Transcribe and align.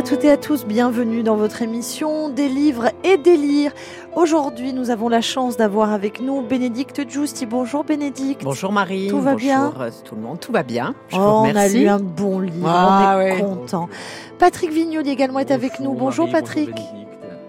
Bonjour 0.00 0.14
à 0.14 0.16
toutes 0.16 0.24
et 0.24 0.30
à 0.30 0.36
tous, 0.38 0.64
bienvenue 0.64 1.22
dans 1.22 1.36
votre 1.36 1.60
émission 1.60 2.30
Des 2.30 2.48
livres 2.48 2.86
et 3.04 3.18
des 3.18 3.36
lires. 3.36 3.72
Aujourd'hui, 4.16 4.72
nous 4.72 4.88
avons 4.88 5.10
la 5.10 5.20
chance 5.20 5.58
d'avoir 5.58 5.92
avec 5.92 6.22
nous 6.22 6.40
Bénédicte 6.40 7.06
Giusti. 7.06 7.44
Bonjour 7.44 7.84
Bénédicte. 7.84 8.42
Bonjour 8.42 8.72
Marie. 8.72 9.08
Tout 9.08 9.20
va 9.20 9.32
Bonjour 9.32 9.36
bien 9.46 9.74
euh, 9.78 9.90
tout 10.02 10.14
le 10.14 10.22
monde, 10.22 10.40
tout 10.40 10.52
va 10.52 10.62
bien. 10.62 10.94
Je 11.08 11.16
Oh, 11.16 11.20
vous 11.20 11.50
on 11.50 11.54
a 11.54 11.68
lu 11.68 11.86
un 11.86 11.98
bon 11.98 12.40
livre, 12.40 12.66
Ah, 12.66 13.12
on 13.14 13.20
est 13.20 13.32
ouais. 13.34 13.40
content. 13.40 13.90
Patrick 14.38 14.72
Vignoli 14.72 15.10
également 15.10 15.38
est 15.38 15.50
avec 15.50 15.80
nous. 15.80 15.92
Bonjour 15.92 16.28
Marie, 16.28 16.40
Patrick. 16.40 16.70
Bonjour. 16.70 17.06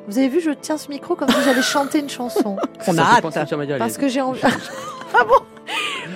Vous 0.10 0.18
avez 0.18 0.28
vu, 0.28 0.42
je 0.42 0.52
tiens 0.52 0.78
ce 0.78 0.90
micro 0.90 1.16
comme 1.16 1.30
si 1.30 1.42
j'allais 1.46 1.62
chanter 1.62 2.00
une 2.00 2.10
chanson. 2.10 2.58
On 2.88 2.92
Ça 2.94 3.02
a 3.02 3.18
hâte. 3.26 3.78
Parce 3.80 3.98
que 3.98 4.10
j'ai 4.10 4.20
envie. 4.20 4.42
ah 4.44 5.24
bon? 5.24 5.36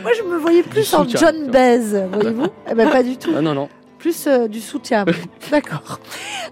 Moi, 0.01 0.11
je 0.17 0.23
me 0.23 0.37
voyais 0.37 0.63
plus 0.63 0.93
en 0.93 1.07
John. 1.07 1.49
Baez, 1.49 2.05
voyez-vous? 2.11 2.47
Eh 2.69 2.73
ben, 2.73 2.89
pas 2.89 3.03
du 3.03 3.15
tout. 3.15 3.31
Ah 3.37 3.41
non, 3.41 3.53
non. 3.53 3.69
Plus 4.05 4.27
euh, 4.27 4.47
du 4.47 4.61
soutien. 4.61 5.03
D'accord. 5.49 5.99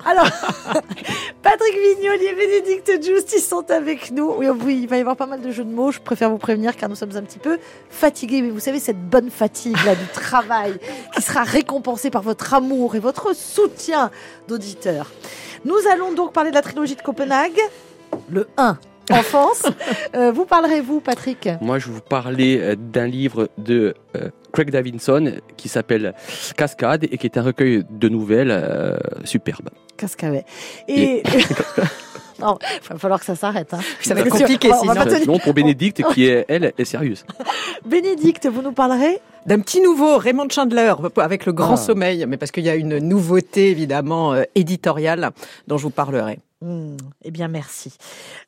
Alors, 0.03 0.25
Patrick 1.44 1.75
Vignoli 1.99 2.25
et 2.25 2.34
Bénédicte 2.34 2.99
Giusti 2.99 3.39
sont 3.39 3.70
avec 3.70 4.09
nous. 4.09 4.34
Oui, 4.39 4.48
oui, 4.48 4.80
il 4.81 4.89
va 4.89 4.98
y 4.98 5.02
avoir 5.02 5.16
pas 5.16 5.27
mal 5.27 5.39
de 5.39 5.52
jeux 5.52 5.63
de 5.63 5.70
mots. 5.71 5.91
Je 5.91 5.99
préfère 5.99 6.31
vous 6.31 6.39
prévenir 6.39 6.75
car 6.75 6.89
nous 6.89 6.95
sommes 6.95 7.16
un 7.16 7.21
petit 7.21 7.38
peu 7.38 7.59
fatigués. 7.91 8.41
Mais 8.41 8.49
vous 8.49 8.59
savez, 8.59 8.80
cette 8.80 9.08
bonne 9.08 9.30
fatigue 9.30 9.77
là 9.85 9.94
du 9.94 10.08
travail 10.08 10.80
qui 11.16 11.21
sera 11.21 11.44
récompensée 11.44 12.09
par 12.09 12.23
votre 12.23 12.55
amour 12.55 12.95
et 12.95 12.99
votre 12.99 13.35
soutien 13.35 14.09
d'auditeurs. 14.47 15.11
Nous 15.64 15.77
allons 15.92 16.11
donc 16.11 16.33
parler 16.33 16.49
de 16.49 16.55
la 16.55 16.64
trilogie 16.64 16.95
de 16.95 17.03
Copenhague, 17.03 17.61
le 18.31 18.47
1. 18.58 18.80
Enfance. 19.11 19.64
Euh, 20.16 20.31
vous 20.31 20.45
parlerez, 20.45 20.80
vous, 20.80 20.99
Patrick? 20.99 21.49
Moi, 21.59 21.80
je 21.80 21.88
vais 21.88 21.94
vous 21.94 22.02
parler 22.02 22.59
euh, 22.59 22.75
d'un 22.75 23.08
livre 23.08 23.49
de 23.58 23.95
euh, 24.16 24.30
Craig 24.53 24.69
Davidson 24.69 25.33
qui 25.57 25.67
s'appelle 25.67 26.13
Cascade 26.55 27.05
et 27.05 27.17
qui 27.17 27.25
est 27.27 27.37
un 27.37 27.41
recueil 27.41 27.83
de 27.89 28.07
nouvelles 28.07 28.51
euh, 28.51 28.97
superbe. 29.25 29.69
Cascavet. 29.97 30.45
Et. 30.87 31.23
non, 32.39 32.57
il 32.83 32.87
va 32.89 32.97
falloir 32.99 33.19
que 33.19 33.25
ça 33.25 33.35
s'arrête. 33.35 33.73
Hein. 33.73 33.79
Ça 34.01 34.13
va 34.13 34.21
être 34.21 34.29
compliqué 34.29 34.69
on 34.69 34.73
va 34.73 34.79
sinon. 34.79 34.93
pas 34.93 35.05
tenir- 35.05 35.27
Non, 35.27 35.39
pour 35.39 35.53
Bénédicte 35.55 36.03
qui 36.13 36.27
est, 36.27 36.45
elle, 36.47 36.71
est 36.77 36.85
sérieuse. 36.85 37.25
Bénédicte, 37.85 38.45
vous 38.47 38.61
nous 38.61 38.71
parlerez 38.73 39.19
D'un 39.47 39.59
petit 39.59 39.81
nouveau, 39.81 40.17
Raymond 40.17 40.47
Chandler, 40.49 40.93
avec 41.17 41.45
le 41.47 41.53
grand 41.53 41.73
Ah. 41.73 41.77
sommeil, 41.77 42.25
mais 42.27 42.37
parce 42.37 42.51
qu'il 42.51 42.63
y 42.63 42.69
a 42.69 42.75
une 42.75 42.99
nouveauté 42.99 43.71
évidemment 43.71 44.33
euh, 44.33 44.43
éditoriale 44.55 45.31
dont 45.67 45.77
je 45.77 45.83
vous 45.83 45.89
parlerai. 45.89 46.39
Hmm, 46.61 46.95
Eh 47.23 47.31
bien, 47.31 47.47
merci. 47.47 47.91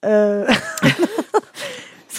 Euh... 0.06 0.46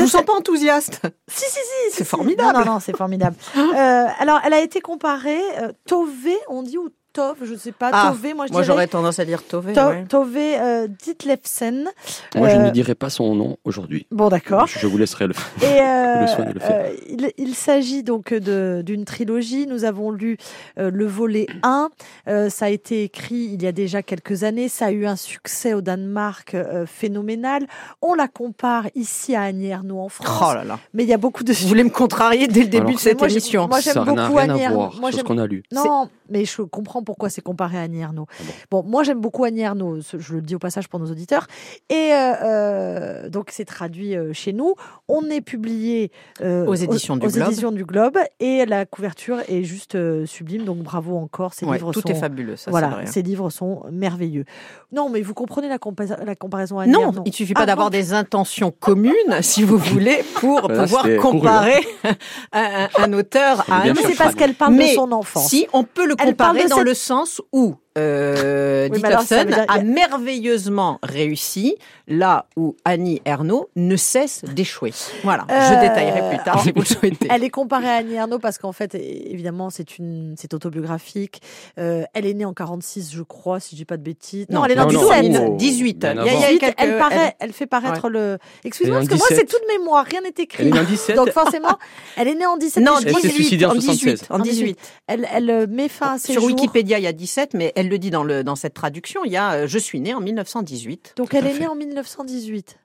Vous 0.06 0.12
sens 0.12 0.24
pas 0.24 0.34
enthousiaste. 0.34 1.00
Si, 1.28 1.44
si, 1.44 1.58
si. 1.58 1.96
C'est 1.96 2.04
formidable. 2.04 2.56
Non, 2.56 2.64
non, 2.64 2.72
non, 2.74 2.80
c'est 2.80 2.96
formidable. 2.96 3.36
Euh, 3.56 4.06
alors, 4.20 4.40
elle 4.44 4.52
a 4.54 4.60
été 4.60 4.80
comparée, 4.80 5.40
euh, 5.60 5.72
Tove, 5.86 6.28
on 6.48 6.62
dit, 6.62 6.78
ou 6.78 6.88
Tove, 7.16 7.36
je 7.44 7.52
ne 7.54 7.58
sais 7.58 7.72
pas. 7.72 7.90
Ah, 7.94 8.08
Tove, 8.12 8.34
moi 8.34 8.46
je 8.46 8.52
Moi 8.52 8.62
j'aurais 8.62 8.86
tendance 8.86 9.18
à 9.18 9.24
dire 9.24 9.42
Tove. 9.42 9.72
To- 9.72 9.80
ouais. 9.80 10.04
Tove 10.06 10.36
euh, 10.36 10.86
Ditlevsen. 11.02 11.88
Moi, 12.36 12.48
je 12.50 12.56
Euh, 12.56 12.58
ne 12.64 12.70
dirai 12.70 12.94
pas 12.94 13.08
son 13.08 13.34
nom 13.34 13.56
aujourd'hui. 13.64 14.06
Bon, 14.10 14.28
d'accord. 14.28 14.66
Je 14.66 14.86
vous 14.86 14.98
laisserai 14.98 15.26
le 15.26 15.32
faire. 15.32 15.46
Et 15.62 15.80
euh, 15.80 16.20
Le 16.20 16.26
soin 16.26 16.44
de 16.44 16.52
le 16.52 16.60
faire. 16.60 16.84
euh, 16.84 16.94
il, 17.08 17.32
il 17.38 17.54
s'agit 17.54 18.02
donc 18.02 18.34
d'une 18.34 19.04
trilogie. 19.06 19.66
Nous 19.66 19.84
avons 19.84 20.10
lu 20.10 20.36
euh, 20.78 20.90
le 20.92 21.06
volet 21.06 21.46
1. 21.62 21.88
Euh, 22.28 22.50
ça 22.50 22.66
a 22.66 22.68
été 22.68 23.04
écrit 23.04 23.50
il 23.54 23.62
y 23.62 23.66
a 23.66 23.72
déjà 23.72 24.02
quelques 24.02 24.42
années. 24.44 24.68
Ça 24.68 24.86
a 24.86 24.90
eu 24.90 25.06
un 25.06 25.16
succès 25.16 25.72
au 25.72 25.80
Danemark 25.80 26.54
euh, 26.54 26.84
phénoménal. 26.86 27.66
On 28.02 28.12
la 28.14 28.28
compare 28.28 28.88
ici 28.94 29.34
à 29.34 29.42
Annie 29.42 29.68
Ernaux 29.68 30.00
en 30.00 30.08
France. 30.10 30.50
Oh 30.50 30.54
là 30.54 30.64
là. 30.64 30.78
Mais 30.92 31.04
il 31.04 31.08
y 31.08 31.14
a 31.14 31.18
beaucoup 31.18 31.44
de... 31.44 31.52
Vous 31.54 31.68
voulez 31.68 31.84
me 31.84 31.88
contrarier 31.90 32.46
dès 32.46 32.60
le 32.60 32.66
début 32.68 32.86
Alors, 32.88 32.92
de 32.96 33.00
cette 33.00 33.18
moi, 33.18 33.30
émission 33.30 33.68
moi, 33.68 33.80
j'aime 33.80 34.04
beaucoup 34.04 34.34
rien 34.34 34.50
Annie 34.50 34.60
Ernaux. 34.62 34.90
Moi, 35.00 35.10
sur 35.12 35.20
ce 35.20 35.24
qu'on 35.24 35.38
a 35.38 35.46
lu. 35.46 35.62
Non, 35.72 36.08
mais 36.28 36.44
je 36.44 36.60
comprends 36.62 37.02
pourquoi 37.06 37.30
c'est 37.30 37.40
comparé 37.40 37.78
à 37.78 37.82
Annie 37.82 38.00
Ernaux. 38.00 38.26
Ah 38.28 38.42
bon. 38.70 38.82
Bon, 38.82 38.88
moi 38.90 39.02
j'aime 39.04 39.20
beaucoup 39.20 39.44
Annie 39.44 39.62
Ernaux, 39.62 40.00
je 40.18 40.34
le 40.34 40.42
dis 40.42 40.54
au 40.54 40.58
passage 40.58 40.88
pour 40.88 41.00
nos 41.00 41.06
auditeurs. 41.10 41.46
Et 41.88 42.12
euh, 42.12 42.32
euh, 42.44 43.28
donc 43.30 43.48
c'est 43.52 43.64
traduit 43.64 44.14
euh, 44.16 44.32
chez 44.34 44.52
nous. 44.52 44.74
On 45.08 45.24
est 45.30 45.40
publié 45.40 46.10
euh, 46.42 46.66
Aux 46.66 46.74
éditions 46.74 47.16
du 47.16 47.26
aux 47.26 47.30
Globe. 47.30 47.48
éditions 47.48 47.72
du 47.72 47.84
Globe 47.84 48.18
et 48.40 48.66
la 48.66 48.84
couverture 48.84 49.38
est 49.48 49.62
juste 49.62 49.94
euh, 49.94 50.26
sublime. 50.26 50.64
Donc 50.64 50.78
bravo 50.78 51.16
encore, 51.16 51.54
ces 51.54 51.64
Ouais, 51.64 51.76
livres 51.78 51.92
Tout 51.92 52.00
sont 52.02 52.08
est 52.08 52.14
fabuleux, 52.14 52.56
ça 52.56 52.70
voilà, 52.70 52.88
vrai. 52.88 53.06
ces 53.06 53.22
livres 53.22 53.48
sont 53.50 53.82
merveilleux. 53.90 54.44
Non, 54.92 55.08
mais 55.08 55.22
vous 55.22 55.34
comprenez 55.34 55.68
la, 55.68 55.78
compa- 55.78 56.22
la 56.24 56.34
comparaison 56.34 56.78
à 56.78 56.82
Annie 56.84 56.92
Non, 56.92 57.00
Ernaux 57.02 57.22
il 57.24 57.32
suffit 57.32 57.54
pas 57.54 57.62
Ah, 57.62 57.66
d'avoir 57.66 57.90
des 57.90 58.12
intentions 58.12 58.72
communes, 58.72 59.12
si 59.42 59.62
vous 59.62 59.78
voulez, 59.78 60.24
pour 60.34 60.68
Là, 60.68 60.82
pouvoir 60.82 61.02
couru, 61.04 61.16
comparer 61.18 61.86
un, 62.52 62.88
un 62.98 63.12
auteur 63.12 63.64
à 63.70 63.82
un 63.82 63.84
Mais 63.84 63.94
sûr 63.94 64.08
c'est 64.10 64.16
parce 64.16 64.34
qu'elle 64.34 64.54
parle 64.54 64.74
Mais 64.74 64.90
de 64.90 64.94
son 64.94 65.12
enfance. 65.12 65.48
Si, 65.48 65.66
on 65.72 65.84
peut 65.84 66.06
le 66.06 66.16
comparer 66.16 66.66
dans 66.68 66.76
cette- 66.78 66.84
sens 66.96 67.40
où 67.52 67.76
euh, 67.96 68.88
Oui, 68.92 69.00
alors, 69.04 69.24
dire- 69.24 69.64
a 69.68 69.82
merveilleusement 69.82 70.98
réussi 71.02 71.76
là 72.08 72.46
où 72.56 72.76
Annie 72.84 73.20
Ernaux 73.24 73.68
ne 73.76 73.96
cesse 73.96 74.42
d'échouer. 74.44 74.92
Voilà, 75.24 75.46
Euh, 75.50 75.68
je 75.74 75.80
détaillerai 75.80 76.28
plus 76.36 76.44
tard 76.44 76.62
si 76.62 76.72
vous 76.72 76.80
le 76.80 76.86
souhaitez. 76.86 77.28
Elle 77.30 77.42
est 77.44 77.50
comparée 77.50 77.88
à 77.88 77.94
Annie 77.96 78.14
Ernaux 78.14 78.38
parce 78.38 78.58
qu'en 78.58 78.72
fait, 78.72 78.94
évidemment, 78.94 79.70
c'est 79.70 79.98
une, 79.98 80.34
c'est 80.38 80.54
autobiographique. 80.54 81.40
Euh, 81.78 82.04
elle 82.14 82.26
est 82.26 82.34
née 82.34 82.44
en 82.44 82.52
46, 82.54 83.12
je 83.12 83.22
crois, 83.22 83.60
si 83.60 83.70
je 83.74 83.76
dis 83.76 83.84
pas 83.84 83.96
de 83.96 84.02
bêtises. 84.02 84.46
Non, 84.50 84.64
elle 84.64 84.72
est 84.72 84.74
née 84.76 84.80
en 84.82 84.86
non, 84.86 85.02
non, 85.02 85.18
17. 85.20 85.42
oh, 85.48 85.56
18. 85.56 85.98
bien 85.98 86.12
Il 86.12 86.16
y 86.16 86.20
a- 86.20 86.22
il 86.22 86.26
y 86.26 86.30
a 86.30 86.32
avant. 86.32 86.46
18, 86.48 86.58
quelques- 86.60 86.74
elle, 86.78 86.98
paraît, 86.98 87.36
elle... 87.40 87.52
fait 87.52 87.66
paraître 87.66 88.08
le. 88.08 88.38
Excuse-moi, 88.64 89.00
Elle 89.00 89.08
parce 89.08 89.14
que 89.14 89.18
moi, 89.18 89.26
c'est 89.30 89.44
17. 89.44 89.48
toute 89.50 89.68
mémoire, 89.78 90.04
rien 90.08 90.20
n'est 90.20 90.28
écrit. 90.38 90.62
Elle 90.62 90.68
est 90.68 90.72
née 90.72 90.80
en 90.80 90.84
17. 90.84 91.16
Donc 91.16 91.30
forcément, 91.30 91.78
elle 92.16 92.28
est 92.28 92.34
née 92.34 92.46
en 92.46 92.56
17. 92.56 92.84
Non, 92.84 92.92
Elle 93.04 93.14
s'est 93.16 93.28
suicidée 93.28 93.64
en 93.66 93.70
en 93.70 93.74
18. 93.74 94.16
76. 94.18 94.26
En 94.30 94.38
18. 94.38 94.78
Elle, 95.06 95.28
elle 95.32 95.66
met 95.68 95.88
fin 95.88 96.14
à 96.14 96.18
ses 96.18 96.32
Sur 96.32 96.42
jours. 96.42 96.50
Wikipédia, 96.50 96.98
il 96.98 97.04
y 97.04 97.06
a 97.08 97.12
17, 97.12 97.54
mais 97.54 97.72
elle 97.74 97.85
le 97.88 97.98
dit 97.98 98.10
dans, 98.10 98.24
le, 98.24 98.42
dans 98.44 98.56
cette 98.56 98.74
traduction, 98.74 99.24
il 99.24 99.32
y 99.32 99.36
a 99.36 99.52
euh, 99.52 99.66
Je 99.66 99.78
suis 99.78 100.00
née 100.00 100.14
en 100.14 100.20
1918. 100.20 101.14
Donc 101.16 101.34
elle 101.34 101.46
est 101.46 101.50
fait. 101.50 101.60
née 101.60 101.66
en 101.66 101.74
1918. 101.74 102.78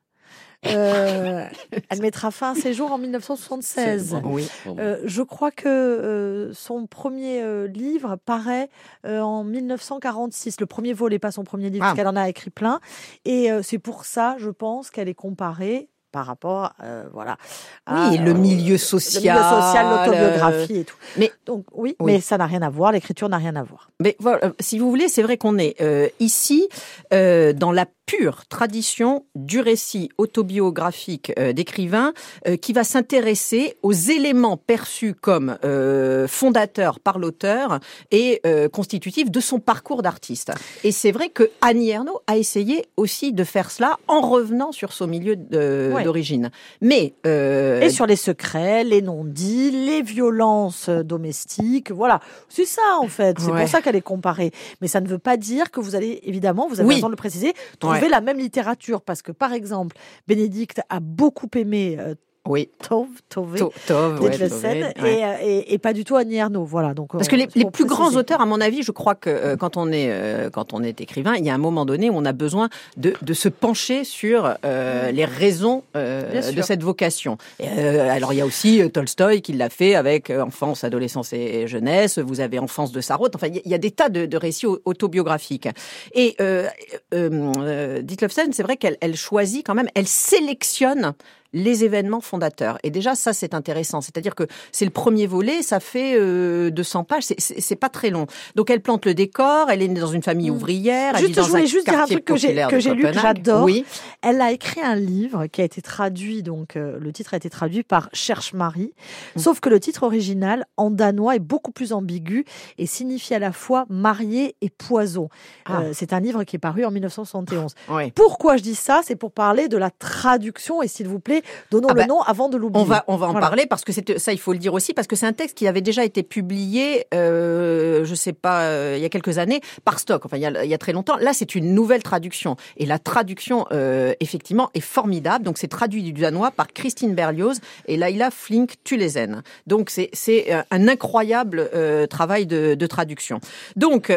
Euh, 0.67 1.43
elle 1.89 2.01
mettra 2.01 2.29
fin 2.29 2.51
à 2.51 2.55
ses 2.55 2.73
jours 2.73 2.91
en 2.91 2.99
1976. 2.99 4.09
C'est- 4.11 4.25
Oui. 4.27 4.47
Bon, 4.65 4.75
Euh, 4.79 4.99
je 5.05 5.23
crois 5.23 5.49
que 5.49 5.67
euh, 5.67 6.53
son 6.53 6.85
premier 6.85 7.67
livre 7.67 8.15
paraît 8.25 8.69
en 9.07 9.43
1946. 9.43 10.59
Le 10.59 10.67
premier 10.67 10.93
volet, 10.93 11.17
pas 11.17 11.31
son 11.31 11.43
premier 11.43 11.69
livre, 11.71 11.83
Ah. 11.83 11.87
parce 11.87 11.97
qu'elle 11.97 12.07
en 12.07 12.15
a 12.15 12.29
écrit 12.29 12.51
plein. 12.51 12.79
Et 13.25 13.49
c'est 13.63 13.79
pour 13.79 14.05
ça, 14.05 14.35
je 14.37 14.49
pense, 14.51 14.91
qu'elle 14.91 15.09
est 15.09 15.15
comparée 15.15 15.89
par 16.11 16.25
rapport, 16.25 16.73
euh, 16.83 17.05
voilà. 17.13 17.37
à, 17.85 18.09
Oui, 18.09 18.17
le 18.17 18.31
euh, 18.31 18.33
milieu 18.33 18.73
le 18.73 18.77
social. 18.77 19.21
milieu 19.23 19.43
social, 19.49 19.85
l'autobiographie 20.05 20.77
et 20.79 20.83
tout. 20.83 20.95
Mais- 21.17 21.31
donc 21.45 21.65
oui, 21.73 21.95
Oui. 21.99 22.13
mais 22.13 22.21
ça 22.21 22.37
n'a 22.37 22.45
rien 22.45 22.61
à 22.61 22.69
voir. 22.69 22.91
L'écriture 22.91 23.29
n'a 23.29 23.37
rien 23.37 23.55
à 23.55 23.63
voir. 23.63 23.89
Mais 23.99 24.15
voilà, 24.19 24.51
si 24.59 24.77
vous 24.79 24.89
voulez, 24.89 25.07
c'est 25.07 25.23
vrai 25.23 25.37
qu'on 25.37 25.57
est 25.57 25.79
euh, 25.81 26.07
ici 26.19 26.67
euh, 27.13 27.53
dans 27.53 27.71
la 27.71 27.85
pure 28.17 28.45
tradition 28.47 29.23
du 29.35 29.61
récit 29.61 30.09
autobiographique 30.17 31.31
euh, 31.39 31.53
d'écrivain 31.53 32.11
euh, 32.45 32.57
qui 32.57 32.73
va 32.73 32.83
s'intéresser 32.83 33.77
aux 33.83 33.93
éléments 33.93 34.57
perçus 34.57 35.13
comme 35.13 35.57
euh, 35.63 36.27
fondateurs 36.27 36.99
par 36.99 37.19
l'auteur 37.19 37.79
et 38.11 38.41
euh, 38.45 38.67
constitutifs 38.67 39.31
de 39.31 39.39
son 39.39 39.59
parcours 39.59 40.01
d'artiste. 40.01 40.51
Et 40.83 40.91
c'est 40.91 41.11
vrai 41.13 41.29
que 41.29 41.49
Annie 41.61 41.89
Ernaux 41.89 42.19
a 42.27 42.37
essayé 42.37 42.85
aussi 42.97 43.31
de 43.31 43.45
faire 43.45 43.71
cela 43.71 43.97
en 44.09 44.19
revenant 44.19 44.73
sur 44.73 44.91
son 44.91 45.07
milieu 45.07 45.35
Ouais. 45.51 46.03
d'origine. 46.03 46.51
Mais 46.81 47.13
euh, 47.25 47.79
Et 47.81 47.89
sur 47.89 48.05
les 48.07 48.17
secrets, 48.17 48.83
les 48.83 49.01
non-dits, 49.01 49.71
les 49.71 50.01
violences 50.01 50.89
domestiques, 50.89 51.91
voilà. 51.91 52.19
C'est 52.49 52.65
ça, 52.65 52.81
en 52.99 53.07
fait. 53.07 53.37
C'est 53.39 53.51
Ouais. 53.51 53.59
pour 53.61 53.69
ça 53.69 53.81
qu'elle 53.81 53.95
est 53.95 54.01
comparée. 54.01 54.51
Mais 54.81 54.87
ça 54.89 54.99
ne 54.99 55.07
veut 55.07 55.17
pas 55.17 55.37
dire 55.37 55.71
que 55.71 55.79
vous 55.79 55.95
allez, 55.95 56.19
évidemment, 56.23 56.67
vous 56.67 56.79
avez 56.81 56.89
Oui. 56.89 56.95
raison 56.95 57.07
de 57.07 57.11
le 57.11 57.17
préciser, 57.17 57.53
trouver 57.79 58.00
La 58.09 58.21
même 58.21 58.37
littérature. 58.37 59.01
Parce 59.01 59.21
que, 59.21 59.31
par 59.31 59.53
exemple, 59.53 59.95
Bénédicte 60.27 60.81
a 60.89 60.99
beaucoup 60.99 61.49
aimé 61.55 61.97
euh, 61.99 62.15
oui, 62.47 62.69
Tove, 62.81 63.07
Tove, 63.29 63.55
To- 63.57 63.71
Tove, 63.87 64.19
ouais, 64.21 64.31
Ditlevsen, 64.31 64.93
Tove, 64.95 65.03
ouais. 65.03 65.37
et, 65.43 65.57
et, 65.57 65.73
et 65.73 65.77
pas 65.77 65.93
du 65.93 66.03
tout 66.03 66.15
Annie 66.15 66.37
Ernaux. 66.37 66.65
Voilà. 66.65 66.93
Donc, 66.95 67.11
Parce 67.11 67.27
euh, 67.27 67.29
que 67.31 67.35
les, 67.35 67.47
les 67.55 67.65
plus 67.65 67.85
grands 67.85 68.15
auteurs, 68.15 68.41
à 68.41 68.45
mon 68.47 68.59
avis, 68.59 68.81
je 68.81 68.91
crois 68.91 69.13
que 69.13 69.29
euh, 69.29 69.55
quand 69.57 69.77
on 69.77 69.91
est 69.91 70.09
euh, 70.11 70.49
quand 70.49 70.73
on 70.73 70.81
est 70.81 70.99
écrivain, 71.01 71.35
il 71.35 71.45
y 71.45 71.49
a 71.51 71.53
un 71.53 71.59
moment 71.59 71.85
donné 71.85 72.09
où 72.09 72.13
on 72.15 72.25
a 72.25 72.33
besoin 72.33 72.69
de, 72.97 73.13
de 73.21 73.33
se 73.33 73.47
pencher 73.47 74.03
sur 74.03 74.55
euh, 74.65 75.11
les 75.11 75.25
raisons 75.25 75.83
de 75.95 76.61
cette 76.63 76.81
vocation. 76.83 77.37
Et, 77.59 77.67
alors 77.67 78.33
il 78.33 78.37
y 78.37 78.41
a 78.41 78.45
aussi 78.45 78.81
Tolstoï 78.91 79.41
qui 79.41 79.53
l'a 79.53 79.69
fait 79.69 79.93
avec 79.95 80.31
enfance, 80.31 80.83
adolescence 80.83 81.33
et 81.33 81.67
jeunesse. 81.67 82.17
Vous 82.17 82.39
avez 82.39 82.57
enfance 82.59 82.91
de 82.91 83.01
Sarraute. 83.01 83.35
Enfin, 83.35 83.47
il 83.47 83.69
y 83.69 83.73
a- 83.73 83.77
des 83.77 83.91
tas 83.91 84.09
de, 84.09 84.25
de 84.25 84.37
récits 84.37 84.65
au- 84.67 84.79
autobiographiques. 84.85 85.67
Et 86.13 86.35
euh, 86.41 86.67
c'est 87.11 88.63
vrai 88.63 88.77
qu'elle 88.77 88.97
elle 89.01 89.15
choisit 89.15 89.65
quand 89.65 89.73
même, 89.75 89.89
elle 89.95 90.07
sélectionne 90.07 91.13
les 91.53 91.83
événements 91.83 92.21
fondateurs. 92.21 92.77
Et 92.83 92.91
déjà, 92.91 93.15
ça, 93.15 93.33
c'est 93.33 93.53
intéressant. 93.53 94.01
C'est-à-dire 94.01 94.35
que 94.35 94.47
c'est 94.71 94.85
le 94.85 94.91
premier 94.91 95.27
volet, 95.27 95.61
ça 95.61 95.79
fait 95.79 96.15
euh, 96.17 96.69
200 96.71 97.03
pages, 97.03 97.23
c'est- 97.23 97.75
pas 97.75 97.89
très 97.89 98.09
long. 98.09 98.27
Donc, 98.55 98.69
elle 98.69 98.81
plante 98.81 99.05
le 99.05 99.13
décor, 99.13 99.69
elle 99.69 99.81
est 99.81 99.87
née 99.87 99.99
dans 99.99 100.07
une 100.07 100.21
famille 100.23 100.49
Mm. 100.51 100.53
ouvrière, 100.55 101.13
elle 101.15 101.19
Juste, 101.21 101.29
vit 101.29 101.35
dans 101.35 101.43
je 101.43 101.49
voulais 101.49 101.61
un 101.63 101.65
juste 101.65 101.89
dire 101.89 101.99
un 101.99 102.05
truc 102.05 102.25
que 102.25 102.35
j'ai- 102.35 102.53
lu, 102.53 102.67
que 102.67 102.79
j'adore. 102.79 103.63
Oui. 103.63 103.85
Elle 104.21 104.39
a 104.41 104.51
écrit 104.51 104.81
un 104.81 104.95
livre 104.95 105.47
qui 105.47 105.61
a 105.61 105.63
été 105.63 105.81
traduit, 105.81 106.43
donc 106.43 106.75
euh, 106.75 106.97
le 106.99 107.11
titre 107.11 107.33
a 107.33 107.37
été 107.37 107.49
traduit 107.49 107.83
par 107.83 108.09
Cherche 108.13 108.53
Marie, 108.53 108.93
Mm. 109.35 109.39
sauf 109.39 109.59
que 109.59 109.69
le 109.69 109.79
titre 109.79 110.03
original 110.03 110.65
en 110.77 110.91
danois 110.91 111.35
est 111.35 111.39
beaucoup 111.39 111.71
plus 111.71 111.91
ambigu 111.93 112.45
et 112.77 112.85
signifie 112.85 113.33
à 113.33 113.39
la 113.39 113.51
fois 113.51 113.85
marié 113.89 114.55
et 114.61 114.69
poison. 114.69 115.29
Ah. 115.65 115.81
Euh, 115.81 115.89
c'est 115.93 116.13
un 116.13 116.19
livre 116.19 116.43
qui 116.43 116.55
est 116.55 116.59
paru 116.59 116.85
en 116.85 116.91
1971. 116.91 117.73
Oui. 117.89 118.11
Pourquoi 118.11 118.57
je 118.57 118.63
dis 118.63 118.75
ça? 118.75 119.01
C'est 119.03 119.15
pour 119.15 119.31
parler 119.31 119.67
de 119.67 119.77
la 119.77 119.89
traduction 119.89 120.81
et 120.81 120.87
s'il 120.87 121.07
vous 121.07 121.19
plaît, 121.19 121.40
donnons 121.71 121.87
Ah 121.89 121.93
le 121.93 121.99
bah, 122.01 122.07
nom 122.07 122.21
avant 122.21 122.49
de 122.49 122.57
l'oublier. 122.57 122.83
On 122.83 122.87
va, 122.87 123.03
on 123.07 123.17
va 123.17 123.27
en 123.27 123.31
Voilà. 123.31 123.47
parler 123.47 123.65
parce 123.65 123.83
que 123.83 123.91
c'est 123.91 124.17
ça, 124.19 124.33
il 124.33 124.39
faut 124.39 124.53
le 124.53 124.59
dire 124.59 124.73
aussi, 124.73 124.93
parce 124.93 125.07
que 125.07 125.15
c'est 125.15 125.25
un 125.25 125.33
texte 125.33 125.57
qui 125.57 125.67
avait 125.67 125.81
déjà 125.81 126.03
été 126.03 126.23
publié, 126.23 127.05
euh, 127.13 128.05
je 128.05 128.15
sais 128.15 128.33
pas, 128.33 128.61
euh, 128.63 128.95
il 128.97 129.01
y 129.01 129.05
a 129.05 129.09
quelques 129.09 129.37
années 129.37 129.61
par 129.85 129.99
Stock. 129.99 130.25
Enfin, 130.25 130.37
il 130.37 130.43
y 130.43 130.45
a, 130.45 130.63
il 130.63 130.69
y 130.69 130.73
a 130.73 130.77
très 130.77 130.93
longtemps. 130.93 131.17
Là, 131.17 131.31
c'est 131.33 131.55
une 131.55 131.73
nouvelle 131.73 132.03
traduction 132.03 132.55
et 132.77 132.85
la 132.85 132.99
traduction, 132.99 133.65
euh, 133.71 134.13
effectivement, 134.19 134.69
est 134.73 134.79
formidable. 134.81 135.45
Donc, 135.45 135.57
c'est 135.57 135.67
traduit 135.67 136.03
du 136.03 136.13
danois 136.13 136.51
par 136.51 136.67
Christine 136.67 137.13
Berlioz 137.15 137.59
et 137.87 137.97
Laila 137.97 138.31
Flink 138.31 138.75
Tulesen. 138.83 139.43
Donc, 139.67 139.89
c'est 139.89 140.09
euh, 140.51 140.61
un 140.71 140.87
incroyable 140.87 141.69
euh, 141.73 142.07
travail 142.07 142.45
de, 142.45 142.75
de 142.75 142.87
traduction. 142.87 143.39
Donc, 143.75 144.09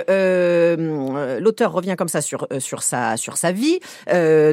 l'auteur 1.40 1.72
revient 1.72 1.94
comme 1.96 2.08
ça 2.08 2.20
sur 2.20 2.46
sur 2.58 2.82
sa 2.82 3.16
sur 3.16 3.36
sa 3.36 3.52
vie. 3.52 3.80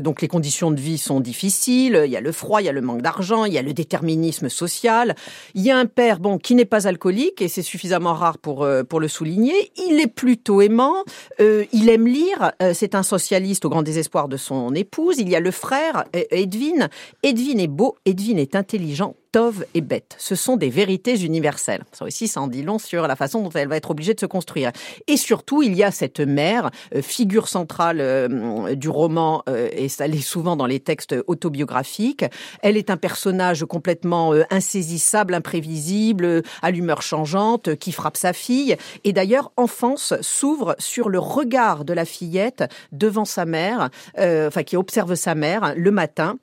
Donc, 0.01 0.21
les 0.21 0.27
conditions 0.27 0.71
de 0.71 0.79
vie 0.79 0.97
sont 0.97 1.19
difficiles. 1.19 2.01
Il 2.05 2.11
y 2.11 2.17
a 2.17 2.21
le 2.21 2.31
froid, 2.31 2.60
il 2.61 2.65
y 2.65 2.69
a 2.69 2.71
le 2.71 2.81
manque 2.81 3.01
d'argent, 3.01 3.45
il 3.45 3.53
y 3.53 3.57
a 3.57 3.61
le 3.61 3.73
déterminisme 3.73 4.49
social. 4.49 5.15
Il 5.55 5.61
y 5.61 5.71
a 5.71 5.77
un 5.77 5.85
père, 5.85 6.19
bon, 6.19 6.37
qui 6.37 6.55
n'est 6.55 6.65
pas 6.65 6.87
alcoolique 6.87 7.41
et 7.41 7.47
c'est 7.47 7.61
suffisamment 7.61 8.13
rare 8.13 8.37
pour 8.37 8.63
euh, 8.63 8.83
pour 8.83 8.99
le 8.99 9.07
souligner. 9.07 9.71
Il 9.87 9.99
est 9.99 10.07
plutôt 10.07 10.61
aimant. 10.61 11.03
Euh, 11.39 11.65
il 11.73 11.89
aime 11.89 12.07
lire. 12.07 12.53
Euh, 12.61 12.73
c'est 12.73 12.95
un 12.95 13.03
socialiste 13.03 13.65
au 13.65 13.69
grand 13.69 13.83
désespoir 13.83 14.27
de 14.27 14.37
son 14.37 14.73
épouse. 14.73 15.17
Il 15.19 15.29
y 15.29 15.35
a 15.35 15.39
le 15.39 15.51
frère 15.51 16.05
Edwin. 16.13 16.89
Edwin 17.23 17.59
est 17.59 17.67
beau. 17.67 17.97
Edwin 18.05 18.37
est 18.37 18.55
intelligent. 18.55 19.15
Tov 19.31 19.65
est 19.73 19.81
bête. 19.81 20.15
Ce 20.17 20.35
sont 20.35 20.57
des 20.57 20.69
vérités 20.69 21.19
universelles. 21.23 21.83
Ça 21.91 22.05
aussi, 22.05 22.27
ça 22.27 22.41
en 22.41 22.47
dit 22.47 22.63
long 22.63 22.79
sur 22.79 23.07
la 23.07 23.15
façon 23.15 23.41
dont 23.41 23.49
elle 23.51 23.67
va 23.67 23.77
être 23.77 23.91
obligée 23.91 24.13
de 24.13 24.19
se 24.19 24.25
construire. 24.25 24.71
Et 25.07 25.17
surtout, 25.17 25.63
il 25.63 25.75
y 25.75 25.83
a 25.83 25.91
cette 25.91 26.19
mère, 26.19 26.69
euh, 26.95 27.01
figure 27.01 27.47
centrale 27.47 28.01
euh, 28.01 28.75
du 28.75 28.89
roman, 28.89 29.43
euh, 29.47 29.69
et 29.71 29.89
ça 29.89 30.07
l'est 30.07 30.21
souvent 30.21 30.55
dans 30.55 30.65
les 30.65 30.79
textes 30.79 31.15
autobiographiques. 31.27 32.25
Elle 32.61 32.77
est 32.77 32.89
un 32.89 32.97
personnage 32.97 33.65
complètement 33.65 34.33
insaisissable, 34.49 35.33
imprévisible, 35.33 36.43
à 36.61 36.71
l'humeur 36.71 37.01
changeante, 37.01 37.75
qui 37.75 37.91
frappe 37.91 38.17
sa 38.17 38.33
fille. 38.33 38.75
Et 39.03 39.13
d'ailleurs, 39.13 39.51
Enfance 39.57 40.13
s'ouvre 40.21 40.75
sur 40.79 41.09
le 41.09 41.19
regard 41.19 41.85
de 41.85 41.93
la 41.93 42.05
fillette 42.05 42.63
devant 42.91 43.25
sa 43.25 43.45
mère, 43.45 43.89
euh, 44.17 44.47
enfin 44.47 44.63
qui 44.63 44.77
observe 44.77 45.15
sa 45.15 45.35
mère 45.35 45.73
le 45.75 45.91
matin. 45.91 46.37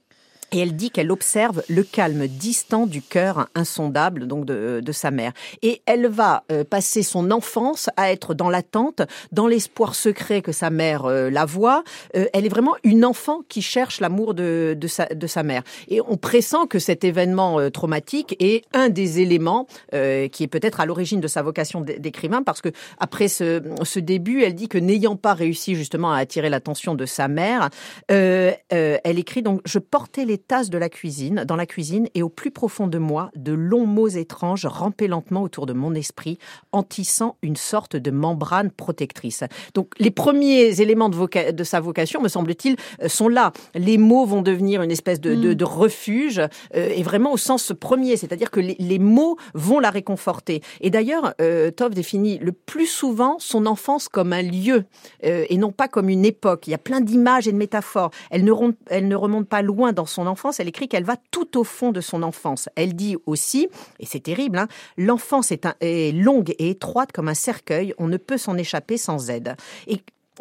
Et 0.52 0.60
elle 0.60 0.76
dit 0.76 0.90
qu'elle 0.90 1.12
observe 1.12 1.62
le 1.68 1.82
calme 1.82 2.26
distant 2.26 2.86
du 2.86 3.02
cœur 3.02 3.48
insondable 3.54 4.26
donc 4.26 4.46
de, 4.46 4.80
de 4.82 4.92
sa 4.92 5.10
mère. 5.10 5.32
Et 5.60 5.82
elle 5.84 6.06
va 6.06 6.44
euh, 6.50 6.64
passer 6.64 7.02
son 7.02 7.30
enfance 7.30 7.90
à 7.98 8.10
être 8.12 8.32
dans 8.32 8.48
l'attente, 8.48 9.02
dans 9.30 9.46
l'espoir 9.46 9.94
secret 9.94 10.40
que 10.40 10.52
sa 10.52 10.70
mère 10.70 11.04
euh, 11.04 11.28
la 11.28 11.44
voit. 11.44 11.84
Euh, 12.16 12.26
elle 12.32 12.46
est 12.46 12.50
vraiment 12.50 12.76
une 12.82 13.04
enfant 13.04 13.42
qui 13.48 13.60
cherche 13.60 14.00
l'amour 14.00 14.32
de, 14.32 14.74
de, 14.78 14.86
sa, 14.88 15.04
de 15.06 15.26
sa 15.26 15.42
mère. 15.42 15.62
Et 15.88 16.00
on 16.00 16.16
pressent 16.16 16.66
que 16.68 16.78
cet 16.78 17.04
événement 17.04 17.70
traumatique 17.70 18.34
est 18.40 18.64
un 18.72 18.88
des 18.88 19.20
éléments 19.20 19.66
qui 19.90 20.42
est 20.42 20.48
peut-être 20.50 20.80
à 20.80 20.86
l'origine 20.86 21.20
de 21.20 21.28
sa 21.28 21.42
vocation 21.42 21.80
d'écrivain, 21.80 22.42
parce 22.42 22.60
que 22.60 22.70
après 22.98 23.28
ce, 23.28 23.62
ce 23.82 23.98
début, 23.98 24.42
elle 24.42 24.54
dit 24.54 24.68
que 24.68 24.78
n'ayant 24.78 25.16
pas 25.16 25.34
réussi 25.34 25.74
justement 25.74 26.12
à 26.12 26.18
attirer 26.18 26.48
l'attention 26.48 26.94
de 26.94 27.06
sa 27.06 27.28
mère, 27.28 27.70
elle 28.08 29.18
écrit 29.18 29.42
donc 29.42 29.60
je 29.64 29.78
portais 29.78 30.24
les 30.24 30.37
tasses 30.38 30.70
de 30.70 30.78
la 30.78 30.88
cuisine 30.88 31.44
dans 31.46 31.56
la 31.56 31.66
cuisine 31.66 32.08
et 32.14 32.22
au 32.22 32.28
plus 32.28 32.50
profond 32.50 32.86
de 32.86 32.98
moi 32.98 33.30
de 33.36 33.52
longs 33.52 33.86
mots 33.86 34.08
étranges 34.08 34.66
rampaient 34.66 35.08
lentement 35.08 35.42
autour 35.42 35.66
de 35.66 35.72
mon 35.72 35.94
esprit 35.94 36.38
en 36.72 36.82
tissant 36.82 37.36
une 37.42 37.56
sorte 37.56 37.96
de 37.96 38.10
membrane 38.10 38.70
protectrice. 38.70 39.44
Donc 39.74 39.92
les 39.98 40.10
premiers 40.10 40.80
éléments 40.80 41.08
de, 41.08 41.16
voca- 41.16 41.52
de 41.52 41.64
sa 41.64 41.80
vocation 41.80 42.20
me 42.22 42.28
semble-t-il 42.28 42.76
euh, 43.02 43.08
sont 43.08 43.28
là. 43.28 43.52
Les 43.74 43.98
mots 43.98 44.24
vont 44.24 44.42
devenir 44.42 44.82
une 44.82 44.90
espèce 44.90 45.20
de, 45.20 45.34
de, 45.34 45.52
de 45.54 45.64
refuge 45.64 46.38
euh, 46.38 46.48
et 46.74 47.02
vraiment 47.02 47.32
au 47.32 47.36
sens 47.36 47.72
premier, 47.78 48.16
c'est-à-dire 48.16 48.50
que 48.50 48.60
les, 48.60 48.76
les 48.78 48.98
mots 48.98 49.36
vont 49.54 49.80
la 49.80 49.90
réconforter. 49.90 50.62
Et 50.80 50.90
d'ailleurs, 50.90 51.34
euh, 51.40 51.70
Tov 51.70 51.94
définit 51.94 52.38
le 52.38 52.52
plus 52.52 52.86
souvent 52.86 53.36
son 53.38 53.66
enfance 53.66 54.08
comme 54.08 54.32
un 54.32 54.42
lieu 54.42 54.84
euh, 55.24 55.44
et 55.48 55.56
non 55.56 55.72
pas 55.72 55.88
comme 55.88 56.08
une 56.08 56.24
époque. 56.24 56.66
Il 56.66 56.70
y 56.70 56.74
a 56.74 56.78
plein 56.78 57.00
d'images 57.00 57.48
et 57.48 57.52
de 57.52 57.56
métaphores. 57.56 58.10
Elle 58.30 58.44
ne, 58.44 58.52
elle 58.86 59.08
ne 59.08 59.16
remonte 59.16 59.48
pas 59.48 59.62
loin 59.62 59.92
dans 59.92 60.06
son 60.06 60.26
elle 60.58 60.68
écrit 60.68 60.88
qu'elle 60.88 61.04
va 61.04 61.16
tout 61.30 61.58
au 61.58 61.64
fond 61.64 61.92
de 61.92 62.00
son 62.00 62.22
enfance. 62.22 62.68
Elle 62.74 62.94
dit 62.94 63.16
aussi, 63.26 63.68
et 64.00 64.06
c'est 64.06 64.20
terrible, 64.20 64.58
hein, 64.58 64.68
l'enfance 64.96 65.52
est, 65.52 65.66
est 65.80 66.12
longue 66.12 66.54
et 66.58 66.70
étroite 66.70 67.12
comme 67.12 67.28
un 67.28 67.34
cercueil, 67.34 67.94
on 67.98 68.08
ne 68.08 68.16
peut 68.16 68.38
s'en 68.38 68.56
échapper 68.56 68.96
sans 68.96 69.30
aide. 69.30 69.56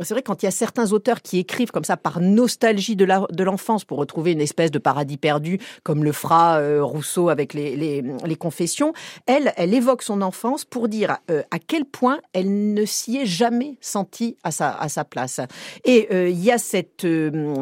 C'est 0.04 0.14
vrai 0.14 0.24
quand 0.24 0.44
il 0.44 0.46
y 0.46 0.50
a 0.50 0.52
certains 0.52 0.92
auteurs 0.92 1.22
qui 1.22 1.40
écrivent 1.40 1.72
comme 1.72 1.84
ça 1.84 1.98
par 1.98 2.20
nostalgie 2.20 2.96
de 2.96 3.08
de 3.08 3.44
l'enfance 3.44 3.86
pour 3.86 3.98
retrouver 3.98 4.34
une 4.34 4.42
espèce 4.42 4.72
de 4.72 4.80
paradis 4.80 5.18
perdu, 5.18 5.60
comme 5.84 6.04
le 6.04 6.12
fera 6.12 6.60
euh, 6.60 6.84
Rousseau 6.84 7.30
avec 7.30 7.54
les, 7.54 7.76
les, 7.76 8.36
confessions, 8.36 8.94
elle, 9.26 9.54
elle 9.56 9.74
évoque 9.74 10.04
son 10.04 10.22
enfance 10.22 10.66
pour 10.66 10.88
dire 10.88 11.18
euh, 11.32 11.42
à 11.52 11.60
quel 11.60 11.86
point 11.86 12.20
elle 12.34 12.74
ne 12.74 12.86
s'y 12.86 13.18
est 13.18 13.26
jamais 13.26 13.78
sentie 13.82 14.38
à 14.44 14.52
sa, 14.52 14.72
à 14.72 14.90
sa 14.90 15.04
place. 15.04 15.40
Et 15.86 16.08
euh, 16.12 16.30
il 16.30 16.44
y 16.44 16.52
a 16.52 16.58
cette, 16.58 17.08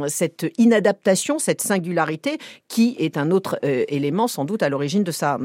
cette 0.08 0.46
inadaptation, 0.58 1.40
cette 1.40 1.62
singularité 1.62 2.38
qui 2.68 2.96
est 3.00 3.18
un 3.18 3.32
autre 3.32 3.60
élément 3.64 4.28
sans 4.28 4.46
doute 4.46 4.64
à 4.64 4.70
l'origine 4.70 5.04
de 5.04 5.12
sa 5.12 5.40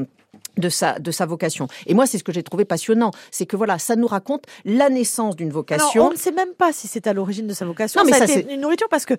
de 0.57 0.69
sa, 0.69 0.99
de 0.99 1.11
sa 1.11 1.25
vocation. 1.25 1.67
Et 1.87 1.93
moi, 1.93 2.05
c'est 2.05 2.17
ce 2.17 2.23
que 2.23 2.31
j'ai 2.33 2.43
trouvé 2.43 2.65
passionnant. 2.65 3.11
C'est 3.31 3.45
que 3.45 3.55
voilà, 3.55 3.79
ça 3.79 3.95
nous 3.95 4.07
raconte 4.07 4.43
la 4.65 4.89
naissance 4.89 5.35
d'une 5.35 5.47
Alors, 5.49 5.59
vocation. 5.59 6.07
on 6.07 6.11
ne 6.11 6.15
sait 6.17 6.31
même 6.31 6.53
pas 6.53 6.73
si 6.73 6.87
c'est 6.87 7.07
à 7.07 7.13
l'origine 7.13 7.47
de 7.47 7.53
sa 7.53 7.65
vocation. 7.65 8.01
Non, 8.03 8.09
mais 8.09 8.17
ça, 8.17 8.25
été 8.25 8.53
une 8.53 8.61
nourriture 8.61 8.89
parce 8.89 9.05
que 9.05 9.13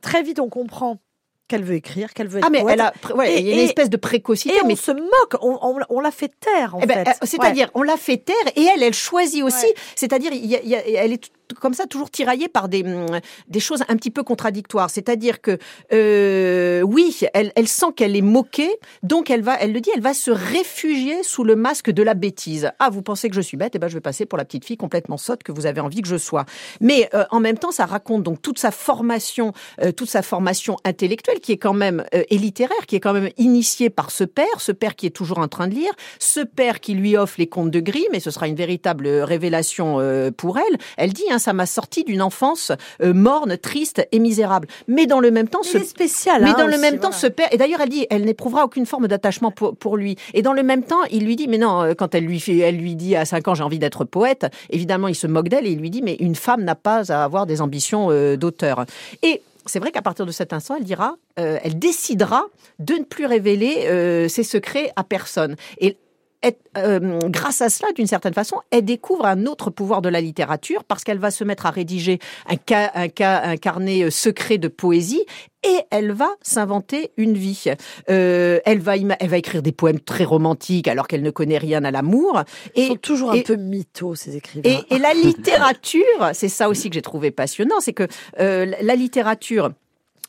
très 0.00 0.22
vite 0.22 0.40
on 0.40 0.48
comprend 0.48 0.98
qu'elle 1.46 1.62
veut 1.62 1.74
écrire, 1.74 2.14
qu'elle 2.14 2.28
veut 2.28 2.38
être 2.38 2.46
Ah 2.46 2.50
mais 2.50 2.62
poète. 2.62 2.74
elle 2.74 2.80
a, 3.12 3.16
ouais, 3.16 3.34
Et- 3.34 3.40
il 3.40 3.46
y 3.46 3.50
a 3.50 3.52
une 3.54 3.58
et- 3.60 3.64
espèce 3.64 3.90
de 3.90 3.98
précocité. 3.98 4.54
Et 4.54 4.62
on 4.62 4.66
mais 4.66 4.76
se 4.76 4.90
moque, 4.92 5.34
on, 5.42 5.58
on- 5.60 5.78
on 5.90 6.00
l'a 6.00 6.10
fait 6.10 6.32
taire 6.40 6.74
en 6.74 6.80
Eh 6.82 6.86
ben, 6.86 7.04
fait. 7.04 7.10
euh, 7.10 7.26
C'est-à-dire, 7.26 7.70
on 7.74 7.82
l'a 7.82 7.98
fait 7.98 8.16
taire 8.16 8.34
et 8.56 8.62
elle, 8.64 8.82
elle 8.82 8.94
choisit 8.94 9.42
aussi. 9.44 9.66
Ouais. 9.66 9.74
C'est-à-dire, 9.94 10.32
elle 10.32 11.12
est 11.12 11.30
comme 11.60 11.74
ça 11.74 11.86
toujours 11.86 12.10
tiraillée 12.10 12.48
par 12.48 12.68
des, 12.68 12.82
hum, 12.82 13.06
des 13.48 13.60
choses 13.60 13.82
un 13.88 13.96
petit 13.96 14.10
peu 14.10 14.22
contradictoires. 14.22 14.90
C'est-à-dire 14.90 15.40
que, 15.40 15.58
euh, 15.92 16.82
oui, 16.82 17.20
elle, 17.34 17.52
elle 17.56 17.68
sent 17.68 17.86
qu'elle 17.96 18.16
est 18.16 18.22
moquée, 18.22 18.70
donc 19.02 19.30
elle 19.30 19.42
va, 19.42 19.56
elle 19.60 19.72
le 19.72 19.80
dit, 19.80 19.90
elle 19.94 20.02
va 20.02 20.14
se 20.14 20.30
réfugier 20.30 21.22
sous 21.22 21.44
le 21.44 21.56
masque 21.56 21.90
de 21.90 22.02
la 22.02 22.14
bêtise. 22.14 22.70
Ah, 22.78 22.90
vous 22.90 23.02
pensez 23.02 23.28
que 23.28 23.36
je 23.36 23.40
suis 23.40 23.56
bête? 23.56 23.72
Eh 23.74 23.78
ben, 23.78 23.88
je 23.88 23.94
vais 23.94 24.00
passer 24.00 24.26
pour 24.26 24.38
la 24.38 24.44
petite 24.44 24.64
fille 24.64 24.76
complètement 24.76 25.16
sotte 25.16 25.42
que 25.42 25.52
vous 25.52 25.66
avez 25.66 25.80
envie 25.80 26.02
que 26.02 26.08
je 26.08 26.16
sois. 26.16 26.44
Mais 26.80 27.08
euh, 27.14 27.24
en 27.30 27.40
même 27.40 27.58
temps, 27.58 27.72
ça 27.72 27.86
raconte 27.86 28.22
donc 28.22 28.40
toute 28.40 28.58
sa 28.58 28.70
formation, 28.70 29.52
euh, 29.82 29.92
toute 29.92 30.10
sa 30.10 30.22
formation 30.22 30.76
intellectuelle 30.84 31.40
qui 31.40 31.52
est 31.52 31.58
quand 31.58 31.74
même 31.74 32.04
et 32.12 32.38
littéraire, 32.38 32.86
qui 32.86 32.96
est 32.96 33.00
quand 33.00 33.12
même 33.12 33.30
initiée 33.36 33.90
par 33.90 34.10
ce 34.10 34.24
père, 34.24 34.46
ce 34.58 34.72
père 34.72 34.94
qui 34.94 35.06
est 35.06 35.10
toujours 35.10 35.38
en 35.38 35.48
train 35.48 35.68
de 35.68 35.74
lire, 35.74 35.92
ce 36.18 36.40
père 36.40 36.80
qui 36.80 36.94
lui 36.94 37.16
offre 37.16 37.36
les 37.38 37.46
contes 37.46 37.70
de 37.70 37.80
Grimm, 37.80 38.12
et 38.12 38.20
ce 38.20 38.30
sera 38.30 38.48
une 38.48 38.54
véritable 38.54 39.08
révélation 39.08 39.98
pour 40.36 40.58
elle. 40.58 40.78
Elle 40.96 41.12
dit, 41.12 41.24
hein, 41.34 41.38
ça 41.38 41.52
m'a 41.52 41.66
sorti 41.66 42.04
d'une 42.04 42.22
enfance 42.22 42.72
euh, 43.02 43.12
morne, 43.12 43.56
triste 43.56 44.06
et 44.12 44.18
misérable. 44.18 44.68
Mais 44.88 45.06
dans 45.06 45.20
le 45.20 45.30
même 45.30 45.48
temps, 45.48 45.62
ce 45.62 45.78
spécial. 45.80 46.42
mais 46.42 46.50
hein, 46.50 46.56
dans 46.58 46.66
le 46.66 46.78
même 46.78 46.98
temps, 46.98 47.12
ce 47.12 47.26
père, 47.26 47.48
et 47.52 47.56
d'ailleurs, 47.56 47.80
elle 47.80 47.88
dit, 47.88 48.06
elle 48.10 48.24
n'éprouvera 48.24 48.64
aucune 48.64 48.86
forme 48.86 49.08
d'attachement 49.08 49.50
pour, 49.50 49.76
pour 49.76 49.96
lui. 49.96 50.16
Et 50.32 50.42
dans 50.42 50.52
le 50.52 50.62
même 50.62 50.82
temps, 50.82 51.02
il 51.10 51.24
lui 51.24 51.36
dit, 51.36 51.48
mais 51.48 51.58
non, 51.58 51.82
euh, 51.82 51.94
quand 51.94 52.14
elle 52.14 52.24
lui 52.24 52.40
fait, 52.40 52.58
elle 52.58 52.76
lui 52.76 52.96
dit 52.96 53.16
à 53.16 53.24
5 53.24 53.48
ans, 53.48 53.54
j'ai 53.54 53.62
envie 53.64 53.78
d'être 53.78 54.04
poète, 54.04 54.46
évidemment, 54.70 55.08
il 55.08 55.14
se 55.14 55.26
moque 55.26 55.48
d'elle 55.48 55.66
et 55.66 55.70
il 55.70 55.78
lui 55.78 55.90
dit, 55.90 56.02
mais 56.02 56.16
une 56.20 56.34
femme 56.34 56.64
n'a 56.64 56.74
pas 56.74 57.12
à 57.12 57.24
avoir 57.24 57.46
des 57.46 57.60
ambitions 57.60 58.10
euh, 58.10 58.36
d'auteur. 58.36 58.84
Et 59.22 59.42
c'est 59.66 59.78
vrai 59.78 59.90
qu'à 59.90 60.02
partir 60.02 60.26
de 60.26 60.32
cet 60.32 60.52
instant, 60.52 60.76
elle 60.76 60.84
dira, 60.84 61.16
euh, 61.38 61.58
elle 61.62 61.78
décidera 61.78 62.44
de 62.78 62.94
ne 62.94 63.04
plus 63.04 63.26
révéler 63.26 63.86
euh, 63.86 64.28
ses 64.28 64.42
secrets 64.42 64.92
à 64.96 65.04
personne. 65.04 65.56
Et 65.78 65.96
elle- 66.44 66.54
euh, 66.76 67.18
grâce 67.28 67.60
à 67.62 67.68
cela, 67.68 67.90
d'une 67.92 68.06
certaine 68.06 68.34
façon, 68.34 68.56
elle 68.70 68.84
découvre 68.84 69.26
un 69.26 69.46
autre 69.46 69.70
pouvoir 69.70 70.02
de 70.02 70.08
la 70.08 70.20
littérature 70.20 70.84
parce 70.84 71.02
qu'elle 71.04 71.18
va 71.18 71.30
se 71.30 71.42
mettre 71.44 71.66
à 71.66 71.70
rédiger 71.70 72.18
un, 72.48 72.56
ca- 72.68 72.92
un, 72.94 73.06
ca- 73.16 73.42
un 73.48 73.56
carnet 73.56 74.02
euh, 74.04 74.10
secret 74.10 74.58
de 74.58 74.68
poésie 74.68 75.24
et 75.66 75.78
elle 75.90 76.12
va 76.12 76.28
s'inventer 76.42 77.12
une 77.16 77.34
vie. 77.34 77.64
Euh, 78.10 78.60
elle, 78.66 78.80
va 78.80 78.96
elle 78.96 79.28
va 79.28 79.38
écrire 79.38 79.62
des 79.62 79.72
poèmes 79.72 80.00
très 80.00 80.24
romantiques 80.24 80.88
alors 80.88 81.08
qu'elle 81.08 81.22
ne 81.22 81.30
connaît 81.30 81.56
rien 81.58 81.82
à 81.84 81.90
l'amour. 81.90 82.42
Ils 82.76 82.82
Et 82.82 82.86
sont 82.88 82.96
toujours 82.96 83.34
et- 83.34 83.40
un 83.40 83.42
peu 83.42 83.56
mythos 83.56 84.14
ces 84.14 84.36
écrivains. 84.36 84.68
et, 84.90 84.94
et 84.94 84.98
la 84.98 85.14
littérature, 85.14 86.30
c'est 86.34 86.48
ça 86.48 86.68
aussi 86.68 86.90
que 86.90 86.94
j'ai 86.94 87.02
trouvé 87.02 87.30
passionnant, 87.30 87.76
c'est 87.80 87.92
que 87.94 88.06
euh, 88.40 88.70
la 88.82 88.94
littérature 88.94 89.70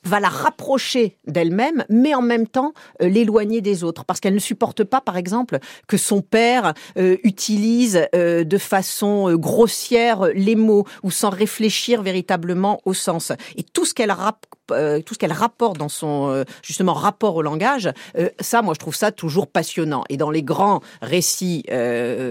va 0.05 0.19
la 0.19 0.29
rapprocher 0.29 1.17
d'elle-même, 1.27 1.83
mais 1.89 2.13
en 2.13 2.21
même 2.21 2.47
temps 2.47 2.74
euh, 3.01 3.09
l'éloigner 3.09 3.62
des 3.62 3.83
autres, 3.83 4.05
parce 4.05 4.19
qu'elle 4.19 4.33
ne 4.33 4.39
supporte 4.39 4.83
pas, 4.83 5.01
par 5.01 5.17
exemple, 5.17 5.59
que 5.88 5.97
son 5.97 6.21
père 6.21 6.74
euh, 6.97 7.17
utilise 7.24 8.07
euh, 8.13 8.43
de 8.43 8.57
façon 8.57 9.35
grossière 9.35 10.25
les 10.33 10.55
mots 10.55 10.85
ou 11.03 11.12
sans 11.12 11.29
réfléchir 11.29 12.01
véritablement 12.01 12.79
au 12.85 12.93
sens. 12.93 13.31
Et 13.55 13.63
tout 13.63 13.85
ce 13.85 13.93
qu'elle 13.93 14.12
tout 14.67 15.13
ce 15.13 15.17
qu'elle 15.17 15.34
rapporte 15.34 15.77
dans 15.77 15.89
son 15.89 16.43
justement 16.63 16.93
rapport 16.93 17.36
au 17.36 17.41
langage, 17.41 17.91
ça, 18.39 18.62
moi, 18.62 18.74
je 18.74 18.79
trouve 18.79 18.95
ça 18.95 19.12
toujours 19.12 19.48
passionnant. 19.48 20.03
Et 20.10 20.17
dans 20.17 20.31
les 20.31 20.43
grands 20.43 20.81
récits 21.01 21.63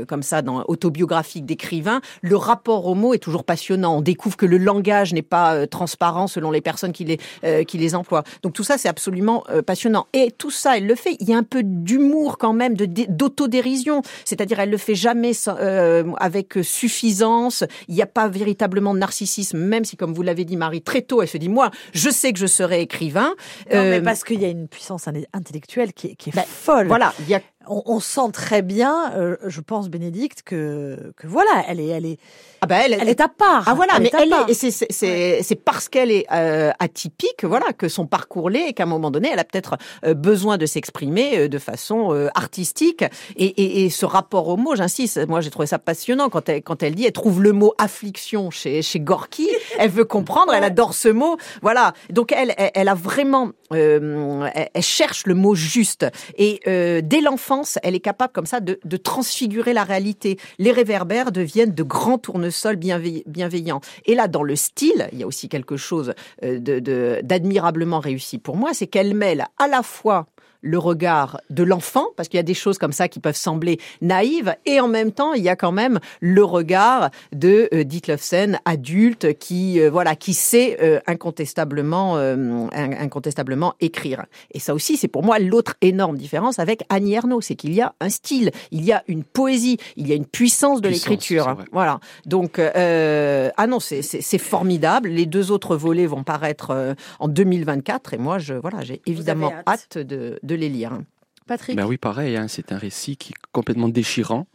comme 0.08 0.22
ça, 0.22 0.42
dans 0.42 0.64
autobiographiques 0.68 1.46
d'écrivains, 1.46 2.00
le 2.22 2.36
rapport 2.36 2.86
aux 2.86 2.94
mots 2.94 3.14
est 3.14 3.18
toujours 3.18 3.44
passionnant. 3.44 3.96
On 3.96 4.00
découvre 4.00 4.36
que 4.36 4.46
le 4.46 4.58
langage 4.58 5.12
n'est 5.12 5.22
pas 5.22 5.66
transparent 5.66 6.26
selon 6.26 6.50
les 6.50 6.60
personnes 6.60 6.92
qui 6.92 7.04
les 7.04 7.18
qui 7.64 7.78
les 7.78 7.94
emploient. 7.94 8.24
Donc 8.42 8.52
tout 8.52 8.64
ça, 8.64 8.78
c'est 8.78 8.88
absolument 8.88 9.44
euh, 9.50 9.62
passionnant. 9.62 10.06
Et 10.12 10.30
tout 10.30 10.50
ça, 10.50 10.76
elle 10.76 10.86
le 10.86 10.94
fait. 10.94 11.16
Il 11.20 11.28
y 11.28 11.34
a 11.34 11.36
un 11.36 11.42
peu 11.42 11.62
d'humour 11.62 12.38
quand 12.38 12.52
même, 12.52 12.76
d'autodérision. 12.76 14.02
C'est-à-dire, 14.24 14.60
elle 14.60 14.70
le 14.70 14.76
fait 14.76 14.94
jamais 14.94 15.32
euh, 15.48 16.04
avec 16.18 16.54
suffisance. 16.62 17.64
Il 17.88 17.94
n'y 17.94 18.02
a 18.02 18.06
pas 18.06 18.28
véritablement 18.28 18.94
de 18.94 18.98
narcissisme, 18.98 19.58
même 19.58 19.84
si, 19.84 19.96
comme 19.96 20.14
vous 20.14 20.22
l'avez 20.22 20.44
dit, 20.44 20.56
Marie, 20.56 20.82
très 20.82 21.02
tôt, 21.02 21.22
elle 21.22 21.28
se 21.28 21.38
dit, 21.38 21.48
moi, 21.48 21.70
je 21.92 22.10
sais 22.10 22.23
que 22.32 22.38
je 22.38 22.46
serai 22.46 22.80
écrivain. 22.80 23.34
Non, 23.72 23.82
mais 23.82 23.98
euh, 23.98 24.02
parce 24.02 24.24
qu'il 24.24 24.40
y 24.40 24.44
a 24.44 24.48
une 24.48 24.68
puissance 24.68 25.08
intellectuelle 25.32 25.92
qui 25.92 26.08
est, 26.08 26.14
qui 26.14 26.30
est 26.30 26.34
ben, 26.34 26.44
folle. 26.46 26.86
Voilà, 26.86 27.12
il 27.20 27.28
y 27.28 27.34
a 27.34 27.40
on, 27.68 28.00
sent 28.00 28.30
très 28.32 28.62
bien, 28.62 29.12
euh, 29.14 29.36
je 29.46 29.60
pense 29.60 29.88
Bénédicte, 29.88 30.42
que, 30.42 31.12
que 31.16 31.26
voilà, 31.26 31.64
elle 31.68 31.80
est, 31.80 31.88
elle 31.88 32.06
est, 32.06 32.18
ah 32.60 32.66
ben 32.66 32.80
elle, 32.84 32.96
elle, 33.00 33.08
est 33.08 33.20
à 33.20 33.28
part. 33.28 33.64
Ah 33.66 33.74
voilà, 33.74 33.98
mais 34.00 34.10
elle 34.12 34.32
est, 34.32 34.50
et 34.50 34.54
c'est 34.54 34.70
c'est 34.70 35.42
c'est 35.42 35.54
parce 35.54 35.88
qu'elle 35.88 36.10
est 36.10 36.26
euh, 36.32 36.70
atypique, 36.78 37.44
voilà, 37.44 37.72
que 37.72 37.88
son 37.88 38.06
parcours 38.06 38.50
l'est 38.50 38.68
et 38.68 38.72
qu'à 38.72 38.84
un 38.84 38.86
moment 38.86 39.10
donné, 39.10 39.30
elle 39.32 39.38
a 39.38 39.44
peut-être 39.44 39.76
euh, 40.04 40.14
besoin 40.14 40.56
de 40.58 40.66
s'exprimer 40.66 41.48
de 41.48 41.58
façon 41.58 42.28
artistique. 42.34 43.04
Et, 43.36 43.46
et, 43.46 43.84
et, 43.84 43.90
ce 43.90 44.06
rapport 44.06 44.48
au 44.48 44.56
mot, 44.56 44.74
j'insiste, 44.76 45.26
moi 45.28 45.40
j'ai 45.40 45.50
trouvé 45.50 45.66
ça 45.66 45.78
passionnant 45.78 46.28
quand 46.28 46.48
elle 46.48 46.62
quand 46.62 46.82
elle 46.82 46.94
dit, 46.94 47.04
elle 47.04 47.12
trouve 47.12 47.42
le 47.42 47.52
mot 47.52 47.74
affliction 47.78 48.50
chez 48.50 48.82
chez 48.82 49.00
Gorky, 49.00 49.48
elle 49.78 49.90
veut 49.90 50.04
comprendre, 50.04 50.54
elle 50.54 50.64
adore 50.64 50.94
ce 50.94 51.08
mot, 51.08 51.36
voilà. 51.62 51.92
Donc 52.10 52.32
elle 52.32 52.54
elle, 52.56 52.88
a 52.88 52.94
vraiment, 52.94 53.50
elle, 53.70 54.70
elle, 54.72 54.82
cherche 54.82 55.26
le 55.26 55.34
mot 55.34 55.54
juste. 55.54 56.06
Et 56.36 56.60
dès 57.02 57.20
l'enfant 57.20 57.53
elle 57.82 57.94
est 57.94 58.00
capable 58.00 58.32
comme 58.32 58.46
ça 58.46 58.60
de, 58.60 58.78
transfigurer 58.96 59.72
la 59.72 59.84
réalité. 59.84 60.38
Les 60.58 60.72
réverbères 60.72 61.32
deviennent 61.32 61.74
de 61.74 61.82
grands 61.82 62.18
tournesols 62.18 62.76
bienveillants. 62.76 63.80
Et 64.06 64.14
là, 64.14 64.28
dans 64.28 64.42
le 64.42 64.56
style, 64.56 65.08
il 65.12 65.18
y 65.18 65.22
a 65.22 65.26
aussi 65.26 65.48
quelque 65.48 65.76
chose 65.76 66.14
euh, 66.42 67.20
d'admirablement 67.22 68.00
réussi 68.00 68.38
pour 68.38 68.56
moi, 68.56 68.70
c'est 68.72 68.86
qu'elle 68.86 69.14
mêle 69.14 69.46
à 69.58 69.68
la 69.68 69.82
fois 69.82 70.26
le 70.64 70.78
regard 70.78 71.40
de 71.50 71.62
l'enfant, 71.62 72.06
parce 72.16 72.28
qu'il 72.28 72.38
y 72.38 72.40
a 72.40 72.44
des 72.44 72.54
choses 72.54 72.78
comme 72.78 72.92
ça 72.92 73.08
qui 73.08 73.20
peuvent 73.20 73.36
sembler 73.36 73.78
naïves, 74.00 74.56
et 74.66 74.80
en 74.80 74.88
même 74.88 75.12
temps, 75.12 75.34
il 75.34 75.42
y 75.42 75.48
a 75.48 75.56
quand 75.56 75.72
même 75.72 76.00
le 76.20 76.42
regard 76.42 77.10
de 77.32 77.68
euh, 77.72 77.84
Ditlevsen, 77.84 78.58
adulte, 78.64 79.38
qui 79.38 79.80
euh, 79.80 79.90
voilà, 79.90 80.16
qui 80.16 80.34
sait 80.34 80.78
euh, 80.82 81.00
incontestablement, 81.06 82.16
euh, 82.16 82.66
incontestablement 82.72 83.74
écrire. 83.80 84.24
Et 84.52 84.58
ça 84.58 84.74
aussi, 84.74 84.96
c'est 84.96 85.08
pour 85.08 85.22
moi 85.22 85.38
l'autre 85.38 85.74
énorme 85.80 86.16
différence 86.16 86.58
avec 86.58 86.84
Annie 86.88 87.14
Ernaux, 87.14 87.40
c'est 87.40 87.54
qu'il 87.54 87.74
y 87.74 87.80
a 87.80 87.94
un 88.00 88.08
style, 88.08 88.50
il 88.70 88.84
y 88.84 88.92
a 88.92 89.02
une 89.06 89.24
poésie, 89.24 89.78
il 89.96 90.08
y 90.08 90.12
a 90.12 90.14
une 90.14 90.26
puissance 90.26 90.80
de 90.80 90.88
l'écriture. 90.88 91.56
Voilà. 91.72 92.00
Donc, 92.26 92.58
ah 92.58 93.66
non, 93.66 93.78
c'est 93.80 94.38
formidable. 94.38 95.08
Les 95.08 95.26
deux 95.26 95.50
autres 95.50 95.76
volets 95.76 96.06
vont 96.06 96.24
paraître 96.24 96.94
en 97.18 97.28
2024, 97.28 98.14
et 98.14 98.18
moi, 98.18 98.38
je 98.38 98.54
voilà, 98.54 98.82
j'ai 98.82 99.00
évidemment 99.06 99.52
hâte, 99.66 99.98
de, 99.98 100.38
de 100.42 100.53
les 100.54 100.68
lire. 100.68 100.98
Patrick 101.46 101.76
ben 101.76 101.86
Oui, 101.86 101.98
pareil, 101.98 102.36
hein, 102.36 102.48
c'est 102.48 102.72
un 102.72 102.78
récit 102.78 103.16
qui 103.16 103.32
est 103.32 103.46
complètement 103.52 103.88
déchirant. 103.88 104.46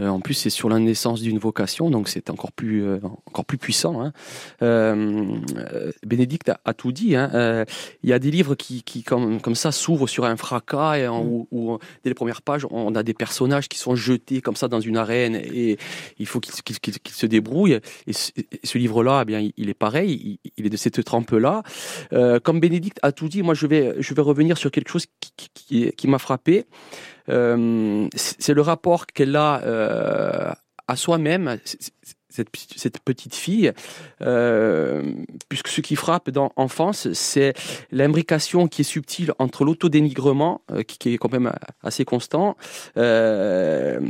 Euh, 0.00 0.08
en 0.08 0.20
plus, 0.20 0.34
c'est 0.34 0.50
sur 0.50 0.68
la 0.68 0.78
naissance 0.78 1.20
d'une 1.20 1.38
vocation, 1.38 1.90
donc 1.90 2.08
c'est 2.08 2.30
encore 2.30 2.52
plus 2.52 2.84
euh, 2.84 2.98
encore 3.26 3.44
plus 3.44 3.58
puissant. 3.58 4.02
Hein. 4.02 4.12
Euh, 4.62 5.38
Bénédicte 6.06 6.52
a, 6.64 6.74
tout 6.74 6.92
dit. 6.92 7.16
Hein. 7.16 7.64
Il 8.02 8.10
y 8.10 8.12
a 8.12 8.18
des 8.18 8.30
livres 8.30 8.54
qui, 8.54 8.82
qui 8.82 9.02
comme, 9.02 9.40
comme 9.40 9.54
ça 9.54 9.72
s'ouvrent 9.72 10.06
sur 10.06 10.24
un 10.24 10.36
fracas 10.36 10.98
et 10.98 11.08
mm. 11.08 11.46
où, 11.50 11.78
dès 12.04 12.10
les 12.10 12.14
premières 12.14 12.42
pages, 12.42 12.66
on 12.70 12.94
a 12.94 13.02
des 13.02 13.14
personnages 13.14 13.68
qui 13.68 13.78
sont 13.78 13.96
jetés 13.96 14.40
comme 14.40 14.56
ça 14.56 14.68
dans 14.68 14.80
une 14.80 14.96
arène 14.96 15.36
et 15.36 15.78
il 16.18 16.26
faut 16.26 16.40
qu'ils 16.40 16.76
se 17.12 17.26
débrouillent. 17.26 17.80
Et 18.06 18.12
ce, 18.12 18.78
livre-là, 18.78 19.20
eh 19.22 19.24
bien, 19.24 19.48
il 19.56 19.68
est 19.68 19.74
pareil. 19.74 20.38
Il, 20.56 20.66
est 20.66 20.70
de 20.70 20.76
cette 20.76 21.02
trempe-là. 21.04 21.62
comme 22.44 22.60
Bénédicte 22.60 22.98
a 23.02 23.12
tout 23.12 23.28
dit, 23.28 23.42
moi, 23.42 23.54
je 23.54 23.66
vais 23.66 23.96
je 23.98 24.14
vais 24.14 24.22
revenir 24.22 24.58
sur 24.58 24.70
quelque 24.70 24.90
chose 24.90 25.06
qui, 25.20 25.48
qui, 25.54 25.92
qui 25.92 26.08
m'a 26.08 26.18
frappé. 26.18 26.66
Euh, 27.28 28.08
c'est 28.14 28.54
le 28.54 28.62
rapport 28.62 29.06
qu'elle 29.06 29.36
a 29.36 29.60
euh, 29.64 30.52
à 30.86 30.96
soi-même 30.96 31.58
cette, 32.30 32.98
petite 33.00 33.34
fille, 33.34 33.72
euh, 34.22 35.02
puisque 35.48 35.68
ce 35.68 35.80
qui 35.80 35.96
frappe 35.96 36.30
dans 36.30 36.52
Enfance, 36.56 37.12
c'est 37.12 37.54
l'imbrication 37.90 38.68
qui 38.68 38.82
est 38.82 38.84
subtile 38.84 39.32
entre 39.38 39.64
l'autodénigrement, 39.64 40.60
euh, 40.70 40.82
qui, 40.82 41.14
est 41.14 41.18
quand 41.18 41.32
même 41.32 41.52
assez 41.82 42.04
constant, 42.04 42.56
euh, 42.96 44.00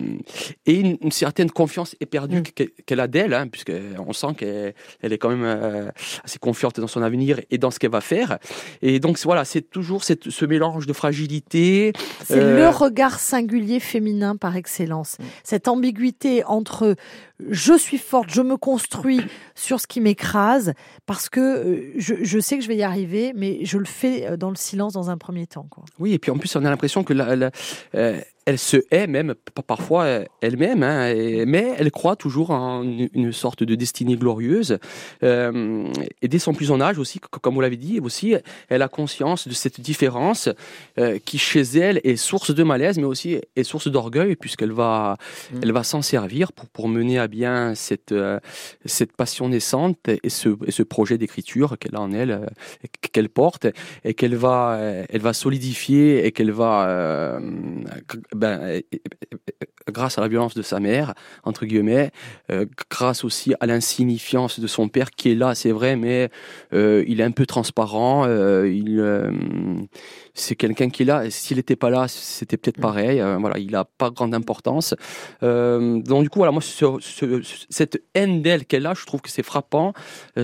et 0.66 0.74
une, 0.74 1.12
certaine 1.12 1.50
confiance 1.50 1.96
éperdue 2.00 2.40
mm. 2.40 2.66
qu'elle 2.86 3.00
a 3.00 3.06
d'elle, 3.06 3.34
hein, 3.34 3.48
puisqu'on 3.48 4.12
sent 4.12 4.34
qu'elle 4.36 4.74
elle 5.00 5.12
est 5.12 5.18
quand 5.18 5.30
même 5.30 5.44
euh, 5.44 5.90
assez 6.24 6.38
confiante 6.38 6.80
dans 6.80 6.86
son 6.86 7.02
avenir 7.02 7.40
et 7.50 7.58
dans 7.58 7.70
ce 7.70 7.78
qu'elle 7.78 7.90
va 7.90 8.00
faire. 8.00 8.38
Et 8.82 9.00
donc 9.00 9.18
voilà, 9.24 9.44
c'est 9.44 9.62
toujours 9.62 10.04
cette, 10.04 10.30
ce 10.30 10.44
mélange 10.44 10.86
de 10.86 10.92
fragilité. 10.92 11.92
C'est 12.24 12.56
le 12.56 12.68
regard 12.68 13.20
singulier 13.20 13.80
féminin 13.80 14.36
par 14.36 14.56
excellence. 14.56 15.18
Mm. 15.18 15.24
Cette 15.44 15.68
ambiguïté 15.68 16.44
entre 16.44 16.96
je 17.48 17.74
suis 17.78 17.98
forte, 17.98 18.30
je 18.30 18.42
me 18.42 18.56
construis 18.56 19.20
sur 19.54 19.80
ce 19.80 19.86
qui 19.86 20.00
m'écrase 20.00 20.72
parce 21.06 21.28
que 21.28 21.40
euh, 21.40 21.92
je, 21.96 22.38
sais 22.40 22.58
que 22.58 22.64
je 22.64 22.68
vais 22.68 22.76
y 22.76 22.82
arriver, 22.82 23.32
mais 23.34 23.64
je 23.64 23.78
le 23.78 23.84
fais 23.84 24.26
euh, 24.26 24.36
dans 24.36 24.50
le 24.50 24.56
silence 24.56 24.92
dans 24.92 25.10
un 25.10 25.18
premier 25.18 25.46
temps. 25.46 25.66
Quoi. 25.70 25.84
Oui, 25.98 26.12
et 26.12 26.18
puis 26.18 26.30
en 26.30 26.38
plus, 26.38 26.54
on 26.56 26.64
a 26.64 26.70
l'impression 26.70 27.04
que 27.04 27.12
la, 27.12 27.50
euh, 27.94 28.20
elle 28.48 28.58
se 28.58 28.78
hait 28.90 29.06
même 29.06 29.34
parfois 29.66 30.04
euh, 30.04 30.24
elle-même, 30.40 30.82
hein, 30.82 31.12
mais 31.46 31.74
elle 31.76 31.90
croit 31.90 32.16
toujours 32.16 32.50
en 32.50 32.82
une, 32.82 33.30
sorte 33.30 33.62
de 33.62 33.74
destinée 33.74 34.16
glorieuse. 34.16 34.78
Euh, 35.22 35.92
et 36.22 36.28
dès 36.28 36.38
son 36.38 36.54
plus 36.54 36.70
en 36.70 36.80
âge 36.80 36.98
aussi, 36.98 37.20
comme 37.20 37.54
vous 37.54 37.60
l'avez 37.60 37.76
dit, 37.76 38.00
aussi, 38.00 38.36
elle 38.70 38.80
a 38.80 38.88
conscience 38.88 39.48
de 39.48 39.52
cette 39.52 39.82
différence 39.82 40.48
euh, 40.98 41.18
qui 41.22 41.36
chez 41.36 41.60
elle 41.60 42.00
est 42.04 42.16
source 42.16 42.54
de 42.54 42.62
malaise, 42.62 42.96
mais 42.96 43.04
aussi 43.04 43.38
est 43.54 43.64
source 43.64 43.88
d'orgueil, 43.88 44.34
puisqu'elle 44.34 44.72
va, 44.72 45.18
mm. 45.52 45.60
elle 45.62 45.72
va 45.72 45.82
s'en 45.82 46.00
servir 46.00 46.54
pour, 46.54 46.70
pour 46.70 46.88
mener 46.88 47.18
à 47.18 47.28
bien 47.28 47.74
cette, 47.74 48.14
cette 48.86 49.12
passion 49.12 49.50
naissante 49.50 50.08
et 50.08 50.30
ce, 50.30 50.48
et 50.66 50.70
ce 50.70 50.82
projet 50.82 51.18
d'écriture 51.18 51.76
qu'elle 51.78 51.96
a 51.96 52.00
en 52.00 52.12
elle, 52.12 52.48
qu'elle 53.12 53.28
porte, 53.28 53.66
et 54.04 54.14
qu'elle 54.14 54.36
va, 54.36 54.80
elle 54.80 55.20
va 55.20 55.34
solidifier 55.34 56.24
et 56.24 56.32
qu'elle 56.32 56.52
va 56.52 57.38
ben, 58.38 58.80
grâce 59.92 60.18
à 60.18 60.20
la 60.20 60.28
violence 60.28 60.54
de 60.54 60.62
sa 60.62 60.80
mère, 60.80 61.14
entre 61.44 61.66
guillemets, 61.66 62.10
euh, 62.50 62.66
grâce 62.90 63.24
aussi 63.24 63.54
à 63.60 63.66
l'insignifiance 63.66 64.60
de 64.60 64.66
son 64.66 64.88
père 64.88 65.10
qui 65.10 65.32
est 65.32 65.34
là, 65.34 65.54
c'est 65.54 65.72
vrai, 65.72 65.96
mais 65.96 66.30
euh, 66.72 67.04
il 67.06 67.20
est 67.20 67.24
un 67.24 67.30
peu 67.30 67.46
transparent. 67.46 68.24
Euh, 68.26 68.68
il, 68.68 69.02
c'est 70.34 70.56
quelqu'un 70.56 70.90
qui 70.90 71.02
est 71.02 71.06
là. 71.06 71.30
S'il 71.30 71.56
n'était 71.56 71.76
pas 71.76 71.90
là, 71.90 72.06
c'était 72.08 72.56
peut-être 72.56 72.80
pareil. 72.80 73.22
voilà, 73.40 73.58
il 73.58 73.70
n'a 73.70 73.84
pas 73.84 74.10
grande 74.10 74.34
importance. 74.34 74.94
donc 75.42 76.22
du 76.22 76.30
coup, 76.30 76.38
voilà, 76.38 76.52
moi, 76.52 76.62
cette 76.62 78.02
haine 78.14 78.42
d'elle 78.42 78.66
qu'elle 78.66 78.86
a, 78.86 78.94
je 78.94 79.04
trouve 79.04 79.20
que 79.20 79.30
c'est 79.30 79.42
frappant, 79.42 79.92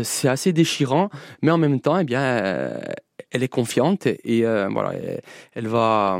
c'est 0.02 0.28
assez 0.28 0.52
déchirant, 0.52 1.10
mais 1.42 1.50
en 1.50 1.58
même 1.58 1.80
temps, 1.80 1.98
eh 1.98 2.04
bien, 2.04 2.70
elle 3.30 3.42
est 3.42 3.48
confiante 3.48 4.06
et 4.06 4.42
voilà, 4.42 4.92
elle 5.54 5.68
va 5.68 6.18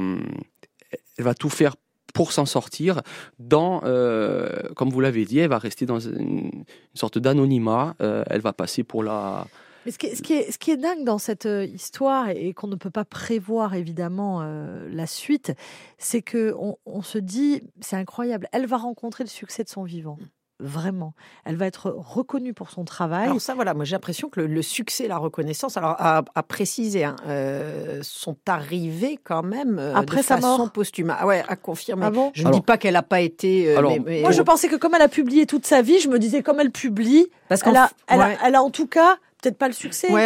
elle 1.18 1.24
va 1.24 1.34
tout 1.34 1.50
faire 1.50 1.76
pour 2.14 2.32
s'en 2.32 2.46
sortir. 2.46 3.02
Dans, 3.38 3.82
euh, 3.84 4.48
comme 4.74 4.88
vous 4.88 5.00
l'avez 5.00 5.24
dit, 5.24 5.40
elle 5.40 5.50
va 5.50 5.58
rester 5.58 5.84
dans 5.84 6.00
une, 6.00 6.64
sorte 6.94 7.18
d'anonymat, 7.18 7.96
euh, 8.00 8.24
elle 8.28 8.40
va 8.40 8.54
passer 8.54 8.84
pour 8.84 9.02
la... 9.02 9.46
Mais 9.84 9.90
ce 9.90 9.98
qui, 9.98 10.70
est, 10.70 10.76
dingue 10.78 11.04
dans 11.04 11.18
cette 11.18 11.44
euh, 11.44 11.66
histoire 11.66 12.30
et 12.30 12.54
qu'on 12.54 12.68
ne 12.68 12.76
peut 12.76 12.90
pas 12.90 13.04
prévoir 13.04 13.74
évidemment 13.74 14.42
la 14.42 15.06
suite, 15.06 15.52
c'est 15.98 16.22
que 16.22 16.54
on 16.86 17.02
se 17.02 17.18
dit, 17.18 17.60
c'est 17.82 17.96
incroyable, 17.96 18.48
elle 18.52 18.66
va 18.66 18.78
rencontrer 18.78 19.24
le 19.24 19.28
succès 19.28 19.62
de 19.62 19.68
son 19.68 19.82
vivant 19.82 20.18
vraiment. 20.60 21.14
Elle 21.44 21.56
va 21.56 21.66
être 21.66 21.90
reconnue 21.90 22.54
pour 22.54 22.70
son 22.70 22.84
travail. 22.84 23.24
Alors 23.24 23.40
ça, 23.40 23.54
voilà, 23.54 23.74
moi 23.74 23.84
j'ai 23.84 23.94
l'impression 23.94 24.28
que 24.28 24.40
le, 24.40 24.62
succès, 24.62 25.08
la 25.08 25.18
reconnaissance, 25.18 25.76
alors 25.76 25.96
à, 25.98 26.42
préciser, 26.42 27.04
hein, 27.04 27.16
euh, 27.26 28.00
sont 28.02 28.36
arrivés 28.46 29.18
quand 29.22 29.42
même 29.42 29.78
euh, 29.78 29.94
après 29.94 30.20
de 30.20 30.26
sa 30.26 30.36
façon 30.36 30.58
mort. 30.58 30.70
posthume. 30.70 31.14
Ah 31.18 31.26
ouais, 31.26 31.42
à 31.48 31.56
confirmer. 31.56 32.06
Ah 32.06 32.30
je 32.32 32.46
ne 32.46 32.52
dis 32.52 32.60
pas 32.60 32.78
qu'elle 32.78 32.94
n'a 32.94 33.02
pas 33.02 33.20
été. 33.20 33.76
Euh, 33.76 33.82
moi, 34.20 34.30
je 34.30 34.42
pensais 34.42 34.68
que 34.68 34.76
comme 34.76 34.94
elle 34.94 35.02
a 35.02 35.08
publié 35.08 35.46
toute 35.46 35.66
sa 35.66 35.82
vie, 35.82 35.98
je 36.00 36.08
me 36.08 36.18
disais 36.18 36.42
comme 36.42 36.60
elle 36.60 36.70
publie, 36.70 37.26
parce 37.48 37.62
qu'elle 37.62 37.76
a, 37.76 37.90
elle, 38.06 38.20
a, 38.20 38.30
elle 38.46 38.54
a 38.54 38.62
en 38.62 38.70
tout 38.70 38.86
cas 38.86 39.16
peut-être 39.44 39.58
pas 39.58 39.68
le 39.68 39.74
succès, 39.74 40.08
mais, 40.10 40.22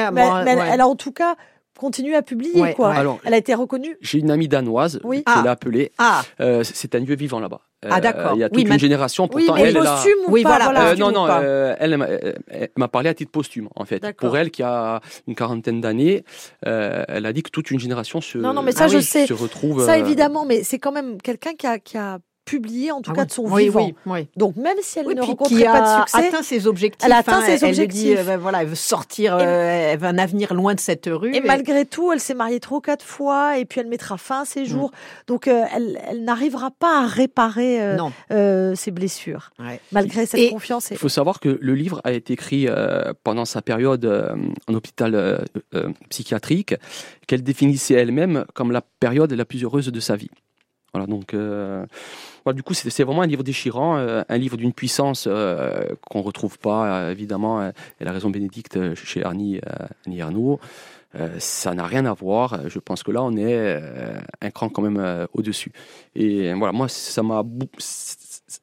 elle, 0.47 0.81
a 0.81 0.89
en 0.89 0.97
tout 0.97 1.13
cas 1.13 1.37
continue 1.79 2.15
à 2.15 2.21
publier, 2.23 2.61
Ouais, 2.61 2.75
quoi. 2.75 2.91
ouais. 2.91 2.97
Alors, 2.97 3.19
Elle 3.25 3.33
a 3.33 3.39
été 3.39 3.55
reconnue. 3.55 3.97
j'ai 4.03 4.19
une 4.19 4.31
amie 4.31 4.49
danoise, 4.49 5.01
Oui. 5.05 5.19
je 5.27 5.33
Ah. 5.35 5.41
l'ai 5.43 5.49
appelée. 5.49 5.93
Ah, 5.97 6.23
Euh, 6.41 6.63
c'est 6.65 6.95
un 6.95 7.01
dieu 7.01 7.17
vivant 7.17 7.41
là-bas. 7.41 7.61
Ah, 7.89 8.01
d'accord. 8.01 8.33
Il 8.35 8.41
y 8.41 8.43
a 8.43 8.47
Oui, 8.47 8.53
toute 8.55 8.63
une 8.65 8.69
mais- 8.71 8.79
génération. 8.79 9.29
Oui, 9.33 9.45
Pourtant, 9.47 9.55
mais 9.63 9.69
elle, 9.69 9.77
elle 9.77 9.87
a- 9.87 9.93
posthume 9.93 10.19
ou 10.27 10.33
Oui, 10.33 10.43
pas, 10.43 10.59
voilà. 10.59 10.89
Euh, 10.91 10.97
non, 10.97 11.09
ou 11.09 11.13
non, 11.13 11.27
pas 11.29 11.41
euh, 11.43 11.77
elle, 11.79 11.93
elle 11.93 11.99
m'a- 11.99 12.09
elle 12.51 12.89
parlé 12.91 13.09
à 13.09 13.15
titre 13.15 13.31
posthume, 13.31 13.69
en 13.77 13.85
fait. 13.85 14.05
Pour 14.17 14.37
elle, 14.37 14.51
qui 14.51 14.65
a 14.65 15.01
une 15.29 15.37
quarantaine 15.37 15.81
d'années, 15.81 16.25
euh, 16.67 17.05
elle 17.07 17.25
a 17.25 17.33
dit 17.33 17.43
que 17.45 17.51
toute 17.51 17.71
une 17.71 17.79
génération 17.79 18.21
se, 18.21 18.37
Non, 18.39 18.53
non, 18.53 18.63
mais 18.63 18.73
ça, 18.73 18.85
Ah 18.85 18.89
je 18.89 18.97
oui, 18.97 19.03
sais. 19.05 19.27
se 19.27 19.33
retrouve. 19.33 19.87
Ça, 19.87 19.93
euh, 19.93 19.97
évidemment, 20.01 20.45
mais 20.45 20.65
c'est 20.65 20.81
quand 20.81 20.91
même 20.93 21.23
quelqu'un 21.23 21.55
qui 21.55 21.67
a, 21.69 21.79
qui 21.79 21.97
a 21.97 22.19
publié, 22.49 22.91
en 22.93 23.03
tout 23.03 23.11
Ah 23.13 23.15
cas, 23.15 23.21
oui. 23.23 23.27
de 23.27 23.33
son 23.33 23.43
oui, 23.45 23.63
vivant. 23.65 23.85
oui, 23.87 23.95
oui. 24.07 24.29
Donc, 24.37 24.57
même 24.57 24.77
si 24.81 24.99
elle 24.99 25.07
Oui, 25.07 25.15
ne 25.15 25.21
rencontrait 25.23 25.65
pas 25.65 25.81
de 25.81 25.87
a 25.87 26.07
succès, 26.07 26.29
atteint 26.29 26.43
ses 26.43 26.67
objectifs. 26.67 27.05
Elle 27.07 27.13
a 27.13 27.19
atteint 27.19 27.39
hein, 27.41 27.43
ses 27.45 27.53
Elle, 27.53 27.65
elle 27.65 27.75
dit, 27.75 27.81
objectifs. 27.83 28.19
euh, 28.19 28.25
ben 28.25 28.37
voilà, 28.39 28.63
elle 28.63 28.69
veut 28.69 28.75
sortir, 28.75 29.39
Et- 29.39 29.45
euh, 29.47 29.93
elle 29.93 29.99
veut 29.99 30.07
un 30.07 30.19
avenir 30.19 30.55
loin 30.55 30.75
de 30.75 30.81
cette 30.81 31.09
rue. 31.11 31.35
Et 31.35 31.41
malgré 31.41 31.85
tout, 31.85 32.13
elle 32.13 32.21
s'est 32.21 32.35
mariée 32.35 32.61
trois 32.61 32.79
ou 32.79 32.81
quatre 32.81 33.05
fois, 33.05 33.59
et 33.59 33.65
puis 33.65 33.81
elle 33.81 33.89
mettra 33.89 34.17
fin 34.19 34.41
à 34.41 34.43
Mm. 34.43 34.47
ses 34.47 34.65
jours. 34.65 34.91
Donc, 35.27 35.47
euh, 35.49 35.65
elle, 35.75 36.01
elle 36.09 36.25
n'arrivera 36.25 36.71
pas 36.71 37.03
à 37.03 37.07
réparer 37.07 37.83
euh, 37.83 37.97
euh, 38.31 38.75
ses 38.75 38.91
blessures, 38.91 39.51
Ouais. 39.59 39.81
malgré 39.93 40.25
cette 40.27 40.41
Et- 40.41 40.51
confiance. 40.51 40.91
Il 40.91 40.97
faut 40.97 41.09
savoir 41.09 41.41
que 41.41 41.59
le 41.61 41.75
livre 41.75 42.01
a 42.05 42.13
été 42.13 42.33
écrit 42.33 42.67
euh, 42.69 43.13
pendant 43.25 43.45
sa 43.45 43.61
période 43.63 44.05
euh, 44.05 44.35
en 44.69 44.75
hôpital 44.75 45.15
euh, 45.15 45.39
euh, 45.75 45.91
psychiatrique, 46.09 46.75
qu'elle 47.27 47.43
définissait 47.43 47.95
elle-même 47.95 48.45
comme 48.55 48.73
la 48.73 48.81
période 48.81 49.33
la 49.33 49.45
plus 49.45 49.63
heureuse 49.65 49.89
de 49.89 50.01
sa 50.01 50.17
vie. 50.17 50.31
Voilà, 50.95 51.07
donc, 51.07 51.35
euh, 51.35 51.85
du 52.55 52.63
coup, 52.63 52.75
c'est 52.75 53.05
vraiment 53.05 53.23
un 53.23 53.27
livre 53.27 53.43
déchirant, 53.43 53.99
euh, 53.99 54.23
un 54.29 54.39
livre 54.39 54.57
d'une 54.57 54.73
puissance 54.73 55.27
euh, 55.29 55.85
qu'on 56.09 56.23
retrouve 56.23 56.59
pas, 56.59 57.03
euh, 57.03 57.11
évidemment. 57.13 57.61
euh, 57.61 57.71
elle 58.01 58.09
a 58.09 58.13
raison, 58.13 58.31
Bénédicte, 58.31 58.95
chez 58.95 59.25
Annie, 59.25 59.59
euh, 59.59 59.87
Annie 60.07 60.19
Ernaux. 60.19 60.61
Euh, 61.19 61.29
ça 61.39 61.75
n'a 61.75 61.85
rien 61.85 62.07
à 62.07 62.13
voir. 62.13 62.69
Je 62.69 62.79
pense 62.79 63.03
que 63.03 63.11
là, 63.11 63.23
on 63.23 63.37
est 63.37 63.55
euh, 63.55 64.19
un 64.41 64.51
cran 64.51 64.69
quand 64.69 64.83
même 64.83 64.99
euh, 64.99 65.27
au-dessus. 65.33 65.73
Et 66.15 66.51
euh, 66.51 66.55
voilà, 66.57 66.73
moi, 66.73 66.89
ça 66.89 67.23
m'a. 67.23 67.43
bou- 67.43 67.67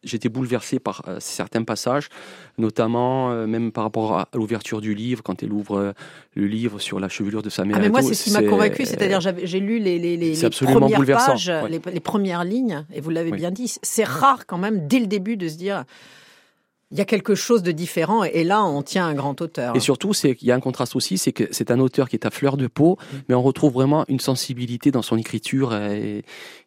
J'étais 0.03 0.29
bouleversé 0.29 0.79
par 0.79 1.03
euh, 1.07 1.17
certains 1.19 1.63
passages, 1.63 2.09
notamment 2.57 3.31
euh, 3.31 3.45
même 3.45 3.71
par 3.71 3.83
rapport 3.83 4.17
à, 4.17 4.27
l'ouverture 4.33 4.81
du 4.81 4.95
livre, 4.95 5.21
quand 5.21 5.43
elle 5.43 5.53
ouvre 5.53 5.77
euh, 5.77 5.91
le 6.33 6.47
livre 6.47 6.79
sur 6.79 6.99
la 6.99 7.07
chevelure 7.07 7.43
de 7.43 7.51
sa 7.51 7.65
mère. 7.65 7.75
Ah, 7.77 7.81
mais 7.81 7.89
moi, 7.89 8.01
c'est 8.01 8.15
ce 8.15 8.23
qui 8.23 8.31
m'a 8.31 8.41
convaincu, 8.41 8.85
c'est-à-dire 8.85 9.19
j'ai 9.21 9.59
lu 9.59 9.77
les, 9.77 9.99
les, 9.99 10.17
les, 10.17 10.33
les 10.33 10.49
premières 10.49 11.05
pages, 11.05 11.49
ouais. 11.49 11.69
les, 11.69 11.81
les 11.93 11.99
premières 11.99 12.43
lignes, 12.43 12.83
et 12.93 12.99
vous 12.99 13.11
l'avez 13.11 13.29
Oui. 13.31 13.37
bien 13.37 13.51
dit, 13.51 13.71
c'est 13.83 14.03
rare 14.03 14.47
quand 14.47 14.57
même, 14.57 14.87
dès 14.87 14.99
le 14.99 15.07
début, 15.07 15.37
de 15.37 15.47
se 15.47 15.57
dire, 15.57 15.83
il 16.91 16.97
y 16.97 17.01
a 17.01 17.05
quelque 17.05 17.33
chose 17.35 17.63
de 17.63 17.71
différent, 17.71 18.23
et 18.23 18.43
là, 18.43 18.63
on 18.63 18.81
tient 18.83 19.05
un 19.07 19.13
grand 19.15 19.41
auteur. 19.41 19.75
Et 19.75 19.79
surtout, 19.79 20.13
c'est 20.13 20.35
qu'il 20.35 20.47
y 20.47 20.51
a 20.51 20.55
un 20.55 20.59
contraste 20.59 20.95
aussi, 20.95 21.17
c'est 21.17 21.31
que 21.33 21.43
c'est 21.51 21.71
un 21.71 21.79
auteur 21.79 22.07
qui 22.09 22.15
est 22.15 22.25
à 22.25 22.29
fleur 22.29 22.57
de 22.57 22.67
peau, 22.67 22.97
Mm. 22.99 23.15
mais 23.29 23.35
on 23.35 23.41
retrouve 23.41 23.73
vraiment 23.73 24.05
une 24.07 24.19
sensibilité 24.19 24.91
dans 24.91 25.01
son 25.01 25.17
écriture 25.17 25.71
euh, 25.73 25.89
et- 25.89 26.23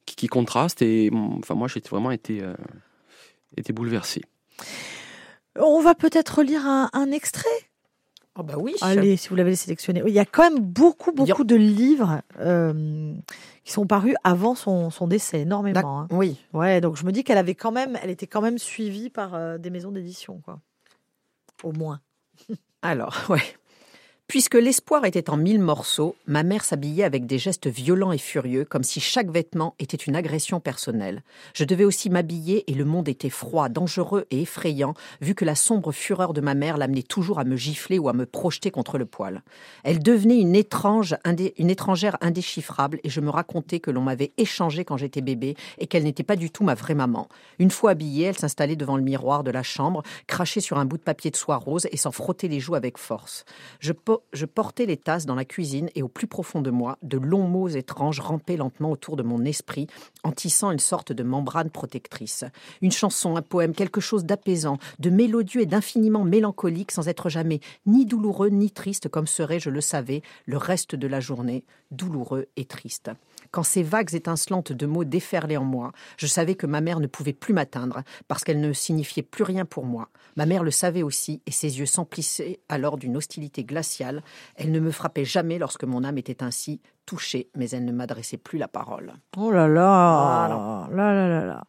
qui, 0.07 0.17
qui 0.17 0.27
contraste. 0.27 0.83
Et 0.83 1.11
mm, 1.11 1.39
enfin, 1.39 1.55
moi, 1.55 1.69
j'ai 1.69 1.81
vraiment 1.89 2.11
été, 2.11 2.43
euh, 2.43 2.55
été 3.57 3.73
bouleversé. 3.73 4.23
On 5.57 5.81
va 5.81 5.95
peut-être 5.95 6.43
lire 6.43 6.67
un, 6.67 6.91
un 6.93 7.11
extrait? 7.11 7.49
Oh 8.41 8.45
bah 8.45 8.55
oui. 8.57 8.75
Allez, 8.83 9.17
si 9.17 9.29
vous 9.31 9.35
l'avez 9.35 9.57
sélectionné. 9.57 10.01
Il 10.07 10.13
y 10.13 10.21
a 10.21 10.25
quand 10.25 10.49
même 10.49 10.61
beaucoup, 10.61 11.11
Il 11.13 11.17
beaucoup 11.17 11.43
de 11.43 11.57
livres 11.57 12.23
euh, 12.39 13.13
qui 13.69 13.75
sont 13.75 13.87
parus 13.87 14.15
avant 14.25 14.55
son, 14.55 14.89
son 14.89 15.07
décès, 15.07 15.41
énormément. 15.41 16.01
hein. 16.01 16.09
Oui. 16.11 16.43
Ouais, 16.55 16.81
donc 16.81 16.97
je 16.97 17.05
me 17.05 17.13
dis 17.13 17.23
qu'elle 17.23 17.37
avait 17.37 17.55
quand 17.55 17.71
même, 17.71 17.99
elle 18.03 18.09
était 18.09 18.27
quand 18.27 18.41
même 18.41 18.57
suivie 18.57 19.11
par 19.11 19.35
euh, 19.35 19.59
des 19.59 19.69
maisons 19.69 19.93
d'édition, 19.93 20.41
quoi. 20.43 20.59
Au 21.63 21.73
moins. 21.73 22.01
Alors, 22.81 23.15
ouais. 23.29 23.43
Puisque 24.29 24.57
l'espoir 24.57 25.07
était 25.07 25.31
en 25.31 25.39
mille 25.39 25.59
morceaux, 25.59 26.15
ma 26.27 26.43
mère 26.43 26.63
s'habillait 26.63 27.05
avec 27.05 27.25
des 27.25 27.39
gestes 27.39 27.67
violents 27.67 28.13
et 28.13 28.19
furieux, 28.19 28.67
comme 28.67 28.83
si 28.83 29.01
chaque 29.01 29.31
vêtement 29.31 29.75
était 29.79 29.97
une 29.97 30.15
agression 30.15 30.61
personnelle. 30.61 31.23
Je 31.55 31.65
devais 31.65 31.87
aussi 31.87 32.11
m'habiller 32.11 32.71
et 32.71 32.75
le 32.75 32.85
monde 32.85 33.09
était 33.09 33.31
froid, 33.31 33.71
dangereux 33.71 34.27
et 34.31 34.43
effrayant, 34.43 34.93
vu 35.23 35.35
que 35.35 35.47
la 35.47 35.55
sombre 35.55 35.93
fureur 35.93 36.35
de 36.35 36.43
ma 36.43 36.55
mère 36.55 36.77
l'amenait 36.77 37.03
toujours 37.03 37.39
à 37.39 37.45
me 37.45 37.57
gifler 37.57 37.99
ou 37.99 38.11
à 38.11 38.13
me 38.13 38.27
projeter 38.27 38.71
contre 38.71 38.99
le 38.99 39.07
poil. 39.07 39.43
Elle 39.83 40.03
devenait 40.03 40.39
une, 40.39 40.55
étrange, 40.55 41.17
une 41.57 41.71
étrangère 41.71 42.19
indéchiffrable 42.21 43.01
et 43.05 43.09
je 43.09 43.23
me 43.23 43.31
racontais 43.31 43.81
que 43.81 43.91
l'on 43.91 44.03
m'avait 44.03 44.33
échangé 44.37 44.85
quand 44.85 44.99
j'étais 44.99 45.23
bébé 45.23 45.57
et 45.79 45.87
qu'elle 45.87 46.05
n'était 46.05 46.23
pas 46.23 46.37
du 46.37 46.51
tout 46.51 46.65
ma 46.65 46.75
vraie 46.75 46.95
maman. 46.95 47.29
Une 47.59 47.71
fois 47.71 47.93
habillée, 47.93 48.27
elle 48.27 48.39
s'installait 48.39 48.77
devant 48.77 48.99
le 48.99 49.03
miroir 49.03 49.43
de 49.43 49.51
la 49.51 49.63
chambre, 49.63 50.03
crachait 50.27 50.61
sur 50.61 50.77
un 50.77 50.85
bout 50.85 50.99
de 50.99 51.03
papier 51.03 51.31
de 51.31 51.37
soie 51.37 51.57
rose 51.57 51.89
et 51.91 51.97
s'en 51.97 52.13
frottait 52.13 52.49
les 52.49 52.61
joues 52.61 52.75
avec 52.75 52.99
force. 52.99 53.47
Je, 53.81 53.95
je 54.33 54.47
portais 54.47 54.87
les 54.87 54.97
tasses 54.97 55.27
dans 55.27 55.35
la 55.35 55.45
cuisine 55.45 55.89
et 55.95 56.03
au 56.03 56.09
plus 56.09 56.27
profond 56.27 56.61
de 56.61 56.71
moi, 56.71 56.99
de 57.03 57.19
longs 57.19 57.49
mots 57.49 57.69
étranges 57.69 58.21
rampaient 58.21 58.57
lentement 58.57 58.91
autour 58.91 59.17
de 59.17 59.23
mon 59.23 59.45
esprit, 59.45 59.87
en 60.25 60.33
tissant 60.33 60.71
une 60.71 60.79
sorte 60.79 61.13
de 61.13 61.23
membrane 61.23 61.71
protectrice. 61.71 62.45
Une 62.83 62.93
chanson, 62.93 63.37
un 63.37 63.43
poème, 63.43 63.75
quelque 63.75 64.01
chose 64.01 64.25
d'apaisant, 64.25 64.79
de 64.99 65.11
mélodieux 65.11 65.63
et 65.63 65.67
d'infiniment 65.67 66.25
mélancolique 66.25 66.93
sans 66.93 67.09
être 67.09 67.29
jamais 67.29 67.61
ni 67.87 68.07
douloureux 68.07 68.49
ni 68.49 68.71
triste 68.71 69.09
comme 69.09 69.27
serait, 69.27 69.61
je 69.61 69.71
le 69.71 69.81
savais, 69.81 70.23
le 70.47 70.57
reste 70.57 70.95
de 70.95 71.07
la 71.07 71.21
journée, 71.21 71.65
douloureux 71.91 72.47
et 72.57 72.65
triste. 72.65 73.11
Quand 73.51 73.63
ces 73.63 73.83
vagues 73.83 74.15
étincelantes 74.15 74.73
de 74.73 74.87
mots 74.87 75.05
déferlaient 75.05 75.57
en 75.57 75.65
moi, 75.65 75.93
je 76.17 76.27
savais 76.27 76.55
que 76.55 76.67
ma 76.67 76.81
mère 76.81 77.01
ne 77.01 77.07
pouvait 77.07 77.33
plus 77.33 77.55
m'atteindre 77.55 78.03
parce 78.27 78.45
qu'elle 78.45 78.61
ne 78.61 78.73
signifiait 78.73 79.23
plus 79.23 79.45
rien 79.45 79.65
pour 79.65 79.85
moi. 79.85 80.09
Ma 80.37 80.47
mère 80.47 80.63
le 80.63 80.71
savait 80.71 81.03
aussi 81.03 81.43
et 81.47 81.51
ses 81.51 81.79
yeux 81.79 81.87
s'emplissaient 81.87 82.61
alors 82.69 82.97
d'une 82.97 83.17
hostilité 83.17 83.65
glaciale. 83.65 84.23
Elle 84.57 84.73
ne 84.73 84.81
me 84.81 84.91
frappait 84.91 85.25
jamais 85.25 85.59
lorsque 85.59 85.85
mon 85.85 86.05
âme 86.05 86.19
était 86.19 86.43
ainsi 86.43 86.81
touchée, 87.07 87.49
mais 87.57 87.71
elle 87.71 87.85
ne 87.85 87.93
m'adressait 87.93 88.37
plus 88.37 88.59
la 88.59 88.69
parole. 88.69 89.15
Oh 89.37 89.51
là 89.51 89.67
là, 89.67 90.89
là 90.91 91.13
là 91.15 91.29
là 91.29 91.47
là. 91.47 91.65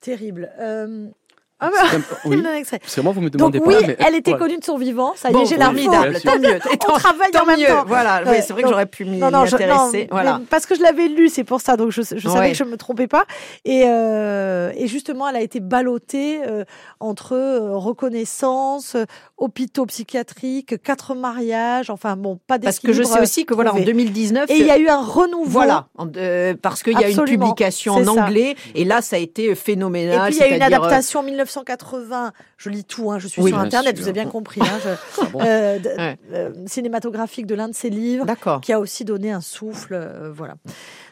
Terrible. 0.00 0.50
Euh, 0.58 1.08
Ah 1.58 1.70
bah, 1.70 1.98
oui. 2.26 2.42
Parce 2.70 2.94
que 2.94 3.00
moi, 3.00 3.12
vous 3.12 3.22
me 3.22 3.30
Donc 3.30 3.52
demandez 3.52 3.60
oui, 3.64 3.74
pas. 3.80 3.86
mais- 3.86 3.96
elle 4.06 4.14
était 4.14 4.34
connue 4.34 4.58
de 4.58 4.64
son 4.64 4.76
vivant. 4.76 5.14
Ça 5.16 5.30
y 5.30 5.32
Bon, 5.32 5.40
est, 5.42 5.46
j'ai 5.46 5.56
formidable, 5.56 6.20
tant 6.22 6.38
mieux. 6.38 6.56
Et 6.56 6.78
On 6.86 6.92
travaille 6.92 7.28
en 7.34 7.38
tant 7.38 7.46
même 7.46 7.58
mieux. 7.58 7.66
temps. 7.66 7.84
Voilà, 7.86 8.20
oui, 8.24 8.28
Ouais, 8.30 8.42
c'est 8.42 8.52
vrai 8.52 8.60
donc- 8.62 8.70
que 8.70 8.74
j'aurais 8.74 8.86
pu 8.86 9.04
m'y 9.06 9.22
intéresser. 9.22 10.08
Voilà. 10.10 10.40
parce 10.50 10.66
que 10.66 10.74
je 10.74 10.82
l'avais 10.82 11.08
lu, 11.08 11.28
c'est 11.30 11.44
pour 11.44 11.62
ça. 11.62 11.76
Donc 11.78 11.92
je, 11.92 12.02
je 12.02 12.28
savais 12.28 12.40
Ouais. 12.40 12.50
que 12.52 12.56
je 12.58 12.64
me 12.64 12.76
trompais 12.76 13.06
pas. 13.06 13.24
Et, 13.64 13.84
euh, 13.86 14.70
et 14.76 14.86
justement, 14.86 15.28
elle 15.28 15.36
a 15.36 15.40
été 15.40 15.60
ballottée 15.60 16.40
euh, 16.46 16.64
entre 17.00 17.32
euh, 17.34 17.76
reconnaissance, 17.76 18.94
euh, 18.94 19.04
hôpitaux 19.38 19.86
psychiatriques, 19.86 20.82
quatre 20.82 21.14
mariages. 21.14 21.90
Enfin 21.90 22.16
bon, 22.16 22.38
pas 22.46 22.58
Parce 22.58 22.80
que 22.80 22.92
je 22.92 23.02
sais 23.02 23.20
aussi 23.20 23.46
que 23.46 23.54
voilà, 23.54 23.70
en 23.70 23.74
trouvé. 23.76 23.86
2019, 23.86 24.50
Et 24.50 24.58
il 24.58 24.66
y 24.66 24.70
a 24.70 24.78
eu 24.78 24.88
un 24.88 25.02
renouveau. 25.02 25.44
Voilà, 25.50 25.86
en- 25.96 26.06
euh, 26.16 26.54
parce 26.60 26.82
qu'il 26.82 26.98
y 26.98 27.04
a 27.04 27.08
une 27.08 27.24
publication 27.24 27.94
en 27.94 28.06
anglais 28.06 28.56
et 28.74 28.84
là 28.84 29.00
ça 29.00 29.16
a 29.16 29.18
été 29.18 29.44
Et 29.50 29.54
phénoménal. 29.54 30.26
puis 30.26 30.36
il 30.36 30.38
y 30.38 30.42
a 30.42 30.46
une 30.48 30.54
c'est-à-dire, 30.58 30.82
euh, 30.82 30.86
adaptation 30.86 31.20
en 31.20 31.22
1980. 31.46 32.32
Je 32.58 32.68
lis 32.70 32.84
tout, 32.84 33.10
hein, 33.10 33.18
je 33.18 33.28
suis 33.28 33.40
Oui, 33.42 33.50
sur 33.50 33.58
Internet, 33.58 33.96
sûr. 33.96 34.02
vous 34.04 34.08
avez 34.10 34.20
bien 34.20 34.28
compris. 34.30 34.60
hein, 34.62 34.78
je- 34.84 34.90
Ah 35.22 35.24
bon 35.32 35.40
euh, 35.42 35.78
Ouais. 35.96 36.18
euh, 36.32 36.52
cinématographique 36.66 37.46
de 37.46 37.54
l'un 37.54 37.68
de 37.68 37.74
ses 37.74 37.90
livres, 37.90 38.26
qui 38.62 38.72
a 38.72 38.80
aussi 38.80 39.04
donné 39.04 39.32
un 39.32 39.40
souffle. 39.40 39.94
euh, 39.94 40.30
voilà. 40.32 40.54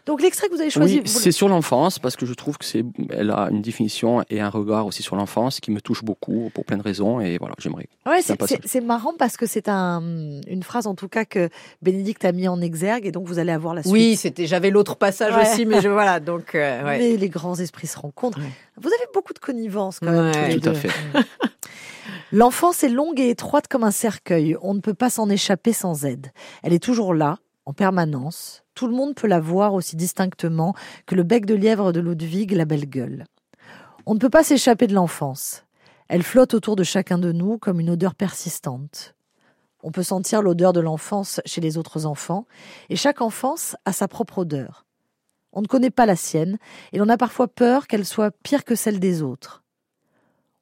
Donc 0.06 0.20
l'extrait 0.20 0.48
que 0.48 0.54
vous 0.54 0.60
avez 0.60 0.68
choisi, 0.68 1.00
Oui, 1.00 1.08
c'est 1.08 1.32
sur 1.32 1.48
l'enfance 1.48 1.98
parce 1.98 2.14
que 2.16 2.26
je 2.26 2.34
trouve 2.34 2.58
que 2.58 2.64
c'est, 2.66 2.84
elle 3.08 3.30
a 3.30 3.48
une 3.50 3.62
définition 3.62 4.22
et 4.28 4.40
un 4.40 4.50
regard 4.50 4.84
aussi 4.86 5.02
sur 5.02 5.16
l'enfance 5.16 5.60
qui 5.60 5.70
me 5.70 5.80
touche 5.80 6.04
beaucoup 6.04 6.50
pour 6.52 6.66
plein 6.66 6.76
de 6.76 6.82
raisons 6.82 7.20
et 7.20 7.38
voilà, 7.38 7.54
j'aimerais. 7.58 7.88
Ouais, 8.04 8.20
C'est 8.22 8.80
marrant 8.82 9.14
parce 9.18 9.38
que 9.38 9.46
c'est 9.46 9.66
un, 9.68 10.02
une 10.46 10.62
phrase 10.62 10.86
en 10.86 10.94
tout 10.94 11.08
cas 11.08 11.24
que 11.24 11.48
Bénédicte 11.80 12.24
a 12.26 12.32
mis 12.32 12.48
en 12.48 12.60
exergue 12.60 13.06
et 13.06 13.12
donc 13.12 13.26
vous 13.26 13.38
allez 13.38 13.52
avoir 13.52 13.72
la 13.72 13.82
suite. 13.82 13.92
Oui, 13.94 14.16
c'était. 14.16 14.46
J'avais 14.46 14.68
l'autre 14.70 14.96
passage 14.96 15.34
Ouais. 15.34 15.50
aussi, 15.50 15.64
mais 15.64 15.80
je 15.80 15.88
voilà 15.88 16.20
donc. 16.20 16.54
euh, 16.54 16.82
ouais. 16.84 16.98
Mais 16.98 17.16
les 17.16 17.28
grands 17.30 17.54
esprits 17.58 17.86
se 17.86 17.98
rencontrent. 17.98 18.38
Ouais. 18.40 18.50
Vous 18.76 18.88
avez 18.88 19.06
beaucoup 19.14 19.32
de 19.32 19.38
connivence 19.38 20.00
quand 20.00 20.10
même. 20.12 20.26
Ouais. 20.26 20.32
tous 20.32 20.54
les 20.54 20.60
Tout 20.60 20.68
à 20.68 20.74
fait. 20.74 20.90
L'enfance 22.32 22.82
est 22.84 22.88
longue 22.88 23.20
et 23.20 23.30
étroite 23.30 23.68
comme 23.68 23.84
un 23.84 23.90
cercueil. 23.90 24.56
On 24.60 24.74
ne 24.74 24.80
peut 24.80 24.94
pas 24.94 25.08
s'en 25.10 25.30
échapper 25.30 25.72
sans 25.72 26.04
aide. 26.04 26.28
Elle 26.62 26.72
est 26.72 26.82
toujours 26.82 27.14
là, 27.14 27.38
en 27.64 27.72
permanence. 27.72 28.63
Tout 28.74 28.88
le 28.88 28.94
monde 28.94 29.14
peut 29.14 29.28
la 29.28 29.40
voir 29.40 29.74
aussi 29.74 29.94
distinctement 29.94 30.74
que 31.06 31.14
le 31.14 31.22
bec 31.22 31.46
de 31.46 31.54
lièvre 31.54 31.92
de 31.92 32.00
Ludwig, 32.00 32.52
la 32.52 32.64
belle 32.64 32.88
gueule. 32.88 33.24
On 34.06 34.14
ne 34.14 34.18
peut 34.18 34.30
pas 34.30 34.42
s'échapper 34.42 34.86
de 34.86 34.94
l'enfance. 34.94 35.64
Elle 36.08 36.22
flotte 36.22 36.54
autour 36.54 36.76
de 36.76 36.82
chacun 36.82 37.18
de 37.18 37.32
nous 37.32 37.56
comme 37.58 37.80
une 37.80 37.90
odeur 37.90 38.14
persistante. 38.14 39.14
On 39.82 39.92
peut 39.92 40.02
sentir 40.02 40.42
l'odeur 40.42 40.72
de 40.72 40.80
l'enfance 40.80 41.40
chez 41.44 41.60
les 41.60 41.78
autres 41.78 42.06
enfants, 42.06 42.46
et 42.88 42.96
chaque 42.96 43.20
enfance 43.20 43.76
a 43.84 43.92
sa 43.92 44.08
propre 44.08 44.38
odeur. 44.38 44.86
On 45.52 45.62
ne 45.62 45.66
connaît 45.66 45.90
pas 45.90 46.06
la 46.06 46.16
sienne, 46.16 46.58
et 46.92 46.98
l'on 46.98 47.08
a 47.08 47.16
parfois 47.16 47.48
peur 47.48 47.86
qu'elle 47.86 48.04
soit 48.04 48.32
pire 48.42 48.64
que 48.64 48.74
celle 48.74 48.98
des 48.98 49.22
autres. 49.22 49.62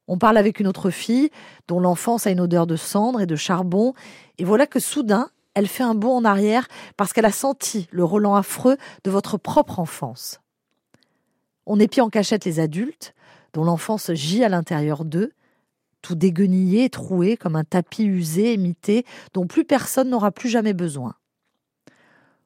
On 0.07 0.19
parle 0.19 0.37
avec 0.37 0.61
une 0.61 0.67
autre 0.67 0.91
fille, 0.91 1.31
dont 1.69 1.81
l'enfance 1.81 2.27
a 2.27 2.31
une 2.31 2.41
odeur 2.41 2.67
de 2.67 2.77
cendre 2.77 3.21
et 3.21 3.27
de 3.27 3.37
charbon, 3.37 3.95
et 4.39 4.45
voilà 4.45 4.67
que 4.67 4.81
soudain, 4.81 5.31
elle 5.55 5.69
fait 5.69 5.83
un 5.83 5.95
bond 5.95 6.17
en 6.17 6.25
arrière 6.25 6.69
parce 6.97 7.13
qu'elle 7.13 7.27
a 7.27 7.33
senti 7.33 7.89
le 7.91 8.05
relent 8.05 8.35
affreux 8.35 8.77
de 9.05 9.11
votre 9.11 9.39
propre 9.39 9.79
enfance. 9.79 10.41
On 11.67 11.79
épie 11.79 12.01
en 12.01 12.11
cachette 12.11 12.45
les 12.45 12.61
adultes, 12.61 13.15
dont 13.53 13.65
l'enfance 13.65 14.13
gît 14.13 14.45
à 14.45 14.49
l'intérieur 14.49 15.05
d'eux, 15.05 15.33
tout 16.01 16.15
déguenillé 16.15 16.91
troué 16.91 17.37
comme 17.37 17.55
un 17.55 17.65
tapis 17.65 18.05
usé 18.05 18.53
et 18.53 18.57
mité 18.57 19.05
dont 19.35 19.47
plus 19.47 19.65
personne 19.65 20.11
n'aura 20.11 20.33
plus 20.33 20.49
jamais 20.49 20.73
besoin. 20.73 21.15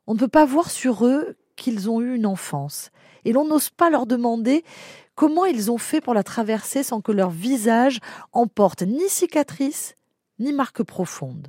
On 0.07 0.15
ne 0.15 0.19
peut 0.19 0.29
pas 0.29 0.45
voir 0.45 0.71
sur 0.71 1.07
eux 1.07 1.37
qu'ils 1.57 1.89
ont 1.89 2.01
eu 2.01 2.15
une 2.15 2.27
enfance. 2.27 2.91
Et 3.25 3.33
l'on 3.33 3.47
n'ose 3.47 3.71
pas 3.71 3.91
leur 3.91 4.07
demander 4.07 4.63
comment 5.15 5.47
ils 5.47 5.71
ont 5.71 5.79
fait 5.79 6.01
pour 6.01 6.15
la 6.15 6.23
traverser 6.23 6.83
sans 6.83 7.01
que 7.01 7.13
leur 7.13 7.31
visage 7.31 8.01
emporte 8.33 8.83
ni 8.83 9.09
cicatrices, 9.09 9.95
ni 10.39 10.53
marques 10.53 10.83
profondes. 10.83 11.49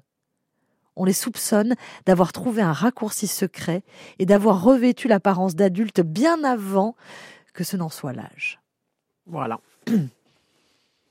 On 0.99 1.05
les 1.05 1.13
soupçonne 1.13 1.75
d'avoir 2.05 2.33
trouvé 2.33 2.61
un 2.61 2.73
raccourci 2.73 3.27
secret 3.27 3.83
et 4.19 4.25
d'avoir 4.25 4.61
revêtu 4.63 5.07
l'apparence 5.07 5.55
d'adultes 5.55 6.01
bien 6.01 6.43
avant 6.43 6.95
que 7.53 7.63
ce 7.63 7.77
n'en 7.77 7.89
soit 7.89 8.13
l'âge. 8.13 8.59
Voilà. 9.25 9.59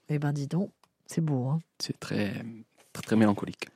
Eh 0.09 0.19
ben 0.21 0.33
dis 0.33 0.47
donc, 0.47 0.71
c'est 1.07 1.21
beau. 1.21 1.49
Hein 1.49 1.59
C'est 1.81 1.99
très, 1.99 2.33
très, 2.93 3.03
très 3.03 3.17
mélancolique. 3.17 3.67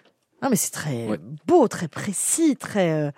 ah 0.42 0.48
mais 0.48 0.56
c'est 0.56 0.70
très 0.70 1.08
Ouais. 1.08 1.18
beau, 1.46 1.66
très 1.68 1.88
précis, 1.88 2.56
très... 2.56 2.92
euh, 2.92 3.10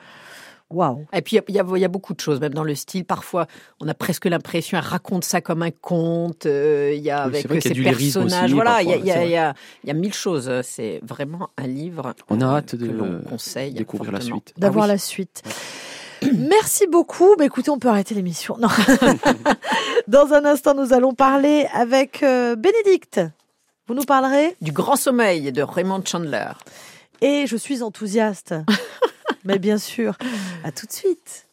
Waouh 0.72 1.06
Et 1.12 1.22
puis, 1.22 1.38
il 1.48 1.54
y 1.54 1.58
a- 1.58 1.64
y, 1.76 1.80
y 1.82 1.88
beaucoup 1.88 2.14
de 2.14 2.20
choses, 2.20 2.40
même 2.40 2.54
dans 2.54 2.64
le 2.64 2.74
style. 2.74 3.04
Parfois, 3.04 3.46
on 3.80 3.88
a 3.88 3.94
presque 3.94 4.24
l'impression, 4.26 4.78
elle 4.78 4.84
raconte 4.84 5.24
ça 5.24 5.40
comme 5.40 5.62
un 5.62 5.70
conte. 5.70 6.46
euh, 6.46 6.92
Il 6.94 7.02
y 7.02 7.10
a 7.10 7.26
Oui, 7.28 7.36
avec 7.38 7.44
y 7.54 7.58
a 7.58 7.60
ses 7.60 7.74
personnages. 7.82 8.44
aussi, 8.44 8.54
voilà, 8.54 8.82
il 8.82 9.04
y 9.84 9.90
a, 9.90 9.94
mille 9.94 10.14
choses. 10.14 10.50
C'est 10.62 11.00
vraiment 11.02 11.50
un 11.58 11.66
livre 11.66 12.14
On 12.30 12.40
a 12.40 12.46
euh, 12.46 12.56
hâte 12.56 12.74
de 12.74 12.88
conseille. 13.28 13.72
découvrir 13.74 14.12
la 14.12 14.20
suite. 14.20 14.54
d'avoir 14.56 14.84
Ah 14.84 14.88
oui. 14.88 14.92
la 14.94 14.98
suite. 14.98 15.42
Merci 16.38 16.86
beaucoup. 16.86 17.34
Bah, 17.36 17.44
écoutez, 17.44 17.70
on 17.70 17.78
peut 17.78 17.88
arrêter 17.88 18.14
l'émission. 18.14 18.56
Non. 18.58 18.68
Dans 20.08 20.32
un 20.32 20.44
instant, 20.44 20.74
nous 20.74 20.92
allons 20.92 21.14
parler 21.14 21.66
avec 21.74 22.22
euh, 22.22 22.56
Bénédicte. 22.56 23.20
Vous 23.88 23.94
nous 23.94 24.04
parlerez? 24.04 24.54
Du 24.60 24.70
grand 24.72 24.96
sommeil 24.96 25.50
de 25.52 25.62
Raymond 25.62 26.02
Chandler. 26.04 26.46
et 27.20 27.46
je 27.46 27.56
suis 27.56 27.82
enthousiaste. 27.82 28.54
Mais 29.44 29.58
bien 29.58 29.78
sûr. 29.78 30.16
À 30.64 30.72
tout 30.72 30.86
de 30.86 30.92
suite. 30.92 31.46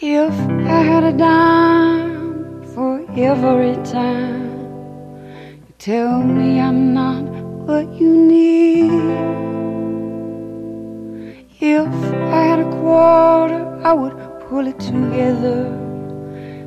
If 0.00 0.32
I 0.32 0.82
had 0.82 1.04
a 1.04 1.12
dime 1.12 2.62
for 2.74 3.04
every 3.16 3.74
time 3.84 4.50
you 5.66 5.74
tell 5.78 6.22
me 6.22 6.60
I'm 6.60 6.94
not 6.94 7.24
what 7.66 7.92
you 8.00 8.14
need. 8.14 9.47
If 11.60 11.88
I 11.88 12.42
had 12.50 12.60
a 12.60 12.70
quarter, 12.70 13.80
I 13.82 13.92
would 13.92 14.16
pull 14.48 14.68
it 14.68 14.78
together 14.78 15.66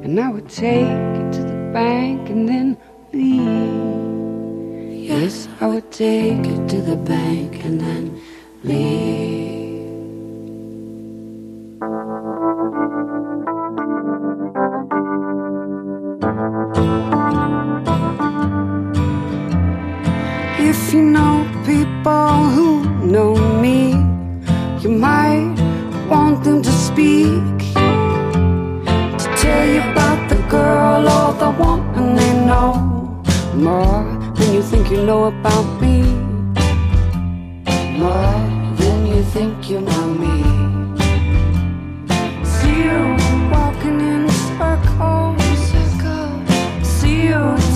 and 0.04 0.20
I 0.20 0.28
would 0.28 0.50
take 0.50 0.84
it 1.22 1.32
to 1.32 1.44
the 1.44 1.72
bank 1.72 2.30
and 2.30 2.50
then 2.50 2.78
leave. 3.14 3.40
Yes, 5.10 5.48
I 5.62 5.68
would 5.68 5.90
take 5.94 6.46
it 6.46 6.68
to 6.72 6.82
the 6.82 6.98
bank 6.98 7.64
and 7.64 7.80
then 7.80 8.22
leave. 8.66 9.62
If 20.60 20.94
you 20.94 21.02
know 21.02 21.48
people 21.66 22.50
who 22.56 22.61
speak. 26.92 27.60
To 29.22 29.28
tell 29.42 29.66
you 29.74 29.82
about 29.92 30.20
the 30.30 30.40
girl 30.50 31.08
or 31.18 31.34
the 31.44 31.52
woman 31.62 32.16
they 32.16 32.34
know 32.50 32.74
more 33.56 34.04
than 34.36 34.54
you 34.54 34.62
think 34.62 34.92
you 34.92 35.04
know 35.04 35.26
about 35.26 35.68
me. 35.82 35.98
More 38.04 38.40
than 38.80 39.00
you 39.12 39.22
think 39.36 39.70
you 39.70 39.80
know 39.82 40.06
me. 40.24 40.36
See 42.54 42.78
you 42.88 43.02
walking 43.54 44.00
in 44.14 44.24
circles. 44.48 45.42
See 46.84 47.28
you 47.32 47.71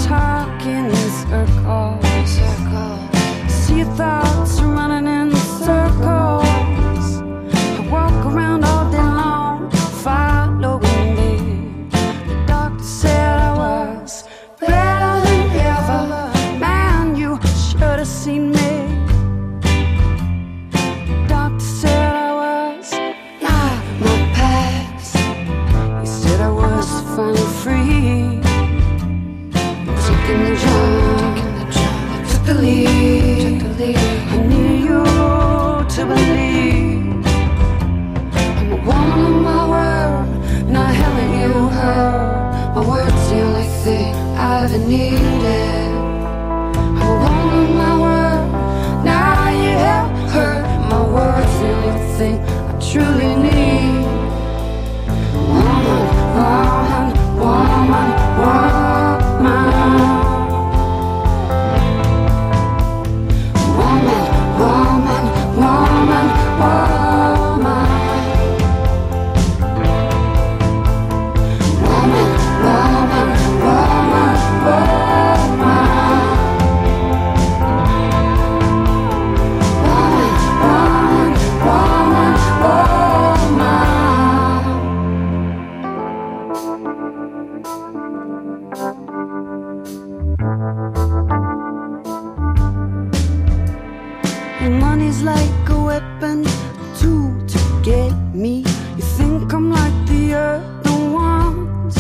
My 94.66 94.72
money's 94.72 95.22
like 95.22 95.70
a 95.70 95.80
weapon, 95.80 96.44
a 96.44 96.98
tool 96.98 97.30
to 97.46 97.60
get 97.84 98.16
me. 98.34 98.66
You 98.98 99.04
think 99.18 99.54
I'm 99.54 99.70
like 99.70 99.94
the 100.08 100.34
other 100.34 101.14
ones? 101.14 101.96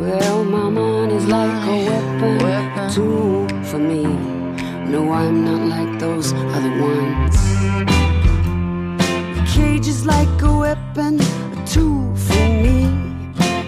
Well, 0.00 0.44
my 0.44 0.70
money's 0.70 1.26
like 1.26 1.68
a 1.68 1.78
weapon, 1.86 2.80
a 2.80 2.90
tool 2.90 3.46
for 3.62 3.78
me. 3.78 4.02
No, 4.90 5.12
I'm 5.12 5.44
not 5.44 5.68
like 5.68 6.00
those 6.00 6.32
other 6.32 6.74
ones. 6.82 7.36
The 9.36 9.44
cage 9.54 9.86
is 9.86 10.04
like 10.04 10.42
a 10.42 10.52
weapon, 10.56 11.20
a 11.20 11.64
tool 11.64 12.12
for 12.16 12.48
me. 12.64 12.90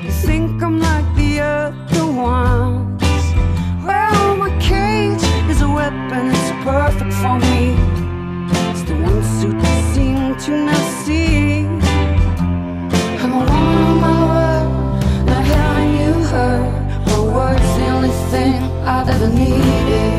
You 0.02 0.10
think 0.10 0.60
I'm 0.60 0.80
like 0.80 1.06
the 1.14 1.38
other 1.42 2.06
ones? 2.10 2.49
To 10.40 10.52
not 10.52 11.04
see. 11.04 11.66
I'm 13.20 13.30
my 14.00 14.16
word, 14.32 15.26
not 15.26 15.44
having 15.44 15.92
you 16.00 16.12
heard. 16.32 16.72
My 17.08 17.20
word's 17.34 17.70
the 17.76 17.88
only 17.88 18.14
thing 18.30 18.54
I've 18.86 19.08
ever 19.10 19.28
needed. 19.28 20.14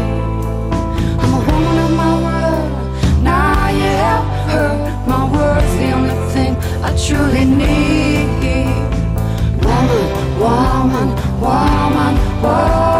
I'm 1.22 1.32
my 2.02 2.14
word, 2.28 3.24
now 3.24 3.70
you 3.82 3.94
heard. 4.52 5.08
My 5.08 5.24
word's 5.34 5.74
the 5.78 5.92
only 5.92 6.18
thing 6.34 6.56
I 6.84 6.96
truly 7.04 7.46
need. 7.46 8.30
Woman, 9.66 10.06
woman, 10.40 11.10
woman, 11.42 12.14
woman. 12.44 12.91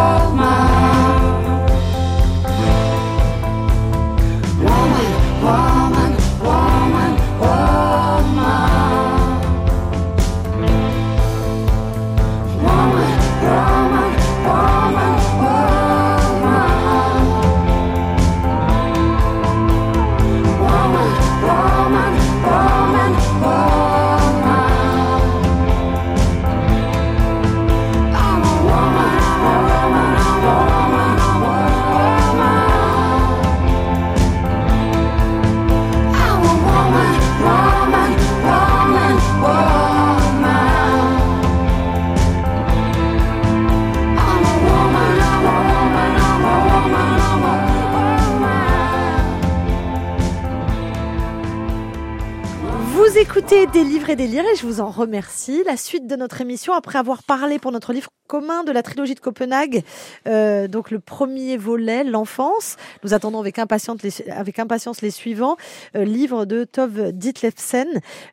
Écoutez 53.52 53.66
Des 53.66 53.84
livres 53.84 54.10
et 54.10 54.16
des 54.16 54.26
lire 54.26 54.44
et 54.44 54.56
je 54.56 54.66
vous 54.66 54.80
en 54.80 54.90
remercie. 54.90 55.62
La 55.66 55.76
suite 55.76 56.06
de 56.06 56.16
notre 56.16 56.40
émission, 56.40 56.72
après 56.72 56.98
avoir 56.98 57.22
parlé 57.22 57.58
pour 57.58 57.72
notre 57.72 57.92
livre 57.92 58.10
commun 58.26 58.64
de 58.64 58.72
la 58.72 58.82
trilogie 58.82 59.14
de 59.14 59.20
Copenhague, 59.20 59.82
euh, 60.26 60.68
donc 60.68 60.90
le 60.90 60.98
premier 60.98 61.56
volet, 61.56 62.04
l'enfance. 62.04 62.76
Nous 63.04 63.14
attendons 63.14 63.40
avec 63.40 63.58
impatience 63.58 65.02
les, 65.02 65.10
suivants. 65.10 65.56
Euh, 65.96 66.04
livre 66.04 66.44
de 66.44 66.64
Tove 66.64 67.12
Ditlevsen 67.12 67.88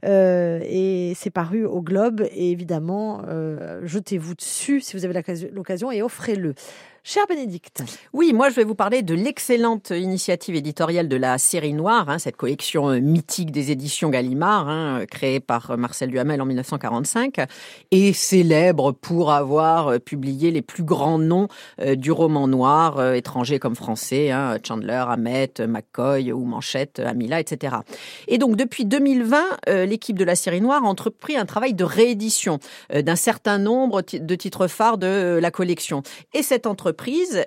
euh, 0.06 0.60
et 0.64 1.14
c'est 1.16 1.32
paru 1.32 1.66
au 1.66 1.82
Globe. 1.82 2.26
Et 2.32 2.52
évidemment, 2.52 3.22
euh, 3.28 3.82
jetez-vous 3.84 4.36
dessus 4.36 4.82
si 4.82 4.96
vous 4.96 5.06
avez 5.06 5.22
l'occasion 5.52 5.92
et 5.92 6.02
offrez-le. 6.02 6.54
Cher 7.04 7.26
Bénédicte, 7.28 7.84
Oui, 8.14 8.34
moi 8.34 8.50
je 8.50 8.56
vais 8.56 8.64
vous 8.64 8.76
parler 8.76 9.02
de 9.02 9.14
l'excellente 9.16 9.92
initiative 9.92 10.56
éditoriale 10.56 11.08
de 11.08 11.16
la 11.16 11.38
série 11.38 11.74
noire, 11.74 12.10
hein, 12.10 12.20
cette 12.20 12.36
collection 12.36 12.90
euh, 12.90 13.00
mythique 13.00 13.52
des 13.52 13.72
éditions 13.72 14.10
Gallimard, 14.10 14.68
hein, 14.68 15.00
euh, 15.02 15.06
créée 15.06 15.40
par 15.40 15.72
euh, 15.72 15.78
Marcel 15.78 16.10
Duhamel 16.10 16.42
en 16.42 16.46
1945, 16.46 17.38
et 17.92 18.12
célèbre 18.12 18.92
pour 18.92 19.32
avoir 19.32 20.00
publié 20.02 20.52
les 20.52 20.62
plus 20.62 20.84
grands 20.84 21.20
noms 21.20 21.48
euh, 21.82 21.96
du 21.96 22.12
roman 22.12 22.48
noir, 22.48 23.00
euh, 23.00 23.14
étrangers 23.14 23.60
comme 23.60 23.76
français, 23.76 24.32
hein, 24.32 24.58
Chandler, 24.66 25.04
Hamet, 25.08 25.54
McCoy 25.68 26.32
ou 26.34 26.44
Manchette, 26.44 27.00
Amila, 27.00 27.40
etc. 27.40 27.78
Et 28.28 28.38
donc 28.38 28.58
depuis 28.58 28.86
2020, 28.86 29.44
euh, 29.70 29.86
l'équipe 29.86 30.18
de 30.18 30.26
la 30.26 30.36
série 30.36 30.62
noire 30.62 30.84
a 30.84 30.88
entrepris 30.88 31.38
un 31.38 31.46
travail 31.46 31.74
de 31.74 31.84
réédition 31.84 32.60
d'un 32.94 33.16
certain 33.16 33.58
nombre 33.58 34.02
de 34.02 34.36
titres 34.36 34.68
phares 34.68 34.98
de 34.98 35.40
la 35.42 35.52
collection. 35.52 36.04
Et 36.34 36.44
cette 36.44 36.68
entreprise 36.68 36.89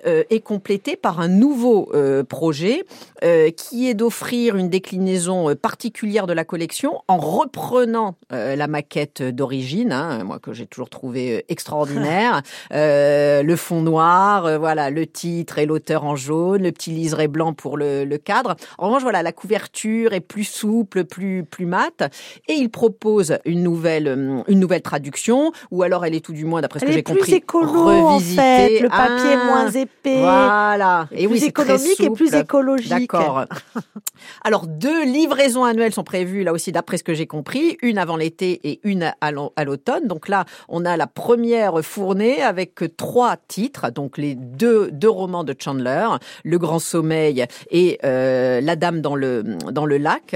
euh, 0.05 0.23
est 0.29 0.39
complétée 0.39 0.95
par 0.95 1.19
un 1.19 1.27
nouveau 1.27 1.89
euh, 1.93 2.23
projet 2.23 2.83
euh, 3.23 3.49
qui 3.51 3.89
est 3.89 3.93
d'offrir 3.93 4.55
une 4.55 4.69
déclinaison 4.69 5.55
particulière 5.55 6.27
de 6.27 6.33
la 6.33 6.43
collection 6.43 7.01
en 7.07 7.17
reprenant 7.17 8.15
la 8.29 8.67
maquette 8.67 9.21
d'origine, 9.21 9.91
hein, 9.91 10.23
moi 10.23 10.39
que 10.39 10.53
j'ai 10.53 10.65
toujours 10.65 10.89
trouvé 10.89 11.45
extraordinaire, 11.49 12.41
le 12.71 13.55
fond 13.55 13.81
noir, 13.81 14.59
voilà 14.59 14.89
le 14.89 15.05
titre 15.05 15.59
et 15.59 15.65
l'auteur 15.65 16.03
en 16.03 16.15
jaune, 16.15 16.63
le 16.63 16.71
petit 16.71 16.91
liseré 16.91 17.27
blanc 17.27 17.53
pour 17.53 17.77
le, 17.77 18.05
le 18.05 18.17
cadre. 18.17 18.55
En 18.77 18.87
revanche, 18.87 19.03
voilà 19.03 19.21
la 19.21 19.31
couverture 19.31 20.13
est 20.13 20.19
plus 20.19 20.43
souple, 20.43 21.05
plus 21.05 21.43
plus 21.43 21.65
mate, 21.65 22.11
et 22.47 22.53
il 22.53 22.69
propose 22.69 23.37
une 23.45 23.63
nouvelle 23.63 24.43
une 24.47 24.59
nouvelle 24.59 24.81
traduction, 24.81 25.51
ou 25.71 25.83
alors 25.83 26.05
elle 26.05 26.15
est 26.15 26.25
tout 26.25 26.33
du 26.33 26.45
moins 26.45 26.61
d'après 26.61 26.79
ce 26.79 26.85
elle 26.85 26.91
que 26.91 26.95
j'ai 26.95 27.03
plus 27.03 27.13
compris 27.13 27.33
écolo 27.35 27.89
en 27.89 28.19
fait. 28.19 28.79
Le 28.79 28.89
papier 28.89 29.32
moins 29.35 29.69
épais. 29.69 30.19
Voilà. 30.19 31.07
Et 31.11 31.23
Et 31.23 31.27
oui, 31.27 31.39
plus 31.39 31.51
très 31.51 31.63
économique 31.63 31.99
et 31.99 32.09
plus 32.09 32.33
écologique. 32.33 32.89
D'accord. 33.11 33.45
Alors, 34.43 34.67
deux 34.67 35.03
livraisons 35.05 35.63
annuelles 35.63 35.93
sont 35.93 36.03
prévues, 36.03 36.43
là 36.43 36.53
aussi, 36.53 36.71
d'après 36.71 36.97
ce 36.97 37.03
que 37.03 37.13
j'ai 37.13 37.27
compris, 37.27 37.77
une 37.81 37.97
avant 37.97 38.15
l'été 38.15 38.59
et 38.63 38.79
une 38.83 39.13
à 39.21 39.31
l'au- 39.31 39.51
à 39.55 39.63
l'automne. 39.63 40.07
Donc 40.07 40.27
là, 40.29 40.45
on 40.69 40.85
a 40.85 40.95
la 40.97 41.07
première 41.07 41.81
fournée 41.83 42.41
avec 42.41 42.79
trois 42.97 43.35
titres, 43.47 43.89
donc 43.91 44.17
les 44.17 44.35
deux, 44.35 44.91
deux 44.91 45.09
romans 45.09 45.43
de 45.43 45.55
Chandler, 45.57 46.07
Le 46.43 46.57
Grand 46.57 46.79
Sommeil 46.79 47.45
et 47.71 47.99
euh, 48.03 48.61
La 48.61 48.75
Dame 48.75 49.01
dans 49.01 49.15
le, 49.15 49.43
dans 49.71 49.85
le 49.85 49.97
lac. 49.97 50.35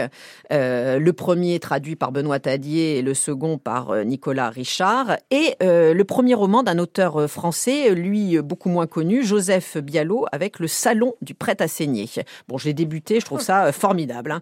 Euh, 0.51 0.99
le 0.99 1.13
premier 1.13 1.59
traduit 1.59 1.95
par 1.95 2.11
Benoît 2.11 2.39
Tadier 2.39 2.97
et 2.97 3.01
le 3.01 3.13
second 3.13 3.57
par 3.57 3.91
euh, 3.91 4.03
Nicolas 4.03 4.49
Richard. 4.49 5.17
Et 5.31 5.55
euh, 5.63 5.93
le 5.93 6.03
premier 6.03 6.33
roman 6.33 6.63
d'un 6.63 6.79
auteur 6.79 7.29
français, 7.29 7.93
lui 7.93 8.39
beaucoup 8.41 8.69
moins 8.69 8.86
connu, 8.87 9.23
Joseph 9.23 9.77
Bialot, 9.77 10.25
avec 10.31 10.59
Le 10.59 10.67
Salon 10.67 11.13
du 11.21 11.33
prêt 11.33 11.61
à 11.61 11.67
saigner. 11.67 12.09
Bon, 12.47 12.57
j'ai 12.57 12.73
débuté, 12.73 13.19
je 13.19 13.25
trouve 13.25 13.41
ça 13.41 13.65
euh, 13.65 13.71
formidable. 13.71 14.31
hein. 14.31 14.41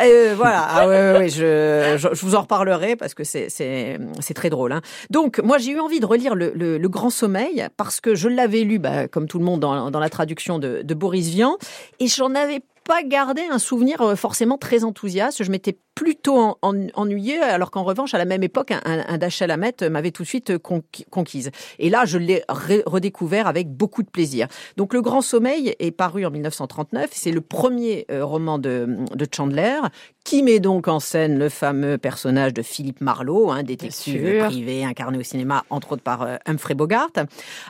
Euh, 0.00 0.34
voilà, 0.36 0.66
ah 0.68 0.88
ouais, 0.88 1.28
je, 1.28 1.96
je, 1.98 2.26
vous 2.26 2.34
en 2.34 2.42
reparlerai 2.42 2.96
parce 2.96 3.14
que 3.14 3.24
c'est 3.24 3.98
très 4.34 4.50
drôle. 4.50 4.72
hein. 4.72 4.82
Donc, 5.10 5.40
moi, 5.40 5.58
j'ai 5.58 5.72
eu 5.72 5.80
envie 5.80 6.00
de 6.00 6.06
relire 6.06 6.34
le, 6.34 6.86
Grand 6.86 7.10
Sommeil 7.10 7.66
parce 7.76 8.00
que 8.00 8.14
je 8.14 8.28
l'avais 8.28 8.62
lu, 8.62 8.78
bah, 8.78 9.08
comme 9.08 9.26
tout 9.26 9.38
le 9.38 9.44
monde, 9.44 9.60
dans, 9.60 9.90
la 9.90 10.10
traduction 10.10 10.58
de, 10.58 10.94
Boris 10.94 11.28
Vian, 11.28 11.56
et 12.00 12.06
j'en 12.06 12.34
avais 12.34 12.60
pas 12.84 13.02
gardé 13.02 13.42
un 13.50 13.58
souvenir 13.58 14.00
euh, 14.00 14.14
forcément 14.14 14.56
très 14.58 14.84
enthousiaste. 14.84 15.42
Je 15.42 15.50
m'étais 15.50 15.76
plutôt 15.96 16.38
en- 16.38 16.58
en- 16.62 16.86
ennuyée, 16.94 17.38
alors 17.40 17.72
qu'en 17.72 17.82
revanche, 17.82 18.14
à 18.14 18.18
la 18.18 18.26
même 18.26 18.42
époque, 18.44 18.70
un, 18.70 18.80
un, 18.84 19.18
Dashiell 19.18 19.50
Hammett 19.50 19.82
m'avait 19.82 20.12
tout 20.12 20.22
de 20.22 20.28
suite 20.28 20.52
conqui- 20.58 21.06
conquise. 21.10 21.50
Et 21.80 21.90
là, 21.90 22.04
je 22.04 22.18
l'ai 22.18 22.44
redécouvert 22.48 23.46
avec 23.48 23.68
beaucoup 23.72 24.02
de 24.02 24.10
plaisir. 24.10 24.46
Donc, 24.76 24.92
Le 24.94 25.00
Grand 25.02 25.22
Sommeil 25.22 25.74
est 25.80 25.90
paru 25.92 26.26
en 26.26 26.30
1939. 26.30 27.10
C'est 27.12 27.32
le 27.32 27.40
premier 27.40 28.04
euh, 28.10 28.24
roman 28.24 28.58
de, 28.58 28.86
de 29.14 29.26
Chandler 29.34 29.78
qui 30.24 30.42
met 30.42 30.58
donc 30.58 30.88
en 30.88 30.98
scène 31.00 31.38
le 31.38 31.48
fameux 31.48 31.98
personnage 31.98 32.52
de 32.52 32.60
Philippe 32.62 33.00
Marlowe, 33.00 33.50
un 33.52 33.62
détective 33.62 34.20
privé 34.46 34.84
incarné 34.84 35.18
au 35.18 35.22
cinéma, 35.22 35.64
entre 35.70 35.92
autres 35.92 36.02
par 36.02 36.22
euh, 36.22 36.36
Humphrey 36.46 36.74
Bogart. 36.74 37.10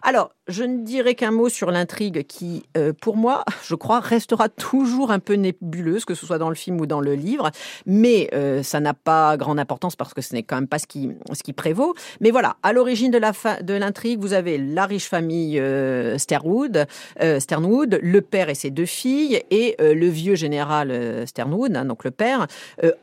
Alors, 0.03 0.31
je 0.49 0.65
ne 0.65 0.83
dirai 0.83 1.15
qu'un 1.15 1.33
mot 1.33 1.49
sur 1.51 1.71
l'intrigue 1.71 2.27
qui, 2.27 2.65
euh, 2.79 2.93
pour 2.99 3.17
moi, 3.17 3.45
je 3.65 3.75
crois, 3.75 4.01
restera 4.01 4.49
toujours 4.49 5.11
un 5.11 5.19
peu 5.19 5.35
nébuleuse, 5.35 6.05
que 6.07 6.15
ce 6.15 6.25
soit 6.27 6.39
dans 6.39 6.49
le 6.49 6.55
film 6.55 6.81
ou 6.81 6.87
dans 6.87 7.01
le 7.01 7.15
livre. 7.15 7.51
Mais 7.85 8.16
euh, 8.35 8.63
ça 8.63 8.81
n'a 8.81 8.95
pas 8.95 9.37
grande 9.37 9.59
importance 9.59 9.97
parce 9.97 10.15
que 10.15 10.23
ce 10.23 10.35
n'est 10.35 10.43
quand 10.43 10.57
même 10.57 10.69
pas 10.69 10.79
ce 10.79 10.87
qui, 10.87 11.11
ce 11.33 11.43
qui 11.43 11.53
prévaut. 11.53 11.95
Mais 12.21 12.31
voilà, 12.31 12.57
à 12.63 12.73
l'origine 12.73 13.11
de 13.11 13.19
la 13.19 13.33
fin, 13.33 13.61
de 13.63 13.75
l'intrigue, 13.75 14.21
vous 14.21 14.33
avez 14.33 14.59
la 14.59 14.87
riche 14.87 15.09
famille 15.09 15.59
euh, 15.59 16.19
Sternwood, 16.19 16.87
euh, 17.23 17.41
Sternwood, 17.41 17.99
le 18.03 18.21
père 18.21 18.49
et 18.49 18.55
ses 18.55 18.71
deux 18.71 18.87
filles, 18.87 19.43
et 19.51 19.77
le 19.79 20.09
vieux 20.09 20.35
général 20.35 21.27
Sternwood, 21.27 21.77
hein, 21.77 21.85
donc 21.85 22.05
le 22.05 22.11
père, 22.11 22.47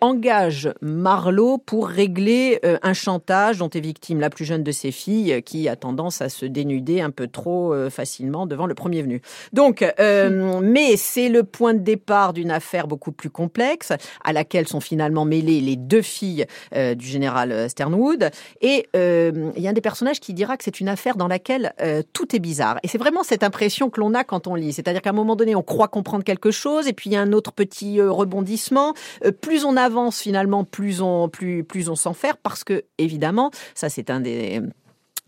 engage 0.02 0.72
Marlowe 0.82 1.58
pour 1.58 1.88
régler 1.88 2.60
un 2.64 2.94
chantage 2.94 3.60
dont 3.60 3.70
est 3.70 3.80
victime 3.80 4.20
la 4.20 4.30
plus 4.30 4.46
jeune 4.46 4.64
de 4.64 4.72
ses 4.72 4.92
filles, 4.92 5.42
qui 5.44 5.70
a 5.70 5.76
tendance 5.76 6.22
à 6.22 6.30
se 6.30 6.46
dénuder 6.46 7.02
un 7.02 7.12
peu 7.12 7.28
trop 7.28 7.74
facilement 7.90 8.46
devant 8.46 8.66
le 8.66 8.76
premier 8.76 9.02
venu. 9.02 9.22
Donc, 9.52 9.84
euh, 10.00 10.60
mais 10.62 10.98
c'est 10.98 11.30
le 11.30 11.44
point 11.44 11.74
de 11.74 11.80
départ 11.80 12.34
d'une 12.34 12.52
affaire 12.52 12.88
beaucoup 12.88 13.12
plus 13.12 13.30
complexe, 13.30 13.94
à 14.24 14.34
laquelle 14.34 14.68
sont 14.68 14.80
finalement 15.04 15.26
les 15.26 15.76
deux 15.76 16.02
filles 16.02 16.46
euh, 16.76 16.96
du 16.96 17.06
général 17.06 17.52
euh, 17.52 17.68
Sternwood. 17.68 18.30
Et 18.62 18.88
euh, 18.96 19.52
il 19.56 19.62
y 19.62 19.68
a 19.68 19.70
un 19.70 19.74
des 19.74 19.82
personnages 19.82 20.20
qui 20.20 20.34
dira 20.34 20.56
que 20.58 20.64
c'est 20.64 20.80
une 20.80 20.88
affaire 20.88 21.18
dans 21.18 21.28
laquelle 21.28 21.74
tout 22.14 22.36
est 22.36 22.40
bizarre. 22.40 22.78
Et 22.84 22.88
c'est 22.88 22.98
vraiment 22.98 23.24
cette 23.24 23.44
impression 23.44 23.90
que 23.90 24.00
l'on 24.00 24.14
a 24.14 24.24
quand 24.24 24.48
on 24.48 24.56
lit. 24.56 24.74
C'est-à-dire 24.74 25.02
qu'à 25.02 25.10
un 25.10 25.14
moment 25.14 25.36
donné, 25.36 25.56
on 25.56 25.64
croit 25.64 25.88
comprendre 25.88 26.24
quelque 26.24 26.52
chose, 26.52 26.88
et 26.88 26.94
puis 26.94 27.10
il 27.10 27.14
y 27.14 27.16
a 27.16 27.22
un 27.22 27.34
autre 27.34 27.52
petit 27.52 28.02
rebondissement. 28.02 28.94
Plus 29.42 29.66
on 29.66 29.76
avance 29.76 30.22
finalement, 30.22 30.64
plus 30.64 31.02
on 31.02 31.30
plus 31.30 31.64
plus 31.64 31.90
on 31.90 31.96
s'en 31.96 32.14
fait, 32.14 32.36
parce 32.44 32.64
que 32.64 32.84
évidemment, 32.98 33.52
ça 33.76 33.90
c'est 33.90 34.10
un 34.10 34.20
des 34.20 34.62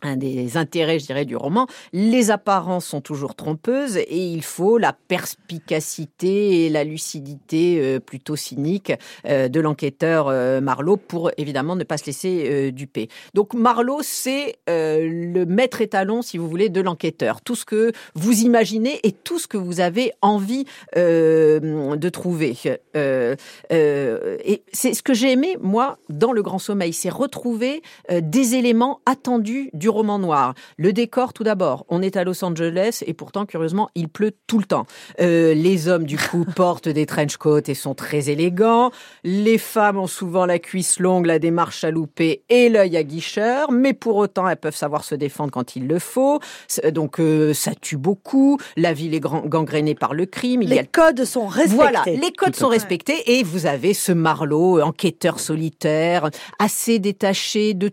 un 0.05 0.15
des 0.17 0.57
intérêts, 0.57 0.99
je 0.99 1.05
dirais, 1.05 1.25
du 1.25 1.35
roman. 1.35 1.67
Les 1.93 2.31
apparences 2.31 2.85
sont 2.85 3.01
toujours 3.01 3.35
trompeuses 3.35 3.97
et 3.97 4.17
il 4.17 4.43
faut 4.43 4.77
la 4.77 4.93
perspicacité 4.93 6.65
et 6.65 6.69
la 6.69 6.83
lucidité 6.83 7.79
euh, 7.79 7.99
plutôt 7.99 8.35
cynique 8.35 8.93
euh, 9.25 9.47
de 9.47 9.59
l'enquêteur 9.59 10.27
euh, 10.27 10.61
Marlowe 10.61 10.97
pour 10.97 11.31
évidemment 11.37 11.75
ne 11.75 11.83
pas 11.83 11.97
se 11.97 12.05
laisser 12.05 12.71
duper. 12.71 13.09
Donc 13.33 13.53
Marlowe, 13.53 14.01
c'est 14.01 14.55
le 14.67 15.45
maître 15.45 15.81
étalon, 15.81 16.21
si 16.21 16.37
vous 16.37 16.47
voulez, 16.47 16.69
de 16.69 16.81
l'enquêteur. 16.81 17.41
Tout 17.41 17.55
ce 17.55 17.65
que 17.65 17.91
vous 18.13 18.41
imaginez 18.41 18.99
et 19.03 19.11
tout 19.11 19.39
ce 19.39 19.47
que 19.47 19.57
vous 19.57 19.79
avez 19.79 20.11
envie 20.21 20.65
de 20.95 22.09
trouver. 22.09 22.55
Et 22.95 24.63
c'est 24.71 24.93
ce 24.93 25.03
que 25.03 25.13
j'ai 25.13 25.31
aimé, 25.31 25.57
moi, 25.61 25.97
dans 26.09 26.31
Le 26.31 26.43
Grand 26.43 26.59
Sommeil, 26.59 26.93
c'est 26.93 27.09
retrouver 27.09 27.81
des 28.09 28.55
éléments 28.55 29.01
attendus 29.05 29.69
du 29.73 29.89
roman 29.95 30.19
noir. 30.19 30.53
Le 30.77 30.93
décor, 30.93 31.33
tout 31.33 31.43
d'abord. 31.43 31.85
On 31.89 32.01
est 32.01 32.17
à 32.17 32.23
Los 32.23 32.43
Angeles 32.43 32.99
et 33.07 33.13
pourtant, 33.13 33.45
curieusement, 33.45 33.89
il 33.95 34.09
pleut 34.09 34.33
tout 34.47 34.59
le 34.59 34.65
temps. 34.65 34.85
Euh, 35.21 35.53
les 35.53 35.87
hommes, 35.87 36.03
du 36.05 36.17
coup, 36.17 36.45
portent 36.55 36.89
des 36.89 37.05
trench 37.05 37.37
coats 37.37 37.61
et 37.67 37.73
sont 37.73 37.95
très 37.95 38.29
élégants. 38.29 38.91
Les 39.23 39.57
femmes 39.57 39.97
ont 39.97 40.07
souvent 40.07 40.45
la 40.45 40.59
cuisse 40.59 40.99
longue, 40.99 41.25
la 41.25 41.39
démarche 41.39 41.83
à 41.83 41.91
louper 41.91 42.43
et 42.49 42.69
l'œil 42.69 42.97
aguicheur, 42.97 43.71
mais 43.71 43.93
pour 43.93 44.17
autant, 44.17 44.47
elles 44.47 44.57
peuvent 44.57 44.75
savoir 44.75 45.03
se 45.03 45.15
défendre 45.15 45.51
quand 45.51 45.75
il 45.75 45.87
le 45.87 45.99
faut. 45.99 46.39
C'est- 46.67 46.91
Donc, 46.91 47.19
euh, 47.19 47.53
ça 47.53 47.71
tue 47.75 47.97
beaucoup. 47.97 48.57
La 48.77 48.93
ville 48.93 49.13
est 49.13 49.19
gangrénée 49.19 49.95
par 49.95 50.13
le 50.13 50.25
crime. 50.25 50.61
Il 50.61 50.69
y 50.69 50.77
a 50.77 50.81
Les 50.81 50.87
codes 50.87 51.23
sont 51.25 51.47
respectés. 51.47 51.75
voilà, 51.75 52.03
les 52.05 52.31
codes 52.31 52.55
à 52.55 52.57
sont 52.57 52.67
respectés 52.67 53.37
et 53.37 53.43
vous 53.43 53.65
avez 53.65 53.93
ce 53.93 54.11
Marlowe, 54.11 54.81
enquêteur 54.81 55.39
solitaire, 55.39 56.29
assez 56.59 56.99
détaché 56.99 57.73
de 57.73 57.89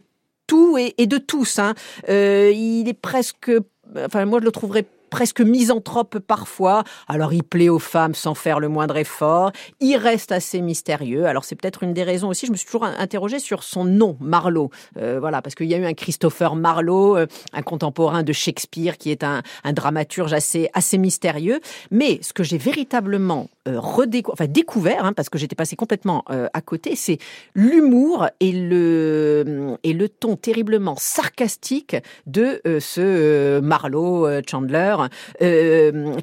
et 0.78 1.06
de 1.06 1.18
tous. 1.18 1.58
Hein. 1.58 1.74
Euh, 2.08 2.52
il 2.54 2.88
est 2.88 2.98
presque, 2.98 3.50
enfin 3.96 4.24
moi 4.24 4.40
je 4.40 4.44
le 4.44 4.52
trouverais 4.52 4.86
presque 5.10 5.42
misanthrope 5.42 6.18
parfois. 6.18 6.84
Alors 7.06 7.34
il 7.34 7.42
plaît 7.42 7.68
aux 7.68 7.78
femmes 7.78 8.14
sans 8.14 8.34
faire 8.34 8.60
le 8.60 8.68
moindre 8.68 8.96
effort. 8.96 9.52
Il 9.80 9.96
reste 9.96 10.32
assez 10.32 10.62
mystérieux. 10.62 11.26
Alors 11.26 11.44
c'est 11.44 11.54
peut-être 11.54 11.82
une 11.82 11.92
des 11.92 12.02
raisons 12.02 12.28
aussi. 12.28 12.46
Je 12.46 12.52
me 12.52 12.56
suis 12.56 12.66
toujours 12.66 12.84
interrogée 12.84 13.38
sur 13.38 13.62
son 13.62 13.84
nom, 13.84 14.16
Marlowe. 14.20 14.70
Euh, 14.96 15.18
voilà, 15.20 15.42
parce 15.42 15.54
qu'il 15.54 15.66
y 15.66 15.74
a 15.74 15.78
eu 15.78 15.84
un 15.84 15.92
Christopher 15.92 16.54
Marlowe, 16.54 17.16
euh, 17.16 17.26
un 17.52 17.62
contemporain 17.62 18.22
de 18.22 18.32
Shakespeare, 18.32 18.96
qui 18.96 19.10
est 19.10 19.22
un, 19.22 19.42
un 19.64 19.72
dramaturge 19.74 20.32
assez 20.32 20.70
assez 20.72 20.96
mystérieux. 20.96 21.60
Mais 21.90 22.18
ce 22.22 22.32
que 22.32 22.42
j'ai 22.42 22.58
véritablement 22.58 23.48
euh, 23.68 23.78
redécou- 23.78 24.32
enfin 24.32 24.46
découvert, 24.46 25.04
hein, 25.04 25.12
parce 25.12 25.28
que 25.28 25.38
j'étais 25.38 25.56
passé 25.56 25.76
complètement 25.76 26.24
euh, 26.30 26.48
à 26.52 26.60
côté, 26.60 26.96
c'est 26.96 27.18
l'humour 27.54 28.26
et 28.40 28.52
le 28.52 29.76
et 29.82 29.92
le 29.92 30.08
ton 30.08 30.36
terriblement 30.36 30.96
sarcastique 30.96 31.96
de 32.26 32.60
euh, 32.66 32.80
ce 32.80 33.60
Marlowe 33.60 34.40
Chandler, 34.48 34.96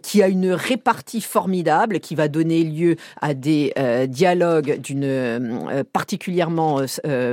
qui 0.01 0.23
a 0.23 0.27
une 0.27 0.51
répartie 0.51 1.21
formidable, 1.21 1.99
qui 1.99 2.15
va 2.15 2.27
donner 2.27 2.63
lieu 2.63 2.95
à 3.21 3.33
des 3.33 3.73
dialogues 4.07 4.79
d'une 4.79 5.85
particulièrement 5.93 6.81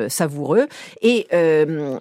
savoureux. 0.08 0.66
Et 1.02 1.26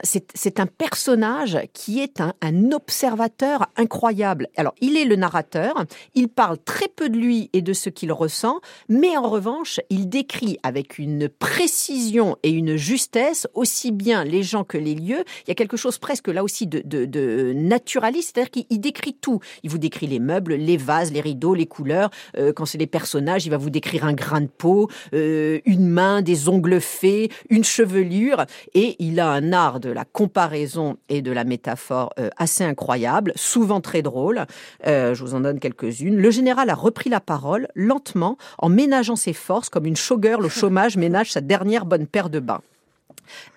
c'est 0.04 0.60
un 0.60 0.66
personnage 0.66 1.60
qui 1.74 2.02
est 2.02 2.22
un, 2.22 2.34
un 2.42 2.72
observateur 2.72 3.68
incroyable. 3.78 4.48
Alors, 4.58 4.74
il 4.82 4.98
est 4.98 5.06
le 5.06 5.16
narrateur, 5.16 5.86
il 6.14 6.28
parle 6.28 6.58
très 6.58 6.88
peu 6.88 7.10
de 7.10 7.18
lui 7.18 7.50
et 7.54 7.62
de 7.62 7.74
ce 7.74 7.90
qu'il 7.96 8.12
ressent, 8.12 8.60
mais 8.90 9.18
en 9.18 9.28
revanche, 9.28 9.80
il 9.90 10.10
décrit 10.10 10.60
avec 10.64 11.00
une 11.00 11.30
précision 11.30 12.38
et 12.44 12.52
une 12.52 12.76
justesse 12.76 13.48
aussi 13.54 13.92
bien 13.92 14.24
les 14.24 14.44
gens 14.44 14.64
que 14.64 14.78
les 14.78 14.96
lieux. 14.96 15.24
Il 15.46 15.48
y 15.48 15.52
a 15.52 15.56
quelque 15.56 15.78
chose 15.78 15.98
presque 15.98 16.28
là 16.28 16.44
aussi 16.44 16.68
de, 16.68 17.54
naturaliste, 17.54 18.34
c'est-à-dire 18.34 18.52
qu'il 18.52 18.66
il 18.70 18.80
décrit 18.80 19.14
tout. 19.14 19.40
Il 19.64 19.70
vous 19.70 19.78
décrit 19.78 20.08
les 20.08 20.20
meubles, 20.20 20.56
les 20.56 20.78
vases, 20.78 21.12
les 21.12 21.22
rideaux, 21.22 21.54
les 21.54 21.66
couleurs. 21.66 22.10
Euh, 22.38 22.54
quand 22.54 22.66
c'est 22.66 22.78
les 22.78 22.88
personnages, 22.88 23.46
il 23.46 23.50
va 23.50 23.58
vous 23.58 23.70
décrire 23.70 24.06
un 24.06 24.14
grain 24.14 24.42
de 24.42 24.48
peau, 24.48 24.90
euh, 25.14 25.60
une 25.66 25.88
main, 25.88 26.22
des 26.22 26.50
ongles 26.50 26.82
faits, 26.82 27.32
une 27.50 27.64
chevelure. 27.64 28.46
Et 28.74 28.96
il 29.00 29.20
a 29.20 29.30
un 29.30 29.54
art 29.54 29.80
de 29.80 29.90
la 29.90 30.06
comparaison 30.06 30.98
et 31.10 31.22
de 31.22 31.32
la 31.32 31.44
métaphore 31.44 32.14
euh, 32.20 32.30
assez 32.38 32.64
incroyable, 32.64 33.32
souvent 33.36 33.82
très 33.82 34.02
drôle. 34.02 34.46
Je 34.86 35.24
vous 35.24 35.34
en 35.34 35.42
donne 35.42 35.60
quelques-unes. 35.60 36.18
Le 36.18 36.32
général 36.32 36.70
a 36.70 36.76
repris 36.76 37.10
la 37.10 37.20
parole 37.20 37.68
lentement, 37.86 38.38
en 38.58 38.70
ménageant 38.70 39.16
ses 39.16 39.34
forces 39.34 39.70
comme 39.70 39.86
une 39.86 39.96
showgirl 39.96 40.46
au 40.46 40.50
chômage 40.50 40.98
ménage 41.06 41.32
sa 41.32 41.42
dernière 41.42 41.86
bonne 41.86 42.08
paire 42.08 42.30
de 42.30 42.40
bains. 42.40 42.62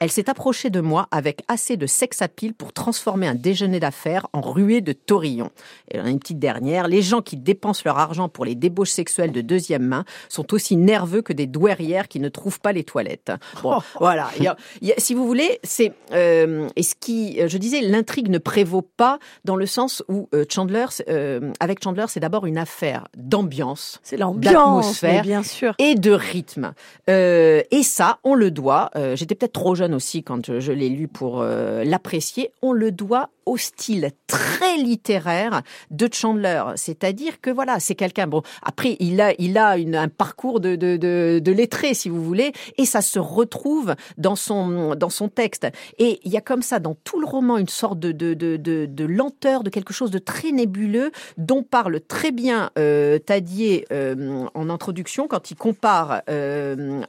Elle 0.00 0.10
s'est 0.10 0.30
approchée 0.30 0.70
de 0.70 0.80
moi 0.80 1.08
avec 1.10 1.42
assez 1.48 1.76
de 1.76 1.86
sex 1.86 2.22
appeal 2.22 2.54
pour 2.54 2.72
transformer 2.72 3.26
un 3.28 3.34
déjeuner 3.34 3.80
d'affaires 3.80 4.26
en 4.32 4.40
ruée 4.40 4.80
de 4.80 4.92
taurillons. 4.92 5.50
Et 5.90 5.98
une 5.98 6.18
petite 6.18 6.38
dernière, 6.38 6.88
les 6.88 7.02
gens 7.02 7.20
qui 7.22 7.36
dépensent 7.36 7.82
leur 7.84 7.98
argent 7.98 8.28
pour 8.28 8.44
les 8.44 8.54
débauches 8.54 8.90
sexuelles 8.90 9.32
de 9.32 9.40
deuxième 9.40 9.82
main 9.82 10.04
sont 10.28 10.52
aussi 10.54 10.76
nerveux 10.76 11.22
que 11.22 11.32
des 11.32 11.46
douairières 11.46 12.08
qui 12.08 12.20
ne 12.20 12.28
trouvent 12.28 12.60
pas 12.60 12.72
les 12.72 12.84
toilettes. 12.84 13.32
Bon, 13.62 13.80
voilà. 14.00 14.28
Il 14.36 14.42
y 14.44 14.46
a- 14.48 14.56
il 14.80 14.88
y 14.88 14.92
a- 14.92 14.98
si 14.98 15.14
vous 15.14 15.26
voulez, 15.26 15.58
c'est 15.62 15.92
euh, 16.12 16.68
et 16.76 16.82
ce 16.82 16.94
qui, 16.98 17.38
je 17.46 17.58
disais, 17.58 17.80
l'intrigue 17.80 18.28
ne 18.30 18.38
prévaut 18.38 18.82
pas 18.82 19.18
dans 19.44 19.56
le 19.56 19.66
sens 19.66 20.02
où 20.08 20.28
euh, 20.34 20.44
Chandler, 20.50 20.86
euh, 21.08 21.52
avec 21.60 21.82
Chandler, 21.82 22.06
c'est 22.08 22.20
d'abord 22.20 22.46
une 22.46 22.58
affaire 22.58 23.06
d'ambiance 23.16 24.00
C'est 24.02 24.16
l'ambiance, 24.16 24.52
d'atmosphère 24.52 25.22
bien 25.22 25.42
sûr. 25.42 25.74
et 25.78 25.94
de 25.94 26.10
rythme. 26.12 26.72
Euh, 27.08 27.62
et 27.70 27.82
ça, 27.82 28.18
on 28.24 28.34
le 28.34 28.50
doit, 28.50 28.90
euh, 28.96 29.16
j'étais 29.16 29.34
peut-être 29.34 29.47
trop 29.52 29.74
jeune 29.74 29.94
aussi 29.94 30.22
quand 30.22 30.58
je, 30.58 30.72
l'ai 30.72 30.88
lu 30.88 31.08
pour 31.08 31.40
euh, 31.40 31.84
l'apprécier, 31.84 32.52
on 32.62 32.72
le 32.72 32.92
doit 32.92 33.30
au 33.48 33.56
style 33.56 34.10
très 34.26 34.76
littéraire 34.76 35.62
de 35.90 36.08
Chandler. 36.12 36.62
C'est-à-dire 36.76 37.40
que 37.40 37.50
voilà, 37.50 37.80
c'est 37.80 37.94
quelqu'un, 37.94 38.26
bon, 38.26 38.42
après, 38.62 38.96
il 39.00 39.20
a, 39.20 39.32
il 39.38 39.56
a 39.58 39.78
une, 39.78 39.96
un 39.96 40.08
parcours 40.08 40.60
de, 40.60 40.76
de, 40.76 40.96
de, 40.96 41.52
lettré, 41.52 41.94
si 41.94 42.08
vous 42.08 42.22
voulez, 42.22 42.52
et 42.76 42.84
ça 42.84 43.00
se 43.00 43.18
retrouve 43.18 43.94
dans 44.16 44.36
son, 44.36 44.94
dans 44.94 45.10
son 45.10 45.28
texte. 45.28 45.66
Et 45.98 46.20
il 46.24 46.32
y 46.32 46.36
a 46.36 46.40
comme 46.40 46.62
ça, 46.62 46.78
dans 46.78 46.94
tout 46.94 47.20
le 47.20 47.26
roman, 47.26 47.56
une 47.56 47.68
sorte 47.68 47.98
de, 47.98 48.12
de, 48.12 48.34
de, 48.34 48.56
de, 48.56 49.04
lenteur, 49.04 49.62
de 49.62 49.70
quelque 49.70 49.92
chose 49.92 50.10
de 50.10 50.18
très 50.18 50.52
nébuleux, 50.52 51.10
dont 51.36 51.62
parle 51.62 52.00
très 52.00 52.30
bien 52.30 52.70
euh, 52.78 53.18
euh, 53.30 54.46
en 54.54 54.70
introduction 54.70 55.28
quand 55.28 55.50
il 55.50 55.56
compare 55.56 56.22
euh, 56.28 57.02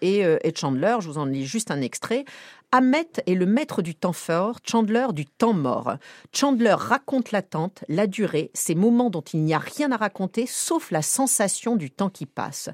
et, 0.00 0.24
euh, 0.24 0.38
et 0.42 0.54
Chandler. 0.54 0.96
Je 1.00 1.08
vous 1.08 1.18
en 1.18 1.26
lis 1.26 1.46
juste 1.46 1.70
un 1.70 1.80
extrait. 1.80 2.24
Hamet 2.72 3.08
est 3.26 3.34
le 3.34 3.46
maître 3.46 3.80
du 3.80 3.94
temps 3.94 4.12
fort, 4.12 4.58
Chandler 4.66 5.06
du 5.12 5.24
temps 5.24 5.52
mort. 5.52 5.96
Chandler 6.34 6.74
raconte 6.76 7.30
l'attente, 7.30 7.84
la 7.88 8.06
durée, 8.06 8.50
ces 8.54 8.74
moments 8.74 9.08
dont 9.08 9.22
il 9.22 9.44
n'y 9.44 9.54
a 9.54 9.58
rien 9.58 9.92
à 9.92 9.96
raconter 9.96 10.46
sauf 10.46 10.90
la 10.90 11.00
sensation 11.00 11.76
du 11.76 11.90
temps 11.90 12.10
qui 12.10 12.26
passe. 12.26 12.68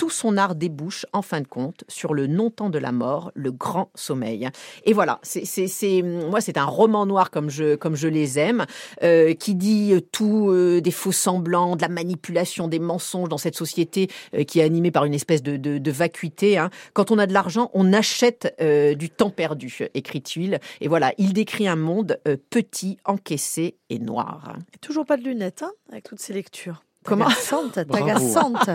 Tout 0.00 0.08
son 0.08 0.38
art 0.38 0.54
débouche, 0.54 1.04
en 1.12 1.20
fin 1.20 1.42
de 1.42 1.46
compte, 1.46 1.84
sur 1.86 2.14
le 2.14 2.26
non-temps 2.26 2.70
de 2.70 2.78
la 2.78 2.90
mort, 2.90 3.32
le 3.34 3.52
grand 3.52 3.90
sommeil. 3.94 4.48
Et 4.84 4.94
voilà, 4.94 5.18
c'est, 5.22 5.44
c'est, 5.44 5.66
c'est, 5.66 6.00
moi, 6.00 6.40
c'est 6.40 6.56
un 6.56 6.64
roman 6.64 7.04
noir 7.04 7.30
comme 7.30 7.50
je, 7.50 7.74
comme 7.74 7.96
je 7.96 8.08
les 8.08 8.38
aime, 8.38 8.64
euh, 9.02 9.34
qui 9.34 9.54
dit 9.54 9.94
tout 10.10 10.48
euh, 10.48 10.80
des 10.80 10.90
faux 10.90 11.12
semblants, 11.12 11.76
de 11.76 11.82
la 11.82 11.90
manipulation, 11.90 12.66
des 12.66 12.78
mensonges 12.78 13.28
dans 13.28 13.36
cette 13.36 13.56
société 13.56 14.08
euh, 14.34 14.44
qui 14.44 14.60
est 14.60 14.62
animée 14.62 14.90
par 14.90 15.04
une 15.04 15.12
espèce 15.12 15.42
de, 15.42 15.58
de, 15.58 15.76
de 15.76 15.90
vacuité. 15.90 16.56
hein. 16.56 16.70
Quand 16.94 17.10
on 17.10 17.18
a 17.18 17.26
de 17.26 17.34
l'argent, 17.34 17.70
on 17.74 17.92
achète 17.92 18.54
euh, 18.62 18.94
du 18.94 19.10
temps 19.10 19.28
perdu, 19.28 19.80
écrit-il. 19.92 20.60
Et 20.80 20.88
voilà, 20.88 21.12
il 21.18 21.34
décrit 21.34 21.68
un 21.68 21.76
monde 21.76 22.18
euh, 22.26 22.38
petit, 22.48 22.96
encaissé 23.04 23.76
et 23.90 23.98
noir. 23.98 24.54
Et 24.74 24.78
toujours 24.78 25.04
pas 25.04 25.18
de 25.18 25.24
lunettes, 25.24 25.62
hein, 25.62 25.72
avec 25.92 26.04
toutes 26.04 26.20
ces 26.20 26.32
lectures. 26.32 26.82
Comment? 27.04 27.26
Agaçante, 27.26 27.76
agaçante. 27.76 28.70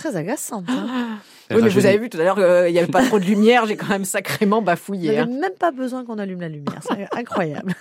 Très 0.00 0.16
agaçante. 0.16 0.64
Hein. 0.68 1.18
Elle 1.50 1.58
Oui, 1.58 1.62
mais 1.64 1.68
vous 1.68 1.84
avez 1.84 1.98
vu 1.98 2.08
tout 2.08 2.18
à 2.18 2.22
l'heure 2.24 2.36
qu'il 2.36 2.72
n'y 2.72 2.78
avait 2.78 2.90
pas 2.90 3.04
trop 3.04 3.18
de 3.18 3.24
lumière, 3.26 3.66
j'ai 3.66 3.76
quand 3.76 3.88
même 3.90 4.06
sacrément 4.06 4.60
Vous 4.60 4.64
bafouillé. 4.64 5.08
n'avez 5.08 5.18
hein. 5.20 5.38
même 5.40 5.52
pas 5.58 5.72
besoin 5.72 6.06
qu'on 6.06 6.18
allume 6.18 6.40
la 6.40 6.48
lumière. 6.48 6.80
C'est 6.80 7.06
incroyable. 7.18 7.74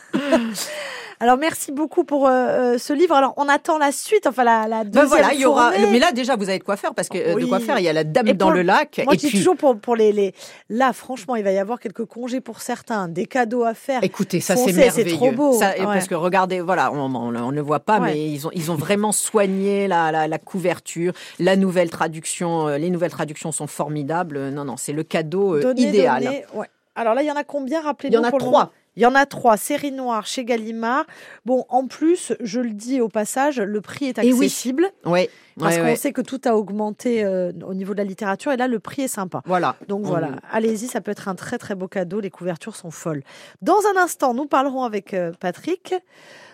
Alors, 1.21 1.37
merci 1.37 1.73
beaucoup 1.73 2.05
pour 2.05 2.27
euh, 2.27 2.31
euh, 2.31 2.77
ce 2.77 2.93
livre. 2.93 3.13
Alors, 3.13 3.33
on 3.35 3.49
attend 3.49 3.77
la 3.77 3.91
suite, 3.91 4.25
enfin 4.25 4.45
la, 4.45 4.67
la 4.69 4.83
Ben 4.85 4.89
deuxième 5.01 5.07
voilà, 5.09 5.33
il 5.33 5.41
y 5.41 5.45
aura. 5.45 5.71
Mais 5.91 5.99
là, 5.99 6.13
déjà, 6.13 6.37
vous 6.37 6.47
avez 6.47 6.59
de 6.59 6.63
quoi 6.63 6.77
faire 6.77 6.93
parce 6.93 7.09
que 7.09 7.17
euh, 7.17 7.35
de 7.35 7.45
quoi 7.45 7.59
faire. 7.59 7.77
Il 7.77 7.83
y 7.83 7.89
a 7.89 7.93
la 7.93 8.05
Dame 8.05 8.29
Et 8.29 8.33
dans 8.33 8.45
pour 8.45 8.53
le 8.53 8.61
lac. 8.61 9.01
Moi, 9.03 9.15
et 9.15 9.17
je 9.17 9.21
dis 9.23 9.27
puis, 9.27 9.37
toujours 9.39 9.57
pour, 9.57 9.77
pour 9.77 9.97
les, 9.97 10.13
les... 10.13 10.33
Là, 10.69 10.93
franchement, 10.93 11.35
il 11.35 11.43
va 11.43 11.51
y 11.51 11.57
avoir 11.57 11.79
quelques 11.79 12.05
congés 12.05 12.39
pour 12.39 12.61
certains, 12.61 13.09
des 13.09 13.25
cadeaux 13.25 13.63
à 13.65 13.73
faire. 13.73 14.01
Écoutez, 14.03 14.39
ça 14.39 14.55
c'est 14.55 14.61
Foncez, 14.71 14.73
c'est 14.91 15.03
merveilleux. 15.03 15.15
trop 15.17 15.31
beau. 15.31 15.51
Ça, 15.53 15.71
Ouais. 15.77 15.83
Parce 15.83 16.07
que 16.07 16.15
regardez, 16.15 16.61
voilà, 16.61 16.91
on, 16.93 17.13
on, 17.13 17.35
on 17.35 17.51
ne 17.51 17.55
le 17.55 17.61
voit 17.61 17.81
pas, 17.81 17.99
Ouais. 17.99 18.13
mais 18.13 18.29
ils 18.31 18.47
ont, 18.47 18.51
ils 18.53 18.71
ont 18.71 18.75
vraiment 18.75 19.11
soigné 19.11 19.87
la, 19.89 20.11
la, 20.13 20.27
la 20.29 20.37
couverture, 20.37 21.11
la 21.39 21.57
nouvelle 21.57 21.89
traduction. 21.89 22.67
Les 22.69 22.89
nouvelles 22.89 23.11
traductions 23.11 23.51
sont 23.51 23.67
formidables. 23.67 24.49
Non, 24.51 24.63
non, 24.63 24.77
c'est 24.77 24.93
le 24.93 25.03
cadeau 25.03 25.59
Donnez, 25.59 25.81
idéal. 25.89 26.23
donnez. 26.23 26.45
Ouais. 26.53 26.67
Alors 26.95 27.13
là, 27.13 27.21
il 27.23 27.27
y 27.27 27.31
en 27.31 27.35
a 27.35 27.43
combien 27.43 27.81
Rappelez-nous. 27.81 28.13
Il 28.17 28.21
y 28.21 28.25
en 28.25 28.27
a 28.27 28.31
trois. 28.31 28.71
Il 28.99 29.03
y 29.03 29.05
en 29.05 29.15
a 29.15 29.25
trois. 29.25 29.55
Série 29.55 29.93
noire 29.93 30.25
chez 30.27 30.43
Gallimard. 30.43 31.05
Bon, 31.45 31.63
en 31.69 31.87
plus, 31.87 32.33
je 32.41 32.59
le 32.59 32.71
dis 32.71 32.99
au 32.99 33.07
passage, 33.07 33.57
le 33.61 33.79
prix 33.79 34.07
est 34.07 34.17
Et 34.17 34.33
oui. 34.33 34.47
accessible. 34.47 34.89
Ouais, 35.05 35.29
Parce 35.57 35.75
ouais, 35.75 35.79
qu'on 35.81 35.87
ouais. 35.87 35.95
sait 35.95 36.11
que 36.11 36.19
tout 36.19 36.41
a 36.43 36.57
augmenté 36.57 37.23
euh, 37.23 37.53
au 37.65 37.73
niveau 37.73 37.93
de 37.93 37.99
la 37.99 38.03
littérature. 38.03 38.51
Et 38.51 38.57
là, 38.57 38.67
le 38.67 38.79
prix 38.79 39.03
est 39.03 39.07
sympa. 39.07 39.41
Voilà. 39.45 39.77
Donc 39.87 40.01
On- 40.01 40.09
voilà, 40.09 40.31
allez-y, 40.51 40.87
ça 40.87 40.99
peut 40.99 41.11
être 41.11 41.29
un 41.29 41.35
très 41.35 41.57
très 41.57 41.75
beau 41.75 41.87
cadeau. 41.87 42.19
Les 42.19 42.29
couvertures 42.29 42.75
sont 42.75 42.91
folles. 42.91 43.23
Dans 43.61 43.79
un 43.95 44.01
instant, 44.03 44.33
nous 44.33 44.47
parlerons 44.47 44.83
avec 44.83 45.13
euh, 45.13 45.31
Patrick 45.39 45.95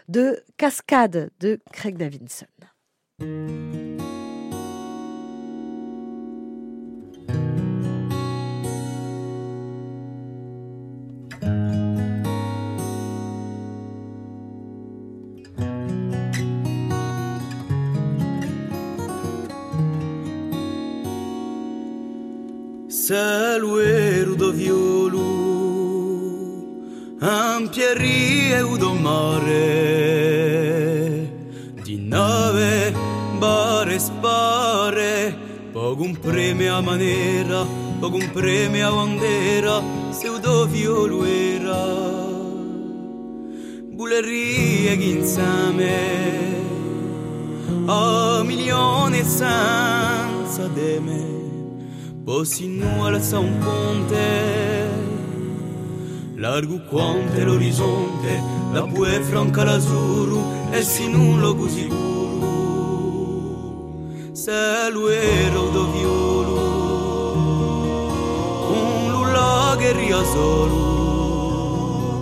de 0.07 0.39
Cascade 0.57 1.31
de 1.39 1.59
Craig 1.73 1.97
Davidson. 1.97 2.45
saluerudo 23.05 24.51
violu, 24.51 25.29
ampieri 27.21 28.51
eudo 28.51 28.95
mare, 28.95 29.69
di 31.83 31.97
nave 31.97 32.93
bare 33.37 33.99
spare, 33.99 35.37
pogum 35.71 36.15
preme 36.15 36.67
a 36.67 36.81
manera, 36.81 37.63
pogum 37.99 38.25
preme 38.33 38.81
a 38.81 38.89
bandera, 38.89 39.83
pseudo 40.09 40.65
violuera. 40.65 41.83
Bulerie 43.95 44.97
ginsame 44.97 45.97
a 47.85 48.41
milione 48.43 49.23
senza 49.23 50.67
deme 50.73 51.44
nu 52.25 53.03
alza 53.03 53.37
un 53.37 53.55
ponte, 53.59 54.89
largo 56.35 56.81
quanto 56.89 57.43
l'orizzonte, 57.43 58.41
la 58.73 58.81
pue 58.81 59.21
franca 59.21 59.63
l'azzurro 59.63 60.71
e 60.71 60.81
si 60.81 61.07
nulla 61.07 61.53
così 61.53 61.81
sicuro. 61.81 62.53
Se 64.31 64.89
lo 64.91 65.07
era 65.07 65.53
do 65.53 65.91
violo, 65.91 66.55
un 68.71 69.11
lulla 69.11 69.75
che 69.77 69.91
ria 69.91 70.23
solo, 70.23 72.21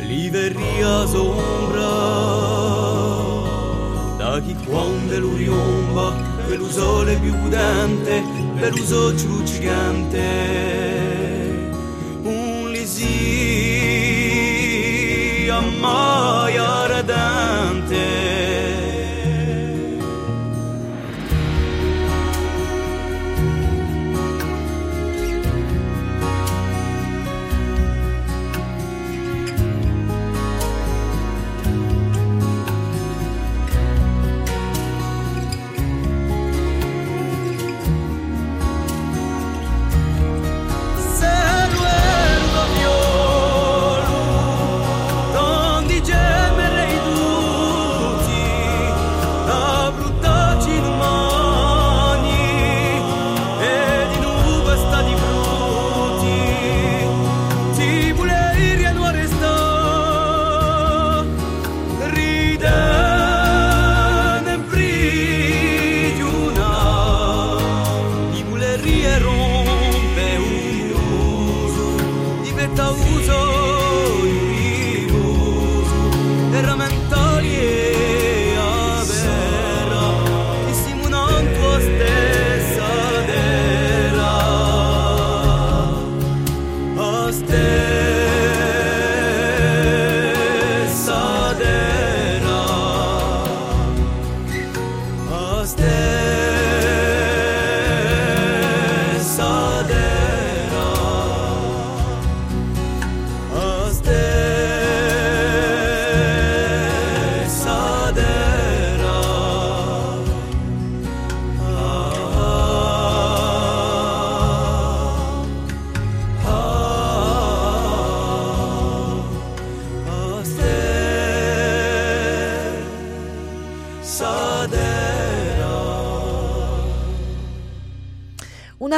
liveria 0.00 1.06
sombra, 1.06 1.90
da 4.18 4.40
chi 4.40 4.54
quando 4.66 5.18
lo 5.18 5.34
riomba, 5.34 6.12
per 6.46 6.60
il 6.60 6.70
sole 6.70 7.16
più 7.16 7.34
pudente, 7.38 8.31
per 8.62 8.74
uso 8.74 9.06
oczu 9.06 9.42
gigante 9.42 10.22
un 12.22 12.70
lisi 12.70 13.08
amaya 15.50 16.81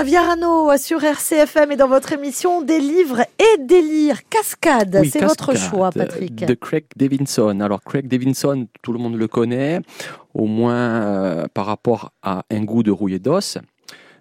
On 0.05 0.07
a 0.07 0.11
Viarano 0.11 0.77
sur 0.77 1.03
RCFM 1.03 1.73
et 1.73 1.77
dans 1.77 1.89
votre 1.89 2.13
émission 2.13 2.61
des 2.61 2.79
livres 2.79 3.23
et 3.39 3.59
des 3.59 3.81
lire 3.81 4.29
cascade. 4.29 4.99
Oui, 5.01 5.09
C'est 5.09 5.25
votre 5.25 5.57
choix, 5.57 5.91
Patrick. 5.93 6.35
De 6.45 6.53
Craig 6.53 6.85
Davidson. 6.95 7.59
Alors, 7.61 7.83
Craig 7.83 8.07
Davidson, 8.07 8.67
tout 8.83 8.93
le 8.93 8.99
monde 8.99 9.17
le 9.17 9.29
connaît, 9.29 9.81
au 10.35 10.45
moins 10.45 10.75
euh, 10.75 11.47
par 11.55 11.65
rapport 11.65 12.13
à 12.23 12.45
Un 12.51 12.65
goût 12.65 12.83
de 12.83 12.91
rouillé 12.91 13.19
d'os. 13.19 13.57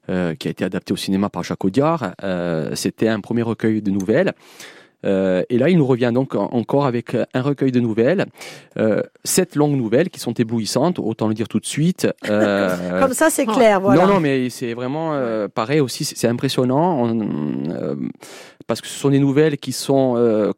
euh, 0.09 0.35
qui 0.35 0.47
a 0.47 0.51
été 0.51 0.63
adapté 0.63 0.93
au 0.93 0.97
cinéma 0.97 1.27
par 1.29 1.43
Jacques 1.43 1.65
Audiard. 1.65 2.13
Euh, 2.23 2.73
C'était 2.75 3.09
un 3.09 3.19
premier 3.19 3.41
recueil 3.41 3.81
de 3.81 3.91
nouvelles. 3.91 4.31
Euh, 5.05 5.43
et 5.49 5.57
là, 5.57 5.69
il 5.69 5.77
nous 5.77 5.85
revient 5.85 6.11
donc 6.13 6.35
en- 6.35 6.45
encore 6.51 6.85
avec 6.85 7.15
un 7.33 7.41
recueil 7.41 7.71
de 7.71 7.79
nouvelles, 7.79 8.25
euh, 8.77 9.01
sept 9.23 9.55
longues 9.55 9.75
nouvelles 9.75 10.09
qui 10.09 10.19
sont 10.19 10.33
éblouissantes, 10.33 10.99
autant 10.99 11.27
le 11.27 11.33
dire 11.33 11.47
tout 11.47 11.59
de 11.59 11.65
suite. 11.65 12.07
Euh, 12.29 13.01
Comme 13.01 13.13
ça, 13.13 13.29
c'est 13.29 13.45
clair. 13.45 13.79
Voilà. 13.81 14.05
non, 14.05 14.13
non, 14.15 14.19
mais 14.19 14.49
c'est 14.49 14.73
vraiment 14.73 15.13
euh, 15.13 15.47
pareil 15.47 15.79
aussi, 15.79 16.03
c'est 16.05 16.27
impressionnant 16.27 17.03
on- 17.03 17.69
euh, 17.69 17.95
parce 18.67 18.81
que 18.81 18.87
ce 18.87 18.97
sont 18.97 19.09
des 19.09 19.19
nouvelles 19.19 19.57
qui 19.57 19.71
sont 19.71 20.15
euh, 20.17 20.51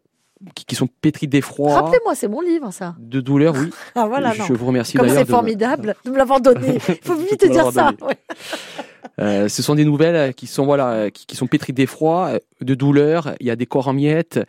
qui, 0.54 0.66
qui 0.66 0.76
sont 0.76 0.88
pétries 1.02 1.28
d'effroi, 1.28 1.74
Rappelez-moi, 1.82 2.16
c'est 2.16 2.28
mon 2.28 2.42
livre, 2.42 2.72
ça. 2.72 2.96
de 3.00 3.22
douleur, 3.22 3.56
oui. 3.56 3.70
Ah 3.96 4.06
voilà, 4.08 4.34
je 4.34 4.42
non. 4.42 4.48
vous 4.54 4.66
remercie 4.66 4.98
Comme 4.98 5.08
d'ailleurs. 5.08 5.26
c'est 5.26 5.32
formidable 5.32 5.96
de 6.06 6.12
me 6.12 6.18
l'avoir 6.18 6.42
donné. 6.42 6.78
Il 6.88 6.98
faut 7.04 7.16
vite 7.16 7.44
me 7.44 7.50
dire 7.52 7.72
ça. 7.72 7.92
Euh, 9.22 9.48
ce 9.48 9.62
sont 9.62 9.76
des 9.76 9.86
nouvelles 9.86 10.34
qui 10.34 10.46
sont 10.46 10.66
voilà, 10.66 10.92
euh, 10.92 11.10
qui, 11.10 11.26
qui 11.26 11.38
sont 11.38 11.48
pétries 11.48 11.72
d'effroi, 11.72 12.32
euh, 12.34 12.40
de 12.62 12.76
douleur. 12.76 13.34
Il 13.40 13.48
y 13.48 13.50
a 13.50 13.56
des 13.56 13.66
corps 13.66 13.88
en 13.88 13.94
miettes, 13.94 14.40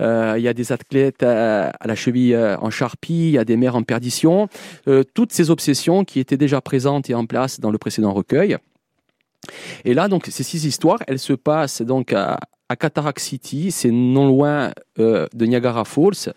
euh, 0.00 0.34
il 0.38 0.42
y 0.42 0.48
a 0.48 0.54
des 0.54 0.72
athlètes 0.72 1.22
à, 1.22 1.68
à 1.68 1.86
la 1.86 1.94
cheville 1.94 2.34
euh, 2.34 2.56
en 2.58 2.70
charpie, 2.70 3.28
il 3.28 3.30
y 3.32 3.38
a 3.38 3.44
des 3.44 3.56
mères 3.58 3.76
en 3.76 3.82
perdition. 3.82 4.48
Euh, 4.88 5.02
toutes 5.14 5.32
ces 5.32 5.50
obsessions 5.50 6.04
qui 6.04 6.20
étaient 6.20 6.38
déjà 6.38 6.62
présentes 6.62 7.10
et 7.10 7.14
en 7.14 7.26
place 7.26 7.60
dans 7.60 7.70
le 7.70 7.76
précédent 7.76 8.14
recueil. 8.14 8.56
Et 9.84 9.92
là, 9.92 10.08
donc, 10.08 10.26
ces 10.30 10.42
six 10.42 10.64
histoires, 10.64 11.00
elles 11.06 11.18
se 11.18 11.34
passent 11.34 11.82
donc 11.82 12.14
à, 12.14 12.40
Cataract 12.76 13.18
City, 13.18 13.70
c'est 13.70 13.90
non 13.90 14.26
loin 14.26 14.72
euh, 14.98 15.26
de 15.34 15.46
Niagara 15.46 15.84
Falls. 15.84 16.32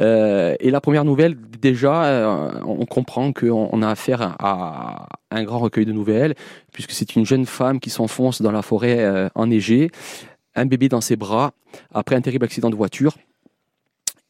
Euh, 0.00 0.54
et 0.60 0.70
la 0.70 0.80
première 0.80 1.04
nouvelle, 1.04 1.36
déjà, 1.60 2.04
euh, 2.04 2.50
on 2.66 2.86
comprend 2.86 3.32
qu'on 3.32 3.68
on 3.72 3.82
a 3.82 3.88
affaire 3.88 4.36
à 4.38 5.08
un 5.30 5.44
grand 5.44 5.58
recueil 5.58 5.84
de 5.84 5.92
nouvelles, 5.92 6.34
puisque 6.72 6.92
c'est 6.92 7.16
une 7.16 7.26
jeune 7.26 7.46
femme 7.46 7.80
qui 7.80 7.90
s'enfonce 7.90 8.42
dans 8.42 8.52
la 8.52 8.62
forêt 8.62 9.30
enneigée, 9.34 9.90
un 10.54 10.66
bébé 10.66 10.88
dans 10.88 11.00
ses 11.00 11.16
bras, 11.16 11.52
après 11.92 12.16
un 12.16 12.20
terrible 12.20 12.44
accident 12.44 12.70
de 12.70 12.76
voiture. 12.76 13.14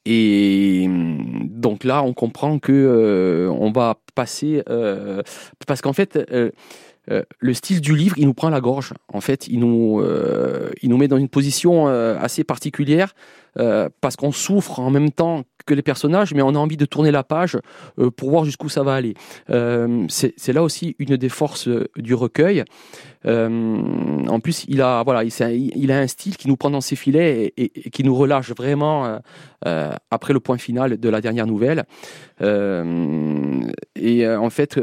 Et 0.06 0.84
hum, 0.86 1.48
donc 1.48 1.84
là, 1.84 2.02
on 2.02 2.14
comprend 2.14 2.58
que 2.58 3.48
on 3.50 3.70
va 3.70 3.96
passer, 4.14 4.62
parce 5.66 5.80
qu'en 5.80 5.92
fait, 5.92 6.18
euh, 7.10 7.22
le 7.38 7.54
style 7.54 7.80
du 7.80 7.96
livre, 7.96 8.16
il 8.18 8.26
nous 8.26 8.34
prend 8.34 8.50
la 8.50 8.60
gorge. 8.60 8.92
En 9.12 9.20
fait, 9.20 9.48
il 9.48 9.60
nous, 9.60 10.00
euh, 10.00 10.70
il 10.82 10.90
nous 10.90 10.96
met 10.96 11.08
dans 11.08 11.16
une 11.16 11.28
position 11.28 11.88
euh, 11.88 12.16
assez 12.20 12.44
particulière 12.44 13.14
parce 14.00 14.14
qu'on 14.14 14.30
souffre 14.30 14.78
en 14.78 14.90
même 14.90 15.10
temps 15.10 15.42
que 15.66 15.74
les 15.74 15.82
personnages, 15.82 16.32
mais 16.32 16.40
on 16.40 16.50
a 16.50 16.58
envie 16.58 16.76
de 16.76 16.84
tourner 16.84 17.10
la 17.10 17.24
page 17.24 17.58
pour 18.16 18.30
voir 18.30 18.44
jusqu'où 18.44 18.68
ça 18.68 18.84
va 18.84 18.94
aller. 18.94 19.14
C'est 20.08 20.52
là 20.52 20.62
aussi 20.62 20.94
une 21.00 21.16
des 21.16 21.28
forces 21.28 21.68
du 21.96 22.14
recueil. 22.14 22.62
En 23.26 24.40
plus, 24.40 24.64
il 24.68 24.80
a, 24.80 25.02
voilà, 25.02 25.24
il, 25.24 25.90
a 25.90 25.98
un 25.98 26.06
style 26.06 26.36
qui 26.36 26.46
nous 26.46 26.56
prend 26.56 26.70
dans 26.70 26.80
ses 26.80 26.94
filets 26.94 27.52
et, 27.56 27.72
et- 27.86 27.90
qui 27.90 28.04
nous 28.04 28.14
relâche 28.14 28.52
vraiment 28.52 29.18
après 29.64 30.32
le 30.32 30.38
point 30.38 30.56
final 30.56 30.96
de 30.98 31.08
la 31.08 31.20
dernière 31.20 31.48
nouvelle. 31.48 31.86
Et 32.40 34.28
en 34.28 34.50
fait, 34.50 34.80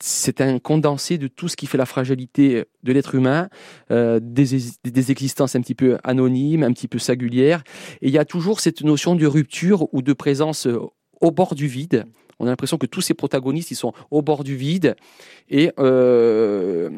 c'est 0.00 0.40
un 0.40 0.58
condensé 0.58 1.18
de 1.18 1.28
tout 1.28 1.48
ce 1.48 1.56
qui 1.56 1.66
fait 1.66 1.78
la 1.78 1.86
fragilité 1.86 2.64
de 2.82 2.92
l'être 2.92 3.14
humain, 3.14 3.48
euh, 3.90 4.20
des, 4.22 5.10
existences 5.10 5.56
un 5.56 5.60
petit 5.60 5.74
peu 5.74 5.98
anonymes, 6.04 6.62
un 6.62 6.72
petit 6.72 6.88
peu 6.88 6.98
singulières. 6.98 7.62
Et 8.00 8.08
il 8.08 8.14
y 8.14 8.18
a 8.18 8.24
toujours 8.24 8.60
cette 8.60 8.82
notion 8.82 9.14
de 9.14 9.26
rupture 9.26 9.92
ou 9.92 10.02
de 10.02 10.12
présence 10.12 10.66
euh, 10.66 10.78
au 11.20 11.30
bord 11.30 11.54
du 11.54 11.66
vide. 11.66 12.04
On 12.38 12.46
a 12.46 12.50
l'impression 12.50 12.78
que 12.78 12.86
tous 12.86 13.00
ces 13.00 13.14
protagonistes, 13.14 13.70
ils 13.70 13.76
sont 13.76 13.92
au 14.10 14.22
bord 14.22 14.44
du 14.44 14.56
vide 14.56 14.94
et 15.48 15.72
euh, 15.78 16.90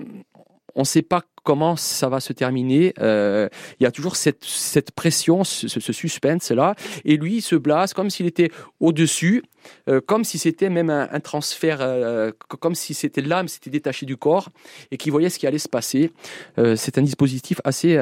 on 0.74 0.80
ne 0.80 0.84
sait 0.84 1.03
pas 1.03 1.22
comment 1.43 1.76
ça 1.76 2.09
va 2.09 2.20
se 2.20 2.32
terminer. 2.32 2.95
Euh, 2.99 3.49
il 3.78 3.84
y 3.84 3.86
a 3.86 3.91
toujours 3.91 4.16
cette, 4.16 4.91
pression, 4.95 5.45
ce, 5.45 5.93
suspense-là. 5.93 6.74
Et 7.05 7.16
lui, 7.16 7.36
il 7.36 7.43
se 7.43 7.57
blase 7.57 7.93
comme 7.93 8.11
s'il 8.11 8.26
était 8.26 8.51
au-dessus, 8.80 9.43
euh, 9.88 10.01
comme 10.01 10.24
si 10.24 10.38
c'était 10.38 10.70
même 10.70 10.91
un, 10.91 11.20
transfert, 11.20 11.78
euh, 11.80 12.32
comme 12.61 12.74
si 12.74 12.95
c'était 12.95 13.20
l'âme 13.20 13.49
s'était 13.49 13.70
détachée 13.70 14.07
du 14.07 14.16
corps 14.16 14.49
et 14.91 14.97
qu'il 14.97 15.12
voyait 15.12 15.28
ce 15.28 15.38
qui 15.38 15.47
allait 15.47 15.59
se 15.59 15.68
passer. 15.68 16.12
C'est 16.76 16.99
un 16.99 17.03
dispositif 17.03 17.61
assez 17.64 17.99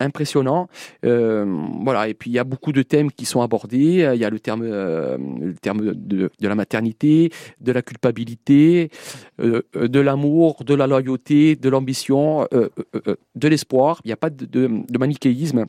impressionnant. 0.00 0.68
Voilà. 1.02 2.08
Et 2.08 2.14
puis 2.14 2.30
il 2.30 2.34
y 2.34 2.38
a 2.38 2.44
beaucoup 2.44 2.72
de 2.72 2.82
thèmes 2.82 3.10
qui 3.10 3.24
sont 3.24 3.42
abordés. 3.42 4.10
Il 4.14 4.20
y 4.20 4.24
a 4.24 4.30
le 4.30 4.40
terme, 4.40 4.64
le 4.64 5.54
terme 5.60 5.94
de, 5.94 6.30
la 6.40 6.54
maternité, 6.54 7.30
de 7.60 7.72
la 7.72 7.82
culpabilité, 7.82 8.90
de 9.38 10.00
l'amour, 10.00 10.64
de 10.64 10.74
la 10.74 10.86
loyauté, 10.86 11.56
de 11.56 11.68
l'ambition, 11.68 12.07
euh, 12.16 12.46
euh, 12.54 12.68
euh, 13.08 13.16
de 13.34 13.48
l'espoir. 13.48 14.00
Il 14.04 14.08
n'y 14.08 14.12
a 14.12 14.16
pas 14.16 14.30
de, 14.30 14.44
de, 14.46 14.68
de 14.88 14.98
manichéisme. 14.98 15.64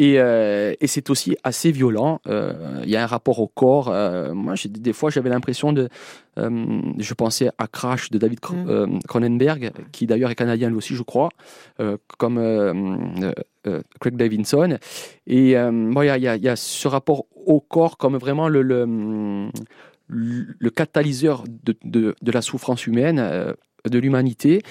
Et, 0.00 0.20
euh, 0.20 0.74
et 0.80 0.86
c'est 0.86 1.10
aussi 1.10 1.36
assez 1.42 1.72
violent. 1.72 2.20
Euh, 2.28 2.82
Il 2.84 2.90
y 2.90 2.94
a 2.94 3.02
un 3.02 3.06
rapport 3.06 3.40
au 3.40 3.48
corps. 3.48 3.88
Euh, 3.88 4.32
moi, 4.32 4.54
j'ai- 4.54 4.68
des 4.68 4.92
fois, 4.92 5.10
j'avais 5.10 5.28
l'impression 5.30 5.72
de. 5.72 5.88
je 6.36 7.14
pensais 7.14 7.50
à 7.58 7.66
Crash 7.66 8.10
de 8.10 8.18
David 8.18 8.38
Mm. 8.48 9.00
Cronenberg, 9.08 9.72
qui 9.90 10.06
d'ailleurs 10.06 10.30
est 10.30 10.36
canadien 10.36 10.68
lui 10.68 10.76
aussi, 10.76 10.94
je 10.94 11.02
crois, 11.02 11.30
comme 12.16 12.38
Craig 14.00 14.16
Davidson. 14.16 14.78
Et 15.26 15.56
euh, 15.56 15.72
bon, 15.72 16.02
il 16.02 16.06
y, 16.06 16.10
a- 16.10 16.16
il 16.16 16.22
y 16.22 16.28
a- 16.28 16.36
il 16.36 16.42
y 16.44 16.48
a 16.48 16.54
ce 16.54 16.86
rapport 16.86 17.24
au 17.34 17.58
corps 17.60 17.96
comme 17.96 18.16
vraiment 18.18 18.48
le, 18.48 18.62
le, 18.62 19.48
le 20.06 20.70
catalyseur 20.70 21.42
de, 21.64 21.74
de- 21.84 22.14
de 22.22 22.30
la 22.32 22.40
souffrance 22.42 22.86
humaine. 22.86 23.18
De 23.88 23.98
l'humanité. 23.98 24.62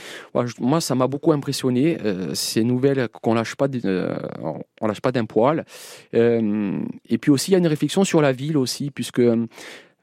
Moi, 0.59 0.82
ça 0.82 0.95
m'a 0.95 1.07
beaucoup 1.07 1.32
impressionné. 1.32 1.97
euh, 2.07 2.34
ces 2.34 2.63
nouvelles 2.63 3.07
qu'on 3.09 3.34
lâche 3.34 3.55
euh, 3.86 4.15
lâche 4.82 5.01
pas 5.01 5.11
d'un 5.11 5.26
poil. 5.26 5.65
Euh, 6.13 6.80
et 7.09 7.18
puis 7.18 7.32
aussi, 7.32 7.51
il 7.51 7.53
y 7.53 7.55
a 7.55 7.59
une 7.59 7.68
réflexion 7.68 8.03
sur 8.03 8.22
la 8.22 8.32
ville 8.32 8.57
aussi, 8.57 8.91
puisque 8.91 9.20
euh, 9.20 9.45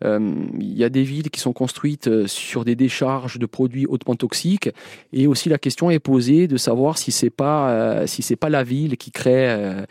il 0.02 0.76
y 0.76 0.84
a 0.84 0.88
des 0.88 1.02
villes 1.02 1.30
qui 1.30 1.40
sont 1.40 1.52
construites 1.52 2.26
sur 2.26 2.64
des 2.64 2.76
décharges 2.76 3.38
de 3.38 3.46
produits 3.46 3.86
hautement 3.86 4.16
toxiques, 4.16 4.70
et 5.12 5.26
aussi 5.26 5.48
la 5.48 5.58
question 5.58 5.90
est 5.90 5.98
posée 6.00 6.46
de 6.46 6.56
savoir 6.56 6.98
si 6.98 7.12
c'est 7.12 7.30
pas 7.30 8.06
si 8.06 8.36
pas 8.36 8.50
la 8.50 8.64
ville 8.64 8.96
qui 8.96 9.12
crée 9.12 9.84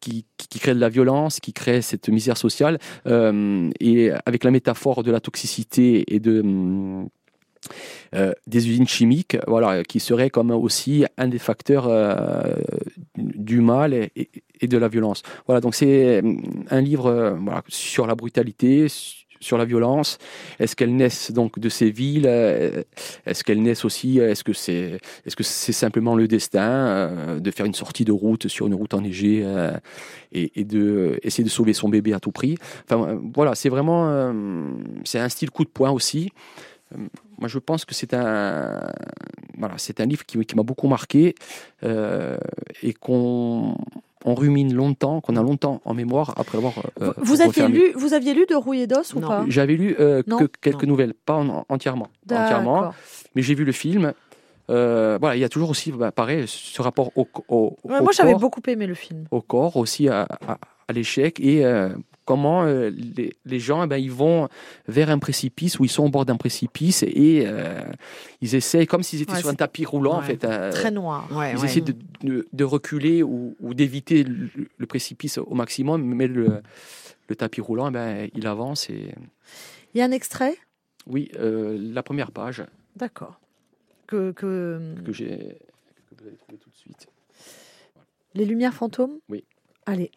qui, 0.00 0.24
crée 0.60 0.74
de 0.74 0.80
la 0.80 0.88
violence, 0.88 1.40
qui 1.40 1.52
crée 1.52 1.82
cette 1.82 2.08
misère 2.08 2.36
sociale, 2.36 2.78
et 3.06 4.10
avec 4.26 4.44
la 4.44 4.50
métaphore 4.50 5.02
de 5.02 5.10
la 5.10 5.20
toxicité 5.20 6.14
et 6.14 6.20
de 6.20 6.42
euh, 8.14 8.32
des 8.46 8.68
usines 8.68 8.88
chimiques, 8.88 9.36
voilà, 9.46 9.82
qui 9.84 10.00
serait 10.00 10.30
comme 10.30 10.50
aussi 10.50 11.04
un 11.16 11.28
des 11.28 11.38
facteurs 11.38 11.86
euh, 11.88 12.54
du 13.16 13.60
mal 13.60 13.94
et, 13.94 14.30
de 14.66 14.78
la 14.78 14.88
violence. 14.88 15.22
Voilà, 15.46 15.60
donc 15.60 15.74
c'est 15.74 16.20
hum, 16.20 16.42
un 16.70 16.80
livre 16.80 17.06
euh, 17.06 17.36
sur 17.68 18.06
la 18.06 18.14
brutalité, 18.14 18.88
su- 18.88 19.24
sur 19.40 19.56
la 19.56 19.64
violence. 19.64 20.18
Est-ce 20.58 20.74
qu'elles 20.74 20.96
naissent 20.96 21.30
donc 21.30 21.60
de 21.60 21.68
ces 21.68 21.90
villes 21.90 22.26
euh, 22.26 22.82
Est-ce 23.24 23.44
qu'elles 23.44 23.62
naissent 23.62 23.84
aussi 23.84 24.18
Est-ce 24.18 24.42
que 24.42 24.52
c'est 24.52 24.98
est-ce 25.26 25.36
que 25.36 25.44
simplement 25.44 26.16
le 26.16 26.26
destin 26.26 26.60
euh, 26.60 27.40
de 27.40 27.50
faire 27.52 27.66
une 27.66 27.74
sortie 27.74 28.04
de 28.04 28.10
route 28.12 28.48
sur 28.48 28.66
une 28.66 28.74
route 28.74 28.94
enneigée 28.94 29.42
euh, 29.44 29.72
et, 30.32 30.60
et 30.60 30.64
de 30.64 31.20
essayer 31.22 31.44
de 31.44 31.50
sauver 31.50 31.72
son 31.72 31.88
bébé 31.88 32.12
à 32.14 32.20
tout 32.20 32.32
prix? 32.32 32.56
Enfin 32.84 33.08
euh, 33.10 33.18
voilà, 33.34 33.54
c'est 33.54 33.68
vraiment 33.68 34.08
euh, 34.08 34.32
c'est 35.04 35.20
un 35.20 35.28
style 35.28 35.50
coup 35.50 35.64
de 35.64 35.70
poing 35.70 35.90
aussi. 35.90 36.30
Euh, 37.38 37.40
Moi, 37.40 37.48
je 37.48 37.58
pense 37.58 37.84
que 37.84 37.94
c'est 37.94 38.14
un, 38.14 38.80
voilà, 39.58 39.74
c'est 39.78 40.00
un 40.00 40.06
livre 40.06 40.24
qui, 40.26 40.38
qui 40.44 40.56
m'a 40.56 40.62
beaucoup 40.62 40.88
marqué 40.88 41.34
euh, 41.84 42.36
et 42.82 42.92
qu'on 42.92 43.76
on 44.24 44.34
rumine 44.34 44.74
longtemps, 44.74 45.20
qu'on 45.20 45.36
a 45.36 45.42
longtemps 45.42 45.80
en 45.84 45.94
mémoire 45.94 46.34
après 46.36 46.58
l'avoir. 46.58 46.74
euh, 47.00 47.12
Vous 47.18 47.40
aviez 47.40 47.68
lu, 47.68 47.92
vous 47.94 48.14
aviez 48.14 48.34
lu 48.34 48.46
de 48.46 48.54
Rouille 48.56 48.82
et 48.82 48.86
d'Os 48.86 49.14
ou 49.14 49.20
pas? 49.20 49.44
J'avais 49.48 49.74
lu 49.76 49.94
euh, 50.00 50.22
que 50.22 50.44
quelques 50.60 50.82
Non. 50.84 50.88
nouvelles, 50.90 51.14
pas 51.14 51.34
en- 51.36 51.64
entièrement, 51.68 52.08
entièrement, 52.30 52.80
D'accord. 52.80 52.94
mais 53.34 53.42
j'ai 53.42 53.54
vu 53.54 53.64
le 53.64 53.72
film. 53.72 54.12
Euh, 54.70 55.16
voilà, 55.18 55.34
il 55.36 55.38
y 55.38 55.44
a 55.44 55.48
toujours 55.48 55.70
aussi, 55.70 55.92
bah, 55.92 56.12
pareil, 56.12 56.44
ce 56.46 56.82
rapport 56.82 57.10
au, 57.16 57.26
au, 57.48 57.76
Ouais, 57.84 58.00
au 58.00 58.02
moi, 58.02 58.12
j'avais 58.12 58.32
corps, 58.32 58.40
beaucoup 58.40 58.60
aimé 58.66 58.86
le 58.86 58.92
film. 58.94 59.24
au 59.30 59.40
corps, 59.40 59.76
aussi 59.76 60.08
à, 60.08 60.26
à- 60.46 60.58
à 60.88 60.92
l'échec 60.92 61.40
et 61.40 61.64
euh, 61.64 61.88
comment 62.28 62.64
euh, 62.64 62.90
les, 62.90 63.32
les 63.46 63.58
gens, 63.58 63.82
eh 63.82 63.86
ben, 63.86 63.96
ils 63.96 64.12
vont 64.12 64.48
vers 64.86 65.08
un 65.08 65.18
précipice 65.18 65.78
ou 65.78 65.84
ils 65.86 65.88
sont 65.90 66.04
au 66.04 66.10
bord 66.10 66.26
d'un 66.26 66.36
précipice 66.36 67.02
et 67.02 67.44
euh, 67.46 67.80
ils 68.42 68.54
essayent, 68.54 68.86
comme 68.86 69.02
s'ils 69.02 69.22
étaient 69.22 69.32
Ouais, 69.32 69.38
sur 69.40 69.48
un 69.48 69.54
tapis 69.54 69.86
roulant, 69.86 70.16
en 70.18 70.22
fait. 70.22 70.44
euh, 70.44 70.70
Très 70.70 70.90
noir. 70.90 71.26
Ouais, 71.34 71.54
ils 71.56 71.64
essaient 71.64 71.80
de, 71.80 71.94
de- 72.22 72.46
de 72.52 72.64
reculer 72.64 73.22
ou, 73.22 73.56
ou 73.60 73.72
d'éviter 73.72 74.24
le, 74.24 74.50
le 74.76 74.86
précipice 74.86 75.38
au 75.38 75.54
maximum, 75.54 76.02
mais 76.04 76.26
le, 76.26 76.60
le 77.28 77.34
tapis 77.36 77.62
roulant, 77.62 77.88
eh 77.88 77.92
ben, 77.92 78.28
il 78.34 78.46
avance 78.46 78.90
et 78.90 79.14
Il 79.94 79.98
y 79.98 80.02
a 80.02 80.04
un 80.04 80.10
extrait? 80.12 80.54
Oui, 81.06 81.30
la 81.38 82.02
première 82.02 82.30
page 82.30 82.62
D'accord. 82.96 83.40
Que, 84.06 84.32
que... 84.32 84.94
que 85.04 85.12
j'ai 85.12 85.38
que 86.08 86.14
vous 86.20 86.26
allez 86.28 86.36
trouver 86.36 86.58
tout 86.58 86.68
de 86.70 86.76
suite. 86.76 87.06
Les 88.34 88.44
Lumières 88.44 88.74
fantômes? 88.74 89.18
Oui. 89.30 89.44
Allez. 89.86 90.10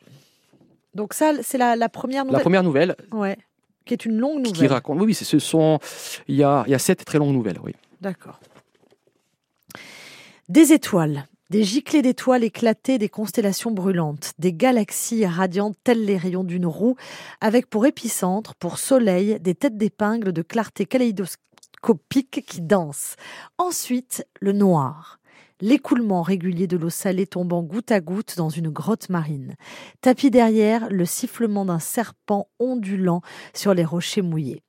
Donc 0.94 1.14
ça, 1.14 1.34
c'est 1.42 1.58
la, 1.58 1.76
la 1.76 1.90
première 1.90 2.24
La 2.26 2.30
nouvelle. 2.32 2.42
première 2.42 2.64
nouvelle 2.64 2.96
Ouais. 3.12 3.38
Qui 3.86 3.94
est 3.94 4.06
une 4.06 4.18
longue 4.18 4.44
qui 4.44 4.54
nouvelle. 4.54 4.72
raconte. 4.74 5.00
Oui, 5.00 5.06
oui, 5.08 5.14
ce 5.14 5.40
sont. 5.40 5.80
Il 6.28 6.36
y 6.36 6.44
a, 6.44 6.64
il 6.68 6.72
y 6.72 6.76
a 6.76 6.80
sept 6.80 7.04
très 7.04 7.18
longues 7.18 7.34
nouvelles, 7.34 7.60
oui. 7.64 7.74
D'accord. 8.00 8.40
Des 10.50 10.74
étoiles, 10.74 11.28
des 11.50 11.64
giclées 11.64 12.02
d'étoiles 12.02 12.44
éclatées, 12.44 12.98
des 12.98 13.10
constellations 13.10 13.72
brûlantes, 13.72 14.34
des 14.38 14.54
galaxies 14.54 15.26
radiantes 15.26 15.78
telles 15.84 16.04
les 16.06 16.18
rayons 16.18 16.44
d'une 16.44 16.66
roue, 16.66 16.96
avec 17.40 17.70
pour 17.70 17.86
épicentre, 17.86 18.54
pour 18.56 18.78
soleil, 18.78 19.40
des 19.40 19.56
têtes 19.56 19.78
d'épingle 19.78 20.34
de 20.34 20.42
clarté 20.42 20.86
kaléidoscopique 20.86 22.44
qui 22.46 22.62
dansent. 22.62 23.16
Ensuite, 23.58 24.28
le 24.42 24.52
noir. 24.52 25.20
L'écoulement 25.62 26.24
régulier 26.24 26.68
de 26.68 26.78
l'eau 26.78 26.90
salée 26.90 27.28
tombant 27.28 27.62
goutte 27.62 27.92
à 27.92 28.02
goutte 28.02 28.36
dans 28.38 28.50
une 28.50 28.70
grotte 28.70 29.10
marine. 29.10 29.56
Tapis 30.02 30.32
derrière, 30.32 30.90
le 30.90 31.06
sifflement 31.06 31.66
d'un 31.66 31.80
serpent 31.80 32.50
ondulant 32.60 33.22
sur 33.54 33.74
les 33.74 33.86
rochers 33.86 34.24
mouillés. 34.24 34.64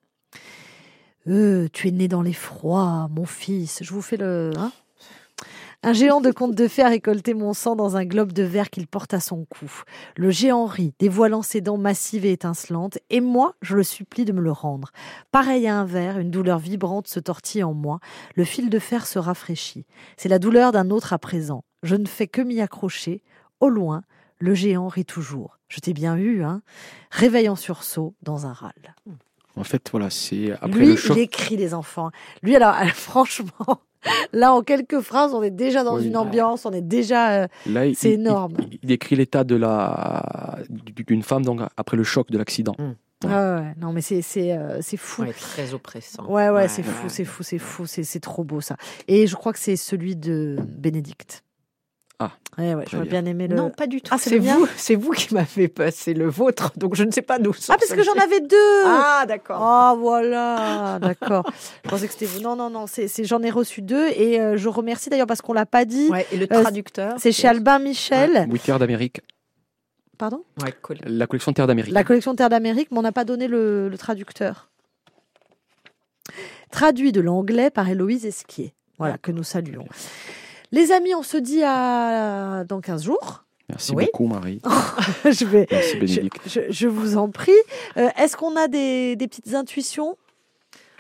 Euh, 1.29 1.69
tu 1.73 1.89
es 1.89 1.93
né 1.93 2.09
dans 2.09 2.23
l'effroi, 2.23 3.09
mon 3.11 3.25
fils. 3.25 3.83
Je 3.83 3.93
vous 3.93 4.03
fais 4.03 4.17
le. 4.17 4.51
hein? 4.57 4.73
Un 5.85 5.93
géant 5.93 6.21
de 6.21 6.31
conte 6.31 6.55
de 6.55 6.69
fées 6.69 6.83
a 6.83 6.89
récolté 6.89 7.35
mon 7.35 7.53
sang 7.55 7.75
dans 7.75 7.97
un 7.97 8.05
globe 8.05 8.33
de 8.33 8.45
verre 8.45 8.71
qu'il 8.71 8.87
porte 8.87 9.15
à 9.15 9.21
son 9.21 9.45
cou. 9.47 9.83
Le 10.17 10.31
géant 10.31 10.65
rit, 10.65 10.95
dévoilant 11.01 11.43
ses 11.43 11.61
dents 11.61 11.77
massives 11.77 12.25
et 12.25 12.33
étincelantes, 12.33 12.99
et 13.11 13.21
moi, 13.21 13.57
je 13.63 13.75
le 13.75 13.83
supplie 13.83 14.25
de 14.25 14.33
me 14.33 14.41
le 14.41 14.53
rendre. 14.53 14.93
Pareil 15.33 15.67
à 15.67 15.77
un 15.77 15.85
verre, 15.85 16.19
une 16.19 16.31
douleur 16.31 16.61
vibrante 16.61 17.09
se 17.09 17.19
tortille 17.19 17.65
en 17.65 17.75
moi. 17.75 17.99
Le 18.37 18.45
fil 18.45 18.71
de 18.71 18.79
fer 18.79 19.07
se 19.07 19.19
rafraîchit. 19.19 19.87
C'est 20.17 20.29
la 20.29 20.39
douleur 20.39 20.71
d'un 20.71 20.91
autre 20.91 21.13
à 21.13 21.19
présent. 21.19 21.65
Je 21.83 21.97
ne 21.97 22.07
fais 22.07 22.29
que 22.29 22.43
m'y 22.43 22.61
accrocher. 22.61 23.23
Au 23.59 23.69
loin, 23.69 24.03
le 24.39 24.55
géant 24.55 24.87
rit 24.89 25.05
toujours. 25.05 25.59
Je 25.69 25.81
t'ai 25.81 25.95
bien 25.95 26.17
eu, 26.17 26.45
hein 26.45 26.63
Réveille 27.11 27.49
en 27.49 27.57
sursaut 27.57 28.15
dans 28.23 28.47
un 28.47 28.53
râle. 28.53 28.95
En 29.57 29.65
fait, 29.65 29.91
voilà, 29.91 30.11
c'est 30.11 30.53
après 30.61 30.79
Lui, 30.79 30.87
le 30.87 30.97
choc. 30.97 31.17
il 31.17 31.23
écrit 31.23 31.57
les 31.57 31.75
enfants. 31.75 32.11
Lui, 32.43 32.55
alors, 32.57 32.75
franchement, 32.95 33.81
là, 34.33 34.53
en 34.55 34.63
quelques 34.63 35.01
phrases, 35.01 35.35
on 35.35 35.43
est 35.43 35.51
déjà 35.51 35.85
dans 35.85 35.97
Oui. 35.99 36.07
une 36.07 36.17
ambiance, 36.17 36.67
on 36.67 36.73
est 36.73 36.81
déjà. 36.83 37.43
euh, 37.43 37.47
Là, 37.67 37.87
il- 37.87 37.95
c'est 37.97 38.13
énorme. 38.13 38.55
Il, 38.71 38.79
il 38.83 38.87
décrit 38.89 39.17
l'état 39.17 39.45
de 39.45 39.55
la 39.57 40.59
d'une 41.07 41.23
femme 41.23 41.45
donc 41.45 41.61
après 41.77 41.97
le 41.97 42.05
choc 42.05 42.31
de 42.31 42.39
l'accident. 42.39 42.75
ah 43.25 43.57
ouais, 43.61 43.75
non, 43.81 43.93
mais 43.93 44.01
c'est 44.01 44.23
c'est 44.23 44.53
euh, 44.53 44.79
c'est 44.81 44.97
fou. 44.97 45.23
Ouais, 45.23 45.33
très 45.33 45.75
oppressant. 45.75 46.25
Ouais, 46.27 46.51
ouais, 46.51 46.69
c'est 46.69 46.83
ouais, 46.83 46.89
fou, 46.89 47.09
c'est 47.09 47.25
fou, 47.25 47.43
c'est 47.43 47.59
fou, 47.59 47.87
c'est 47.87 48.03
c'est 48.05 48.21
trop 48.21 48.45
beau 48.45 48.61
ça. 48.61 48.77
Et 49.09 49.27
je 49.27 49.37
crois 49.37 49.53
que 49.53 49.59
c'est 49.61 49.77
celui 49.77 50.17
de 50.17 50.57
Bénédicte. 50.67 51.45
Ah, 52.23 52.61
Ouais, 52.61 52.75
ouais, 52.75 52.85
très 52.85 52.97
j'aurais 52.99 53.09
bien. 53.09 53.23
bien 53.23 53.31
aimé 53.31 53.49
le. 53.49 53.57
Non, 53.57 53.71
pas 53.71 53.87
du 53.87 54.03
tout. 54.03 54.13
Ah, 54.15 54.19
c'est 54.19 54.39
vous, 54.39 54.67
c'est 54.77 54.95
vous 54.95 55.13
qui 55.13 55.33
m'avez 55.33 55.69
passé 55.69 56.13
le 56.13 56.29
vôtre, 56.29 56.73
donc 56.77 56.95
je 56.95 57.03
ne 57.05 57.11
sais 57.11 57.23
pas 57.23 57.39
d'où. 57.39 57.53
Ah, 57.71 57.77
parce 57.79 57.93
que 57.93 58.03
j'en 58.03 58.13
avais 58.23 58.41
deux. 58.41 58.83
Ah, 58.85 59.25
d'accord. 59.27 59.57
Ah 59.63 59.95
voilà, 59.99 60.99
d'accord. 61.01 61.51
je 61.85 61.89
pensais 61.89 62.07
que 62.07 62.13
c'était 62.13 62.27
vous. 62.27 62.41
Non, 62.41 62.55
non, 62.55 62.69
non, 62.69 62.87
c'est 62.87 63.09
j'en 63.25 63.43
ai 63.43 63.51
reçu 63.51 63.81
deux 63.81 64.07
et 64.09 64.39
euh, 64.39 64.59
je 64.59 64.69
remercie 64.69 65.09
d'ailleurs 65.09 65.27
parce 65.27 65.41
qu'on 65.41 65.55
l'a 65.55 65.65
pas 65.65 65.87
dit. 65.87 66.09
Ouais, 66.11 66.27
et 66.31 66.37
le 66.37 66.45
Euh, 66.53 66.61
traducteur. 66.63 67.15
C'est 67.19 67.33
chez 67.33 67.49
Albin 67.49 67.79
Michel. 67.79 68.47
Oui, 68.51 68.59
Terre 68.61 68.79
d'Amérique, 68.79 69.23
Pardon? 70.19 70.45
Ouais, 70.63 70.73
cool. 70.83 70.99
la 71.07 71.27
collection 71.27 71.53
Terre 71.55 71.67
d'Amérique. 71.67 71.95
La 71.95 72.05
collection 72.05 72.35
Terre 72.35 72.51
d'Amérique, 72.51 72.89
mais 72.93 72.99
on 72.99 73.03
n'a 73.03 73.13
pas 73.13 73.25
donné 73.25 73.49
le, 73.49 73.89
le 73.89 73.99
traducteur. 73.99 74.69
Traduit 76.71 77.13
de 77.13 77.21
l'anglais 77.23 77.71
par 77.71 77.89
Héloïse 77.89 78.25
Esquier. 78.27 78.75
Voilà, 78.99 79.19
que 79.19 79.33
nous 79.33 79.43
saluons. 79.43 79.87
Les 80.73 80.91
amis, 80.93 81.15
on 81.15 81.23
se 81.23 81.37
dit 81.37 81.63
à 81.63 82.65
dans 82.67 82.81
15 82.81 83.05
jours. 83.05 83.45
Merci 83.69 83.93
Oui. 83.95 84.07
beaucoup, 84.13 84.27
Marie. 84.27 84.61
je 85.25 85.45
vais. 85.45 85.67
Merci, 85.71 85.91
Je, 85.95 85.99
Bénédicte. 86.01 86.41
je- 86.47 86.61
je 86.71 86.89
vous 86.89 87.17
en 87.17 87.29
prie. 87.31 87.53
Euh, 87.97 88.09
Est-ce 88.19 88.37
qu'on 88.37 88.57
a 88.57 88.69
des, 88.69 89.17
des 89.17 89.29
petites 89.29 89.55
intuitions? 89.55 90.17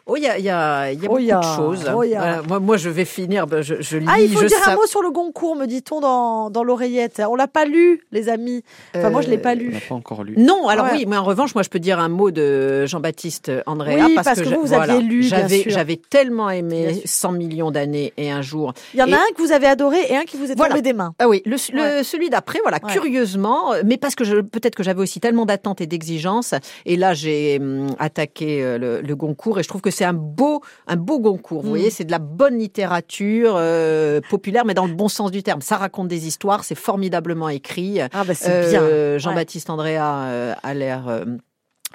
Oh, 0.07 0.16
il 0.16 0.22
y 0.24 0.26
a, 0.28 0.36
il 0.38 0.44
y 0.44 0.50
a, 0.50 0.90
il 0.92 1.00
y 1.00 1.07
a 1.07 1.09
Oh, 1.09 1.12
beaucoup 1.12 1.18
il 1.20 1.26
y 1.26 1.32
a- 1.32 1.38
de 1.38 1.44
choses. 1.44 1.84
oh, 1.94 2.03
il 2.03 2.11
y 2.11 2.14
a- 2.16 2.18
Voilà, 2.18 2.42
moi, 2.42 2.59
moi, 2.61 2.76
je 2.76 2.88
vais 2.90 3.05
finir. 3.05 3.46
ben, 3.46 3.62
Je, 3.62 3.76
je 3.80 3.98
lis. 3.98 4.07
Ah, 4.09 4.20
il 4.20 4.28
faut 4.32 4.40
je 4.40 4.46
dire 4.46 4.59
un 4.66 4.74
mot 4.74 4.86
sur 4.86 5.00
le 5.03 5.11
Goncourt, 5.11 5.55
me 5.57 5.66
dit-on 5.66 6.00
dans, 6.00 6.50
dans 6.50 6.64
l'oreillette. 6.64 7.22
On 7.28 7.36
l'a 7.36 7.46
pas 7.46 7.64
lu, 7.64 8.00
les 8.11 8.28
amis. 8.28 8.62
Enfin, 8.96 9.11
moi, 9.11 9.22
je 9.22 9.28
l'ai 9.30 9.38
pas 9.38 9.50
Euh, 9.53 9.57
On 9.57 9.59
lu. 9.59 9.72
n'a 9.72 9.80
pas 9.88 9.94
encore 9.94 10.24
lu. 10.24 10.34
Non, 10.38 10.66
alors 10.68 10.86
Ouais. 10.86 10.92
oui, 10.94 11.05
mais 11.07 11.16
en 11.16 11.24
revanche, 11.24 11.55
moi, 11.55 11.62
je 11.62 11.68
peux 11.68 11.78
dire 11.78 12.00
un 12.00 12.09
mot 12.09 12.30
de 12.32 12.84
Jean-Baptiste 12.86 13.53
Andrea 13.66 14.07
Oui, 14.07 14.14
parce, 14.14 14.26
parce 14.26 14.40
que 14.40 14.44
je- 14.48 14.55
vous, 14.55 14.62
vous 14.62 14.66
voilà, 14.68 14.94
aviez 14.94 15.07
lu, 15.07 15.22
J'avais, 15.22 15.64
j'avais 15.68 15.96
tellement 15.96 16.50
aimé 16.50 16.86
Bien 16.86 16.94
sûr. 16.94 17.03
100 17.05 17.32
millions 17.32 17.70
d'années 17.70 18.12
et 18.16 18.30
un 18.30 18.42
jour. 18.42 18.72
Il 18.94 19.00
y 19.00 19.03
en 19.03 19.07
a 19.07 19.11
Et- 19.11 19.14
un 19.14 19.34
que 19.36 19.40
vous 19.42 19.53
avez 19.53 19.66
adoré 19.66 19.98
et 20.09 20.16
un 20.16 20.24
qui 20.24 20.36
vous 20.36 20.50
est 20.50 20.57
Voilà. 20.57 20.70
tombé 20.74 20.82
des 20.82 20.92
mains. 20.94 21.14
Ah 21.20 21.28
oui, 21.28 21.42
le, 21.46 21.57
celui 21.57 22.28
d'après, 22.30 22.59
voilà, 22.62 22.78
Ouais. 22.82 22.92
curieusement, 22.92 23.72
euh, 23.74 23.82
mais 23.84 23.98
parce 23.98 24.14
que 24.16 24.24
je, 24.24 24.36
peut-être 24.40 24.74
que 24.74 24.82
j'avais 24.82 25.00
aussi 25.00 25.20
tellement 25.20 25.46
d'attentes 25.46 25.80
et 25.80 25.86
d'exigences, 25.86 26.55
et 26.86 26.96
là 26.96 27.14
j'ai 27.14 27.59
hum, 27.61 27.86
attaqué 28.00 28.62
euh, 28.62 28.78
le, 28.78 29.00
le 29.00 29.16
Goncourt, 29.16 29.61
et 29.61 29.62
je 29.62 29.68
trouve 29.68 29.80
que 29.80 29.91
c'est 29.93 30.05
un 30.05 30.12
beau, 30.12 30.61
un 30.88 30.97
beau 30.97 31.20
Goncourt. 31.20 31.62
Vous 31.62 31.68
Mm. 31.68 31.70
voyez, 31.70 31.90
c'est 31.90 32.05
de 32.05 32.11
la 32.11 32.18
bonne 32.18 32.59
littérature 32.59 33.55
euh, 33.57 34.20
populaire, 34.28 34.64
mais 34.64 34.74
dans 34.74 34.86
le 34.86 34.95
bon 34.95 35.09
sens 35.09 35.30
du 35.30 35.43
terme. 35.45 35.61
Ça 35.61 35.76
raconte 35.76 36.09
des 36.09 36.26
histoires, 36.26 36.64
c'est 36.64 36.74
formidablement 36.74 37.49
écrit. 37.49 38.01
Ah 38.01 38.24
bah 38.24 38.34
c'est 38.34 38.49
Euh, 38.51 38.70
bien. 38.70 39.18
Jean-Baptiste 39.18 39.70
Andrea 39.70 39.99
euh, 40.01 40.55
a 40.62 40.74
l'air 40.74 41.07
euh, 41.09 41.24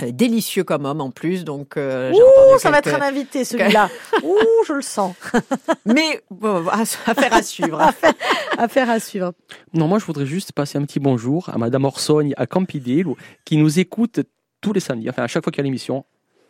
euh, 0.03 0.11
délicieux 0.11 0.63
comme 0.63 0.85
homme 0.85 1.01
en 1.01 1.09
plus, 1.09 1.43
donc 1.43 1.75
euh, 1.75 2.11
Ouh, 2.13 2.59
ça 2.59 2.69
va 2.69 2.77
être 2.79 2.93
un 2.93 3.01
invité 3.01 3.43
celui-là. 3.51 3.89
Ouh, 4.23 4.37
je 4.67 4.73
le 4.73 4.81
sens. 4.83 5.15
Mais 5.85 6.21
bon, 6.29 6.63
affaire 6.67 7.33
à 7.33 7.41
suivre. 7.41 7.81
Affaire 8.59 8.89
à 8.89 8.99
suivre. 8.99 9.33
Non, 9.73 9.87
moi, 9.87 9.99
je 9.99 10.05
voudrais 10.05 10.25
juste 10.25 10.51
passer 10.51 10.77
un 10.77 10.83
petit 10.83 10.99
bonjour 10.99 11.49
à 11.49 11.57
Madame 11.57 11.85
Orsogne 11.85 12.33
à 12.37 12.45
Campidale, 12.47 13.13
qui 13.45 13.57
nous 13.57 13.79
écoute 13.79 14.19
tous 14.61 14.73
les 14.73 14.79
samedis, 14.79 15.09
enfin 15.09 15.23
à 15.23 15.27
chaque 15.27 15.43
fois 15.43 15.51
qu'il 15.51 15.59
y 15.59 15.63
a 15.63 15.65
l'émission. 15.65 16.05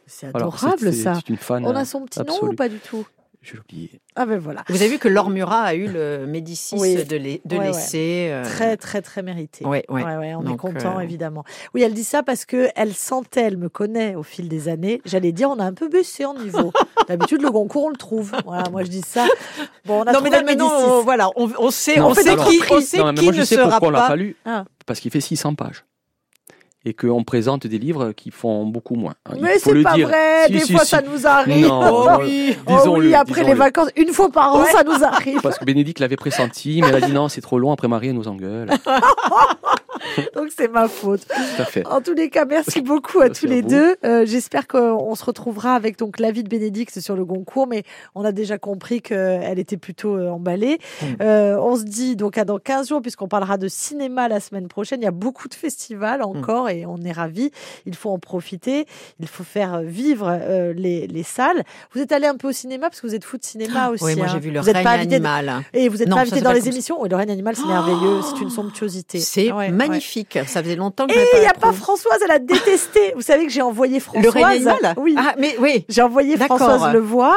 C'est 0.07 0.27
adorable 0.27 0.93
ça. 0.93 1.19
Une 1.29 1.37
fan. 1.37 1.65
On 1.65 1.75
a 1.75 1.85
son 1.85 2.01
petit 2.05 2.19
nom 2.19 2.25
absolue. 2.33 2.51
ou 2.51 2.55
pas 2.55 2.69
du 2.69 2.79
tout? 2.79 3.05
Je 3.43 3.53
l'ai 3.53 3.59
oublié. 3.59 4.01
Ah 4.15 4.25
ben 4.25 4.39
voilà. 4.39 4.63
Vous 4.67 4.75
avez 4.81 4.89
vu 4.89 4.97
que 4.97 5.07
Laure 5.07 5.29
Murat 5.29 5.61
a 5.61 5.73
eu 5.75 5.87
le 5.87 6.25
Médicis 6.25 6.75
Oui. 6.77 6.95
de 7.05 7.15
Ouais, 7.17 7.39
ouais. 7.59 7.67
l'essai. 7.67 8.29
euh, 8.31 8.43
Très 8.43 8.75
très 8.75 9.01
très 9.01 9.21
mérité. 9.21 9.63
Ouais, 9.63 9.85
ouais. 9.89 10.03
Ouais, 10.03 10.15
ouais, 10.17 10.35
on 10.35 10.41
est 10.41 10.45
Donc, 10.45 10.59
content 10.59 10.97
euh, 10.97 11.01
évidemment. 11.01 11.45
Oui, 11.73 11.81
elle 11.83 11.93
dit 11.93 12.03
ça 12.03 12.23
parce 12.23 12.43
que 12.45 12.67
elle 12.75 12.93
sentait, 12.93 13.41
elle 13.41 13.55
me 13.57 13.69
connaît 13.69 14.15
au 14.15 14.23
fil 14.23 14.49
des 14.49 14.67
années. 14.67 15.01
J'allais 15.05 15.31
dire, 15.31 15.49
on 15.49 15.59
a 15.59 15.63
un 15.63 15.73
peu 15.73 15.87
baissé 15.87 16.25
en 16.25 16.33
niveau. 16.33 16.73
D'habitude, 17.07 17.41
le 17.41 17.51
Goncourt, 17.51 17.85
on 17.85 17.89
le 17.89 17.95
trouve. 17.95 18.33
Voilà, 18.43 18.69
moi 18.69 18.83
je 18.83 18.89
dis 18.89 19.03
ça. 19.03 19.25
Bon, 19.85 19.99
on 19.99 20.01
a 20.01 20.05
non, 20.07 20.13
trouvé 20.13 20.29
mais 20.31 20.39
le 20.39 20.45
maintenant, 20.45 20.69
Médicis. 20.71 20.89
on, 20.91 21.01
voilà, 21.03 21.29
on, 21.37 21.49
on 21.59 21.71
sait, 21.71 21.97
Non, 21.99 22.07
on 22.07 22.13
sait 22.15 22.29
alors- 22.29 22.47
qui, 22.49 22.59
on 22.69 22.81
sait 22.81 22.97
Non, 22.97 23.13
qui 23.13 23.23
moi, 23.25 23.33
je 23.33 23.39
ne 23.41 23.45
sais 23.45 23.55
sera 23.55 23.69
pourquoi 23.69 23.87
on 23.87 23.91
l'a 23.91 23.99
pas. 24.01 24.07
pas 24.09 24.15
lu. 24.17 24.35
Ah. 24.45 24.65
Parce 24.85 24.99
qu'il 24.99 25.11
fait 25.11 25.21
600 25.21 25.53
pages. 25.55 25.85
Et 26.85 26.93
qu'on 26.93 27.23
présente 27.25 27.67
des 27.67 27.79
livres 27.79 28.13
qui 28.13 28.31
font 28.31 28.65
beaucoup 28.65 28.95
moins. 28.95 29.13
Il 29.35 29.41
Mais 29.41 29.59
c'est 29.59 29.81
pas 29.83 29.93
dire. 29.95 30.07
vrai. 30.07 30.45
Si, 30.45 30.51
des 30.53 30.59
si, 30.61 30.71
fois, 30.73 30.83
si. 30.85 30.91
ça 30.91 31.01
nous 31.01 31.27
arrive. 31.27 31.67
Non, 31.67 31.81
Oh 31.91 32.09
oui, 32.21 32.55
oh 32.65 32.71
disons-le, 32.77 33.07
oui, 33.07 33.13
après 33.15 33.43
les 33.43 33.55
vacances, 33.55 33.89
une 33.97 34.13
fois 34.13 34.29
par 34.29 34.55
an, 34.55 34.63
ça 34.65 34.83
nous 34.83 35.03
arrive. 35.03 35.41
Parce 35.41 35.57
que 35.59 35.65
Bénédicte 35.65 35.99
l'avait 35.99 36.15
pressenti, 36.15 36.81
mais 36.81 36.87
elle 36.89 37.03
a 37.03 37.07
dit 37.07 37.11
non, 37.11 37.27
c'est 37.27 37.41
trop 37.41 37.59
long, 37.59 37.73
après 37.73 37.87
Marie, 37.89 38.07
elle 38.09 38.15
nous 38.15 38.27
engueule. 38.29 38.69
Donc 40.35 40.47
c'est 40.55 40.67
ma 40.67 40.87
faute. 40.87 41.21
Tout 41.27 41.61
à 41.61 41.65
fait. 41.65 41.85
En 41.87 42.01
tous 42.01 42.13
les 42.13 42.29
cas, 42.29 42.45
merci 42.45 42.81
beaucoup 42.81 43.19
à 43.19 43.25
Merci 43.27 43.41
tous 43.41 43.47
les 43.47 43.61
deux. 43.61 43.95
Euh, 44.05 44.25
J'espère 44.25 44.67
qu'on 44.67 45.15
se 45.15 45.23
retrouvera 45.25 45.75
avec 45.75 45.97
donc 45.97 46.19
l'avis 46.19 46.43
de 46.43 46.49
Bénédicte 46.49 46.99
sur 46.99 47.15
le 47.15 47.25
Goncourt, 47.25 47.67
mais 47.67 47.83
on 48.15 48.23
a 48.23 48.31
déjà 48.31 48.57
compris 48.57 49.01
qu'elle 49.01 49.59
était 49.59 49.77
plutôt 49.77 50.15
euh, 50.17 50.29
emballée. 50.29 50.79
Euh, 51.21 51.57
on 51.59 51.75
se 51.75 51.83
dit 51.83 52.15
donc 52.15 52.37
à 52.37 52.45
dans 52.45 52.59
15 52.59 52.89
jours, 52.89 53.01
puisqu'on 53.01 53.27
parlera 53.27 53.57
de 53.57 53.67
cinéma 53.67 54.27
la 54.27 54.39
semaine 54.39 54.67
prochaine. 54.67 55.01
Il 55.01 55.05
y 55.05 55.07
a 55.07 55.11
beaucoup 55.11 55.47
de 55.47 55.53
festivals 55.53 56.19
Mm. 56.19 56.37
encore 56.37 56.69
et 56.69 56.85
on 56.85 56.97
est 57.03 57.11
ravis. 57.11 57.51
Il 57.85 57.95
faut 57.95 58.09
en 58.09 58.19
profiter. 58.19 58.85
Il 59.19 59.27
faut 59.27 59.43
faire 59.43 59.81
vivre 59.81 60.27
euh, 60.29 60.73
les, 60.73 61.07
les 61.07 61.23
salles. 61.23 61.63
Vous 61.93 62.01
êtes 62.01 62.11
allé 62.11 62.27
un 62.27 62.35
peu 62.35 62.49
au 62.49 62.51
cinéma 62.51 62.89
parce 62.89 63.01
que 63.01 63.07
vous 63.07 63.15
êtes 63.15 63.23
fou 63.23 63.37
de 63.37 63.43
cinéma 63.43 63.89
aussi. 63.89 64.03
Oui, 64.03 64.15
moi 64.15 64.25
hein. 64.25 64.29
j'ai 64.33 64.39
vu 64.39 64.51
le 64.51 64.59
vous 64.59 64.69
êtes 64.69 64.75
règne 64.75 64.83
pas 64.83 64.91
animal. 64.91 65.63
Et 65.73 65.89
vous 65.89 65.97
n'êtes 65.97 66.07
Non, 66.07 66.15
pas 66.15 66.21
invité 66.21 66.41
dans 66.41 66.51
les 66.51 66.67
émissions. 66.67 67.01
Oui, 67.01 67.09
le 67.09 67.15
règne 67.15 67.31
animal, 67.31 67.55
c'est 67.55 67.65
merveilleux. 67.67 68.21
C'est 68.21 68.41
une 68.41 68.49
somptuosité. 68.49 69.19
C'est 69.19 69.47
Ouais, 69.47 69.71
ouais. 69.71 69.71
Magnifique. 69.89 70.39
Ça 70.47 70.61
faisait 70.63 70.75
longtemps 70.75 71.07
que 71.07 71.13
Et 71.13 71.25
il 71.35 71.39
n'y 71.39 71.45
a 71.45 71.53
pas. 71.53 71.71
Françoise, 71.73 72.19
elle 72.23 72.31
a 72.31 72.39
détesté. 72.39 73.13
Vous 73.15 73.21
savez 73.21 73.45
que 73.45 73.51
j'ai 73.51 73.61
envoyé 73.61 73.99
Françoise. 74.07 74.65
le. 74.65 74.99
Oui. 74.99 75.15
Ah, 75.17 75.35
mais 75.37 75.55
oui. 75.59 75.85
J'ai 75.89 76.01
envoyé. 76.01 76.37
Françoise 76.37 76.93
le 76.93 76.99
voir 76.99 77.35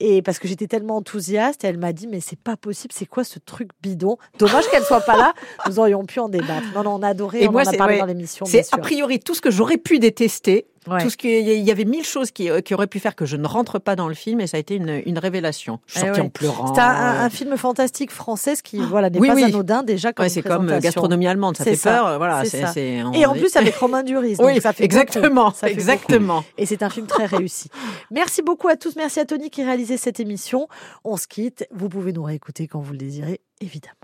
et 0.00 0.22
parce 0.22 0.38
que 0.38 0.48
j'étais 0.48 0.66
tellement 0.66 0.96
enthousiaste, 0.96 1.64
elle 1.64 1.78
m'a 1.78 1.92
dit 1.92 2.06
mais 2.06 2.20
c'est 2.20 2.38
pas 2.38 2.56
possible, 2.56 2.92
c'est 2.96 3.06
quoi 3.06 3.24
ce 3.24 3.38
truc 3.38 3.70
bidon? 3.82 4.16
Dommage 4.38 4.68
qu'elle 4.68 4.84
soit 4.84 5.00
pas 5.00 5.16
là, 5.16 5.34
nous 5.68 5.78
aurions 5.78 6.04
pu 6.04 6.20
en 6.20 6.28
débattre. 6.28 6.66
Non 6.74 6.82
non, 6.82 6.94
on 6.94 7.02
a 7.02 7.08
adoré, 7.08 7.42
Et 7.42 7.48
on 7.48 7.52
moi, 7.52 7.62
en 7.62 7.72
a 7.72 7.72
parlé 7.74 7.94
ouais, 7.94 8.00
dans 8.00 8.06
l'émission. 8.06 8.46
C'est 8.46 8.66
a 8.72 8.78
priori 8.78 9.18
tout 9.20 9.34
ce 9.34 9.40
que 9.40 9.50
j'aurais 9.50 9.78
pu 9.78 9.98
détester. 9.98 10.66
Ouais. 10.86 11.02
Tout 11.02 11.10
ce 11.10 11.16
qui, 11.16 11.28
il 11.40 11.64
y 11.64 11.70
avait 11.70 11.84
mille 11.84 12.04
choses 12.04 12.30
qui, 12.30 12.48
euh, 12.50 12.60
qui 12.60 12.72
auraient 12.74 12.86
pu 12.86 13.00
faire 13.00 13.14
que 13.16 13.26
je 13.26 13.36
ne 13.36 13.46
rentre 13.46 13.78
pas 13.78 13.96
dans 13.96 14.08
le 14.08 14.14
film 14.14 14.40
et 14.40 14.46
ça 14.46 14.56
a 14.56 14.60
été 14.60 14.76
une, 14.76 15.02
une 15.04 15.18
révélation. 15.18 15.80
Je 15.86 15.94
suis 15.94 16.00
Eh 16.02 16.06
sortie 16.06 16.20
ouais. 16.20 16.26
en 16.26 16.30
pleurant. 16.30 16.74
C'est 16.74 16.80
un, 16.80 17.28
film 17.30 17.56
fantastique 17.56 18.10
français 18.12 18.54
ce 18.56 18.62
qui 18.62 18.78
voilà 18.78 19.10
n'est 19.10 19.18
Oui, 19.18 19.28
pas 19.28 19.34
oui. 19.34 19.44
anodin 19.44 19.82
déjà 19.82 20.12
comme 20.12 20.24
Ouais, 20.24 20.28
c'est 20.28 20.42
comme 20.42 20.68
euh, 20.70 20.78
gastronomie 20.80 21.26
allemande, 21.26 21.56
ça 21.56 21.64
C'est 21.64 21.70
fait 21.70 21.76
ça, 21.76 21.90
peur. 21.96 22.06
euh, 22.06 22.18
Voilà, 22.18 22.44
c'est 22.44 22.50
c'est, 22.50 22.60
ça. 22.62 22.66
c'est- 22.68 23.02
on 23.02 23.12
Et 23.12 23.26
en 23.26 23.34
est- 23.34 23.38
plus 23.40 23.56
avec 23.56 23.74
Romain 23.78 24.02
Duris, 24.04 24.36
oui, 24.38 24.60
ça 24.60 24.72
fait 24.72 24.84
exactement. 24.84 25.50
Ça 25.52 25.66
fait 25.66 25.74
beaucoup. 25.74 25.80
exactement. 25.90 26.44
Et 26.58 26.66
c'est 26.66 26.82
un 26.82 26.90
film 26.90 27.06
très 27.06 27.26
réussi. 27.26 27.68
Merci 28.10 28.42
beaucoup 28.42 28.68
à 28.68 28.76
tous. 28.76 28.94
Merci 28.96 29.20
à 29.20 29.24
Tony 29.24 29.50
qui 29.50 29.64
réalisait 29.64 29.96
cette 29.96 30.20
émission. 30.20 30.68
On 31.04 31.16
se 31.16 31.26
quitte. 31.26 31.66
Vous 31.74 31.88
pouvez 31.88 32.12
nous 32.12 32.22
réécouter 32.22 32.68
quand 32.68 32.80
vous 32.80 32.92
le 32.92 32.98
désirez, 32.98 33.40
évidemment. 33.60 33.94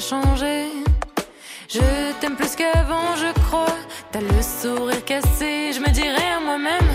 Changé. 0.00 0.66
Je 1.68 2.12
t'aime 2.20 2.36
plus 2.36 2.54
qu'avant, 2.56 3.16
je 3.16 3.32
crois. 3.42 3.76
T'as 4.12 4.20
le 4.20 4.42
sourire 4.42 5.04
cassé, 5.04 5.72
je 5.72 5.80
me 5.80 5.90
dirais 5.90 6.30
à 6.36 6.40
moi-même 6.40 6.88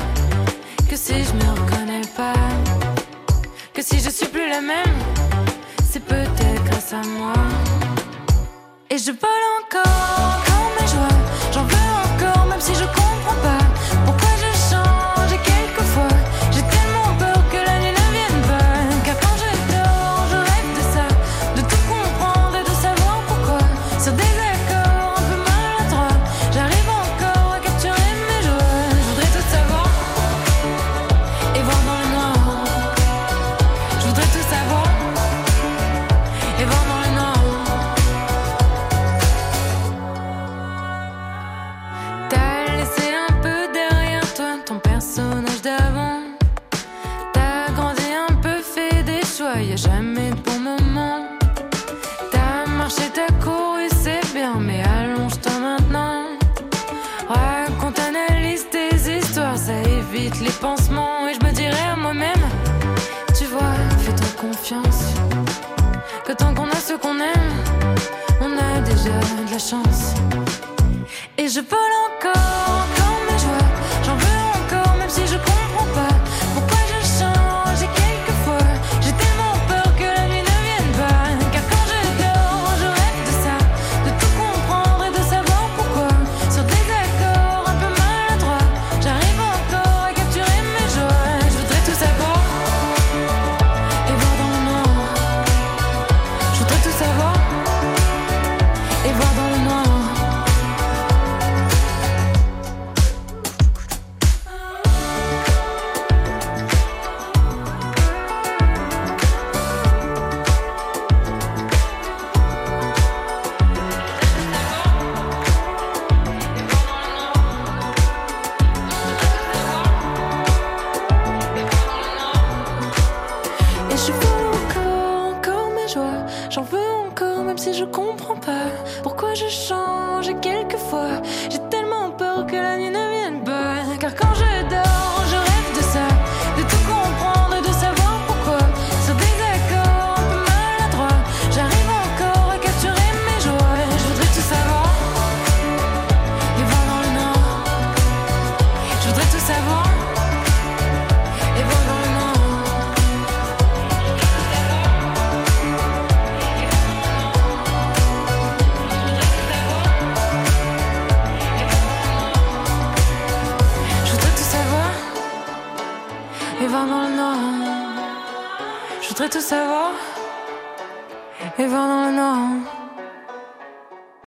que 0.89 0.95
si 0.95 1.13
je 1.23 1.33
me 1.33 1.49
reconnais 1.51 2.01
pas, 2.15 2.33
que 3.73 3.81
si 3.81 3.99
je 3.99 4.09
suis 4.09 4.27
plus 4.27 4.49
la 4.49 4.61
même, 4.61 4.97
c'est 5.89 6.03
peut-être 6.03 6.63
grâce 6.65 6.93
à 6.93 7.01
moi. 7.17 7.33
Et 8.89 8.97
je 8.97 9.11
vole 9.11 9.45
encore 9.61 10.43
comme 10.45 10.73
mes 10.79 10.87
joies, 10.87 11.19
j'en 11.53 11.63
veux 11.63 11.91
encore, 12.05 12.45
même 12.47 12.61
si 12.61 12.73
je 12.73 12.85
comprends 12.85 13.41
pas 13.41 13.62